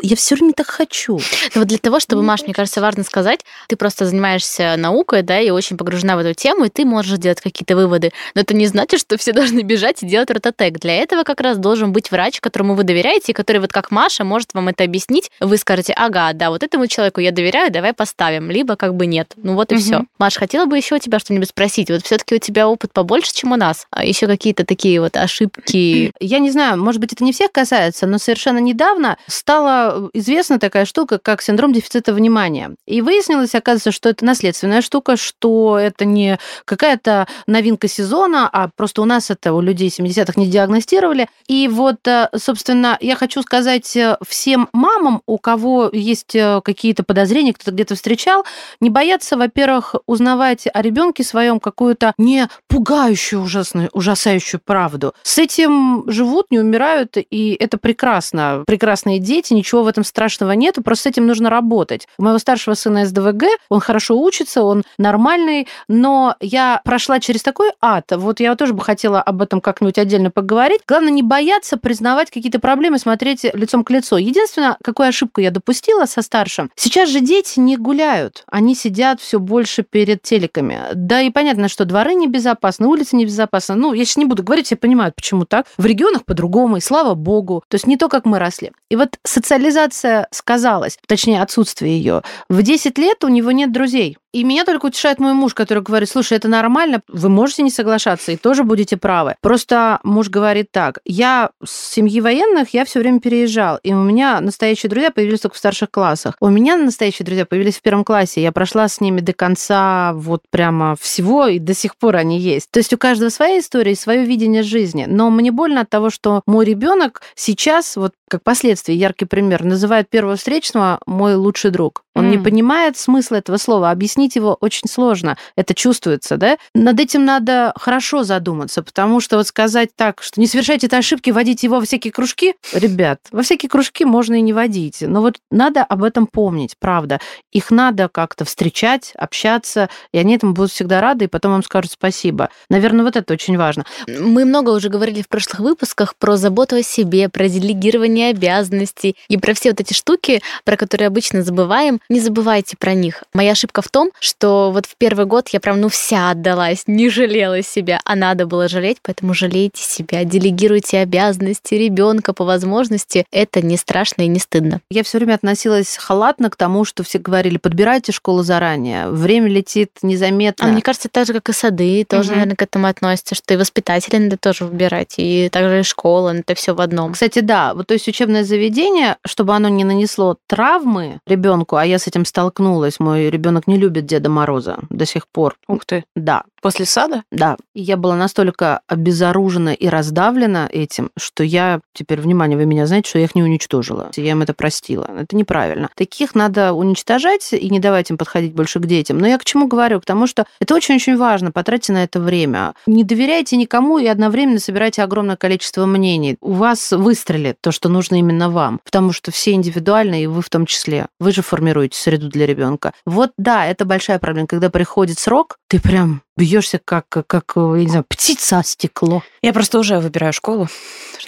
я 0.03 0.17
все 0.17 0.35
время 0.35 0.53
так 0.53 0.67
хочу. 0.67 1.19
Но 1.55 1.61
вот 1.61 1.69
для 1.69 1.79
того, 1.79 2.01
чтобы, 2.01 2.23
Маш, 2.23 2.43
мне 2.43 2.55
кажется, 2.55 2.81
важно 2.81 3.05
сказать, 3.05 3.45
ты 3.69 3.77
просто 3.77 4.07
занимаешься 4.07 4.75
наукой, 4.77 5.23
да, 5.23 5.41
и 5.41 5.51
очень 5.51 5.77
погружена 5.77 6.17
в 6.17 6.21
эту 6.21 6.35
тему, 6.35 6.65
и 6.65 6.69
ты 6.69 6.85
можешь 6.85 7.19
делать 7.19 7.41
какие-то 7.41 7.77
выводы. 7.77 8.13
Но 8.35 8.43
это 8.43 8.55
не 8.55 8.67
значит, 8.67 9.01
что 9.01 9.17
все 9.17 9.33
должны 9.35 9.61
бежать 9.61 10.03
и 10.03 10.07
делать 10.07 10.31
рототек. 10.31 10.79
Для 10.79 10.95
этого 10.95 11.23
как 11.23 11.41
раз 11.41 11.59
должен 11.59 11.93
быть 11.93 12.11
врач, 12.11 12.41
которому 12.41 12.75
вы 12.75 12.85
доверяете, 12.85 13.33
и 13.33 13.35
который 13.35 13.59
вот 13.59 13.73
как 13.73 13.91
Маша 13.91 14.25
может 14.25 14.55
вам 14.55 14.69
это 14.69 14.85
объяснить. 14.85 15.31
Вы 15.41 15.57
скажете, 15.57 15.93
ага, 15.97 16.33
да, 16.33 16.51
вот 16.51 16.63
этому 16.63 16.87
человеку 16.87 17.21
я 17.21 17.33
доверяю, 17.33 17.71
давай 17.71 17.93
поставим. 17.93 18.51
Либо 18.51 18.77
как 18.77 18.95
бы 18.95 19.07
нет. 19.07 19.33
Ну 19.37 19.55
вот 19.55 19.73
и 19.73 19.77
угу. 19.77 19.83
все. 19.83 20.05
Маш, 20.19 20.37
хотела 20.37 20.67
бы 20.67 20.77
еще 20.77 20.97
у 20.97 20.99
тебя 20.99 21.19
что-нибудь 21.19 21.49
спросить. 21.49 21.91
Вот 21.91 22.05
все-таки 22.05 22.35
у 22.35 22.39
тебя 22.39 22.69
опыт 22.69 22.93
побольше, 22.93 23.33
чем 23.35 23.53
у 23.53 23.57
нас. 23.57 23.87
А 23.91 24.05
еще 24.05 24.27
какие-то 24.27 24.65
такие 24.65 25.01
вот 25.01 25.17
ошибки. 25.17 26.13
Я 26.21 26.39
не 26.39 26.51
знаю, 26.51 26.79
может 26.79 27.01
быть, 27.01 27.13
это 27.13 27.25
не 27.25 27.33
всех 27.33 27.53
касается, 27.53 28.07
но 28.07 28.19
совершенно 28.19 28.59
недавно 28.59 29.17
стало 29.27 29.74
известна 30.13 30.59
такая 30.59 30.85
штука, 30.85 31.19
как 31.19 31.43
синдром 31.43 31.73
дефицита 31.73 32.13
внимания. 32.13 32.75
И 32.87 33.01
выяснилось, 33.01 33.55
оказывается, 33.55 33.93
что 33.93 34.09
это 34.09 34.25
наследственная 34.25 34.83
штука, 34.83 35.17
что 35.17 35.79
это 35.79 36.05
не 36.05 36.39
какая-то 36.65 37.27
новинка 37.47 37.89
сезона, 37.89 38.49
а 38.53 38.69
просто 38.75 39.03
у 39.03 39.05
нас 39.05 39.31
это 39.31 39.53
у 39.53 39.61
людей 39.61 39.89
70-х 39.89 40.35
не 40.37 40.47
диагностировали. 40.47 41.29
И 41.47 41.69
вот, 41.69 42.07
э, 42.07 42.29
собственно, 42.37 42.97
я 43.01 43.17
хочу 43.17 43.43
сказать 43.43 43.97
э, 43.97 44.17
всем 44.27 44.69
мамам, 44.73 45.23
у 45.27 45.39
кого 45.39 45.91
есть 45.93 46.35
э, 46.35 46.61
какие-то 46.65 47.03
подозрения, 47.03 47.53
кто-то 47.53 47.73
где-то 47.73 47.95
встречал, 47.95 48.45
не 48.81 48.91
бояться, 48.91 49.37
во-первых, 49.37 49.95
узнавать 50.07 50.67
о 50.73 50.83
ребенке 50.83 51.25
своем 51.25 51.61
какую-то 51.61 52.13
не 52.19 52.49
пугающую, 52.69 53.43
ужасную, 53.43 53.91
ужасающую 53.93 54.61
правду. 54.65 55.15
С 55.23 55.39
этим 55.39 56.05
живут, 56.11 56.51
не 56.51 56.59
умирают, 56.59 57.17
и 57.17 57.57
это 57.59 57.79
прекрасно. 57.79 58.65
Прекрасные 58.67 59.19
дети, 59.19 59.53
ничего 59.65 59.83
в 59.83 59.89
этом 59.89 60.05
страшного 60.05 60.53
нету, 60.53 60.83
просто 60.83 61.05
с 61.05 61.07
этим 61.07 61.27
нужно 61.27 61.49
работать. 61.49 62.07
У 62.19 62.23
моего 62.23 62.39
старшего 62.39 62.75
сына 62.75 63.07
СДВГ, 63.07 63.45
он 63.71 63.81
хорошо 63.81 64.21
учится, 64.21 64.63
он 64.63 64.83
нормальный, 64.99 65.67
но 65.89 66.37
я 66.41 66.83
прошла 66.85 67.19
через 67.19 67.43
такой 67.43 67.71
ад. 67.81 68.05
Вот 68.11 68.41
я 68.41 68.55
тоже 68.57 68.75
бы 68.75 68.83
хотела 68.83 69.23
об 69.23 69.41
этом 69.41 69.63
как-нибудь 69.63 69.97
отдельно 69.97 70.31
поговорить. 70.31 70.83
Главное 70.87 71.11
не 71.11 71.23
бояться 71.23 71.79
признавать 71.79 72.31
какие-то 72.31 72.59
проблемы, 72.59 72.99
смотреть 72.99 73.45
лицом 73.55 73.85
к 73.85 73.91
лицу. 73.91 74.17
Единственное, 74.17 74.77
какую 74.85 75.09
ошибку 75.09 75.41
я 75.41 75.51
допустила 75.51 76.05
со 76.05 76.21
старшим. 76.21 76.71
Сейчас 76.77 77.09
же 77.09 77.21
дети 77.21 77.59
не 77.59 77.79
гуляют, 77.79 78.45
они 78.47 78.75
сидят 78.75 79.21
все 79.21 79.41
больше 79.41 79.83
перед 79.83 80.21
телеками. 80.21 80.81
Да 80.95 81.23
и 81.23 81.31
понятно, 81.31 81.69
что 81.69 81.87
дворы 81.87 82.15
небезопасны, 82.15 82.87
улицы 82.87 83.17
небезопасны. 83.17 83.77
Ну, 83.77 83.95
я 83.95 84.05
сейчас 84.05 84.19
не 84.19 84.27
буду 84.27 84.43
говорить, 84.43 84.67
все 84.67 84.77
понимают, 84.77 85.15
почему 85.15 85.47
так. 85.47 85.67
В 85.79 85.87
регионах 85.87 86.27
по-другому, 86.27 86.77
и 86.77 86.81
слава 86.81 87.15
богу. 87.15 87.65
То 87.69 87.77
есть 87.77 87.87
не 87.87 87.97
то, 87.97 88.09
как 88.09 88.27
мы 88.27 88.39
росли. 88.39 88.73
И 88.91 88.97
вот 88.97 89.19
социализация 89.25 89.54
социализация 89.55 90.27
сказалась, 90.33 90.99
точнее, 91.07 91.41
отсутствие 91.41 91.97
ее. 91.97 92.23
В 92.49 92.63
10 92.63 92.99
лет 92.99 93.23
у 93.23 93.29
него 93.29 93.53
нет 93.53 93.73
друзей. 93.73 94.19
И 94.35 94.43
меня 94.43 94.65
только 94.65 94.87
утешает 94.87 95.21
мой 95.21 95.33
муж, 95.33 95.55
который 95.55 95.81
говорит, 95.81 96.11
слушай, 96.11 96.37
это 96.37 96.49
нормально, 96.49 97.03
вы 97.07 97.29
можете 97.29 97.63
не 97.63 97.71
соглашаться 97.71 98.33
и 98.33 98.37
тоже 98.37 98.65
будете 98.65 98.97
правы. 98.97 99.37
Просто 99.41 100.01
муж 100.03 100.29
говорит 100.29 100.73
так, 100.73 100.99
я 101.05 101.51
с 101.65 101.93
семьи 101.93 102.21
военных, 102.21 102.75
я 102.75 102.85
все 102.85 102.99
время 102.99 103.21
переезжал, 103.21 103.79
и 103.85 103.93
у 103.93 104.03
меня 104.03 104.41
настоящие 104.41 104.91
друзья 104.91 105.13
появились 105.13 105.39
только 105.39 105.55
в 105.55 105.59
старших 105.59 105.93
классах. 105.93 106.35
У 106.41 106.49
меня 106.49 106.77
настоящие 106.77 107.25
друзья 107.25 107.47
появились 107.47 107.77
в 107.77 107.83
первом 107.83 108.03
классе, 108.03 108.43
я 108.43 108.51
прошла 108.51 108.89
с 108.89 109.01
ними 109.01 109.21
до 109.21 109.35
конца 109.35 110.13
вот 110.15 110.43
прямо 110.51 110.97
всего, 111.01 111.47
и 111.47 111.61
до 111.61 111.73
сих 111.73 111.97
пор 111.97 112.17
они 112.17 112.41
есть. 112.41 112.73
То 112.73 112.79
есть 112.79 112.93
у 112.93 112.99
каждого 112.99 113.29
своя 113.29 113.61
история, 113.61 113.95
свое 113.95 114.25
видение 114.25 114.65
жизни. 114.65 115.05
Но 115.09 115.31
мне 115.31 115.53
больно 115.53 115.83
от 115.83 115.91
того, 115.91 116.11
что 116.11 116.43
мой 116.45 116.65
ребенок 116.65 117.23
сейчас, 117.37 117.95
вот 117.95 118.15
как 118.29 118.43
последствие, 118.43 118.99
яркий 118.99 119.27
пример, 119.27 119.44
называет 119.45 120.09
первого 120.09 120.37
встречного 120.37 121.01
мой 121.07 121.35
лучший 121.35 121.71
друг. 121.71 122.05
Он 122.15 122.27
mm. 122.27 122.31
не 122.31 122.39
понимает 122.39 122.97
смысла 122.97 123.37
этого 123.37 123.57
слова. 123.57 123.91
Объяснить 123.91 124.37
его 124.37 124.57
очень 124.61 124.89
сложно. 124.89 125.37
Это 125.57 125.75
чувствуется, 125.75 126.37
да? 126.37 126.59
Над 126.75 127.01
этим 127.01 127.25
надо 127.25 127.73
хорошо 127.77 128.23
задуматься, 128.23 128.83
потому 128.83 129.21
что 129.21 129.37
вот 129.37 129.47
сказать 129.49 129.91
так, 129.97 130.23
что 130.23 130.41
не 130.41 130.47
совершайте 130.47 130.87
этой 130.87 131.01
ошибки, 131.01 131.31
водите 131.31 131.67
его 131.67 131.77
во 131.77 131.85
всякие 131.85 132.13
кружки, 132.13 132.55
ребят, 132.73 133.19
во 133.33 133.43
всякие 133.43 133.69
кружки 133.69 134.05
можно 134.05 134.35
и 134.35 134.41
не 134.41 134.53
водить. 134.53 134.99
Но 135.01 135.21
вот 135.23 135.39
надо 135.51 135.83
об 135.83 136.05
этом 136.05 136.27
помнить, 136.27 136.77
правда. 136.79 137.21
Их 137.53 137.71
надо 137.71 138.09
как-то 138.09 138.45
встречать, 138.45 139.13
общаться, 139.17 139.89
и 140.13 140.19
они 140.19 140.37
этому 140.37 140.53
будут 140.53 140.71
всегда 140.71 141.01
рады, 141.01 141.25
и 141.25 141.29
потом 141.29 141.53
вам 141.53 141.63
скажут 141.65 141.93
спасибо. 141.93 142.49
Наверное, 142.71 143.05
вот 143.05 143.17
это 143.17 143.33
очень 143.33 143.59
важно. 143.59 143.85
Мы 144.07 144.45
много 144.45 144.71
уже 144.71 144.89
говорили 144.89 145.23
в 145.23 145.29
прошлых 145.29 145.61
выпусках 145.61 146.15
про 146.17 146.37
заботу 146.37 146.77
о 146.77 146.83
себе, 146.83 147.29
про 147.29 147.49
делегирование 147.49 148.31
обязанностей 148.31 149.17
и 149.35 149.39
про 149.39 149.55
все 149.55 149.71
вот 149.71 149.81
эти 149.81 149.93
штуки, 149.93 150.43
про 150.65 150.77
которые 150.77 151.09
обычно 151.09 151.43
забываем 151.43 152.01
не 152.09 152.21
забывайте 152.21 152.77
про 152.79 152.95
них. 152.95 153.25
Моя 153.33 153.53
ошибка 153.53 153.83
в 153.83 153.89
том, 153.89 154.11
что 154.21 154.71
вот 154.73 154.87
в 154.87 154.97
первый 154.97 155.27
год 155.27 155.49
я 155.49 155.61
прям, 155.61 155.81
ну, 155.81 155.89
вся 155.89 156.31
отдалась, 156.31 156.85
не 156.87 157.09
жалела 157.09 157.63
себя, 157.63 158.01
а 158.05 158.15
надо 158.15 158.47
было 158.47 158.69
жалеть, 158.69 158.99
поэтому 159.03 159.35
жалейте 159.35 159.83
себя, 159.83 160.25
делегируйте 160.25 160.99
обязанности 160.99 161.75
ребенка 161.75 162.33
по 162.33 162.45
возможности. 162.45 163.27
Это 163.33 163.63
не 163.63 163.77
страшно 163.77 164.23
и 164.23 164.27
не 164.29 164.39
стыдно. 164.39 164.81
Я 164.91 165.03
все 165.03 165.19
время 165.19 165.35
относилась 165.35 165.97
халатно 165.97 166.51
к 166.51 166.57
тому, 166.57 166.85
что 166.85 167.03
все 167.03 167.19
говорили, 167.19 167.59
подбирайте 167.59 168.13
школу 168.13 168.43
заранее, 168.43 169.09
время 169.09 169.49
летит 169.49 169.91
незаметно. 170.03 170.67
А 170.67 170.71
мне 170.71 170.83
кажется, 170.83 171.09
так 171.09 171.27
же, 171.27 171.33
как 171.33 171.49
и 171.49 171.53
сады, 171.53 172.05
тоже, 172.05 172.29
угу. 172.29 172.35
наверное, 172.37 172.57
к 172.57 172.63
этому 172.63 172.87
относятся, 172.87 173.35
что 173.35 173.55
и 173.55 173.57
воспитатели 173.57 174.17
надо 174.17 174.37
тоже 174.37 174.65
выбирать, 174.65 175.15
и 175.17 175.49
также 175.51 175.81
и 175.81 175.83
школа, 175.83 176.35
это 176.35 176.55
все 176.55 176.75
в 176.75 176.81
одном. 176.81 177.15
Кстати, 177.15 177.41
да, 177.41 177.75
вот 177.75 177.89
то 177.89 177.95
есть 177.95 178.07
учебное 178.07 178.45
заведение, 178.45 179.17
чтобы 179.27 179.55
оно 179.55 179.69
не 179.69 179.85
нанесло 179.85 180.37
травмы 180.47 181.19
ребенку, 181.27 181.77
а 181.77 181.85
я 181.85 181.99
с 181.99 182.07
этим 182.07 182.25
столкнулась. 182.25 183.01
Мой 183.01 183.31
ребенок 183.31 183.67
не 183.67 183.77
любит 183.77 184.07
Деда 184.07 184.29
Мороза 184.29 184.79
до 184.91 185.07
сих 185.07 185.29
пор. 185.29 185.57
Ух 185.69 185.85
ты. 185.85 186.05
Да. 186.15 186.45
После 186.61 186.87
сада? 186.87 187.25
Да. 187.31 187.57
И 187.75 187.83
я 187.83 187.99
была 187.99 188.17
настолько 188.17 188.81
обезоружена 188.89 189.75
и 189.75 189.87
раздавлена 189.89 190.67
этим, 190.71 191.11
что 191.19 191.45
я 191.45 191.81
теперь, 191.93 192.21
внимание, 192.21 192.57
вы 192.57 192.65
меня 192.65 192.87
знаете, 192.87 193.11
что 193.11 193.19
я 193.19 193.27
их 193.27 193.35
не 193.35 193.43
уничтожила. 193.43 194.11
Я 194.17 194.31
им 194.31 194.41
это 194.41 194.55
простила. 194.55 195.11
Это 195.19 195.37
неправильно. 195.37 195.91
Таких 195.95 196.35
надо 196.35 196.73
уничтожать 196.73 197.53
и 197.53 197.69
не 197.69 197.81
давать 197.81 198.11
им 198.11 198.17
подходить 198.17 198.55
больше 198.55 198.81
к 198.81 198.87
детям. 198.87 199.19
Но 199.19 199.27
я 199.27 199.37
к 199.37 199.45
чему 199.45 199.67
говорю? 199.67 200.01
К 200.01 200.07
тому, 200.07 200.27
что 200.27 200.47
это 200.59 200.75
очень-очень 200.75 201.19
важно. 201.19 201.53
Потратьте 201.53 201.93
на 201.93 202.03
это 202.03 202.19
время. 202.19 202.73
Не 202.87 203.05
доверяйте 203.05 203.57
никому 203.57 203.99
и 203.99 204.07
одновременно 204.07 204.59
собирайте 204.59 205.03
огромное 205.03 205.37
количество 205.37 205.85
мнений. 205.85 206.39
У 206.41 206.53
вас 206.53 206.93
выстрелит 206.93 207.57
то, 207.61 207.73
что 207.73 207.91
нужно 207.91 208.17
именно 208.17 208.49
вам. 208.49 208.81
Потому 208.85 209.13
что 209.15 209.31
все 209.31 209.53
индивидуальны, 209.53 210.23
и 210.23 210.27
вы 210.27 210.43
в 210.43 210.51
том 210.51 210.67
числе. 210.67 211.07
Вы 211.19 211.33
же 211.33 211.43
формируете 211.43 211.99
среду 211.99 212.29
для 212.29 212.47
ребенка. 212.47 212.93
Вот 213.07 213.33
да, 213.39 213.67
это 213.67 213.85
большая 213.85 214.19
проблема. 214.19 214.47
Когда 214.47 214.69
приходит 214.69 215.19
срок, 215.19 215.57
ты 215.69 215.81
прям 215.81 216.23
бьешься 216.37 216.81
как, 216.85 217.07
как, 217.09 217.53
я 217.57 217.63
не 217.63 217.89
знаю, 217.89 218.05
птица 218.09 218.59
о 218.59 218.65
стекло. 218.65 219.23
Я 219.43 219.53
просто 219.53 219.79
уже 219.79 219.99
выбираю 219.99 220.33
школу. 220.33 220.69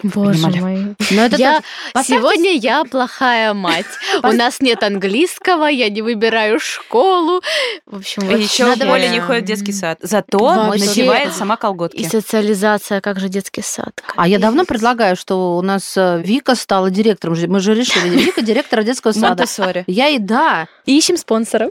Боже 0.03 0.49
мой. 0.49 0.97
Но 1.11 1.23
это 1.23 1.37
я, 1.37 1.63
сегодня 2.03 2.53
я 2.57 2.85
плохая 2.85 3.55
мать. 3.55 3.87
У 4.23 4.29
нас 4.29 4.61
нет 4.61 4.83
английского, 4.83 5.67
я 5.67 5.89
не 5.89 6.03
выбираю 6.03 6.59
школу. 6.61 7.41
В 7.87 7.99
общем, 7.99 8.29
еще 8.37 8.67
надо 8.67 8.91
Оля 8.91 9.09
не 9.09 9.21
ходит 9.21 9.45
в 9.45 9.47
детский 9.47 9.73
сад. 9.73 9.99
Зато 10.03 10.39
Вообще. 10.39 10.87
надевает 10.87 11.35
сама 11.35 11.57
колготки. 11.57 11.97
И 11.97 12.05
социализация, 12.05 13.01
как 13.01 13.21
же 13.21 13.29
детский 13.29 13.63
сад. 13.63 14.03
А 14.17 14.29
я 14.29 14.39
давно 14.39 14.65
предлагаю, 14.65 15.17
что 15.17 15.57
у 15.57 15.63
нас 15.63 15.97
э, 15.97 16.21
Вика 16.23 16.55
стала 16.55 16.91
директором. 16.91 17.37
Мы 17.49 17.61
же 17.61 17.75
решили, 17.75 18.09
Вика 18.09 18.43
директора 18.43 18.83
детского 18.83 19.13
сада. 19.13 19.45
Я 19.87 20.09
и 20.09 20.19
да. 20.19 20.67
Ищем 20.85 21.17
спонсоров. 21.17 21.71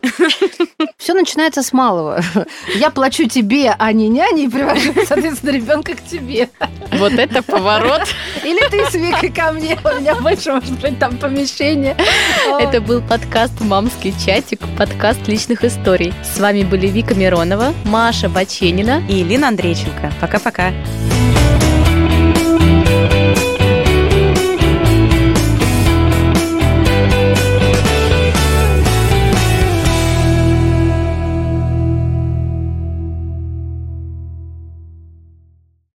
Все 0.97 1.13
начинается 1.13 1.63
с 1.63 1.73
малого. 1.73 2.21
Я 2.75 2.89
плачу 2.89 3.24
тебе, 3.27 3.75
а 3.77 3.91
не 3.91 4.07
няне, 4.09 4.45
и 4.45 4.49
привожу, 4.49 4.93
соответственно, 5.07 5.51
ребенка 5.51 5.95
к 5.95 6.01
тебе. 6.03 6.49
Вот 6.93 7.13
это 7.13 7.41
поворот. 7.43 8.03
Или 8.43 8.67
ты 8.69 8.89
с 8.89 8.93
Викой 8.93 9.29
ко 9.29 9.51
мне, 9.51 9.77
у 9.83 9.99
меня 9.99 10.15
больше, 10.15 10.51
может 10.51 10.79
быть, 10.79 10.99
там 10.99 11.17
помещение. 11.17 11.95
Это 12.59 12.81
был 12.81 13.01
подкаст 13.01 13.59
«Мамский 13.61 14.13
чатик», 14.25 14.61
подкаст 14.77 15.27
личных 15.27 15.63
историй. 15.63 16.13
С 16.23 16.39
вами 16.39 16.63
были 16.63 16.87
Вика 16.87 17.15
Миронова, 17.15 17.73
Маша 17.85 18.29
Баченина 18.29 19.03
и 19.09 19.23
Лина 19.23 19.49
Андрейченко. 19.49 20.13
Пока-пока. 20.21 20.71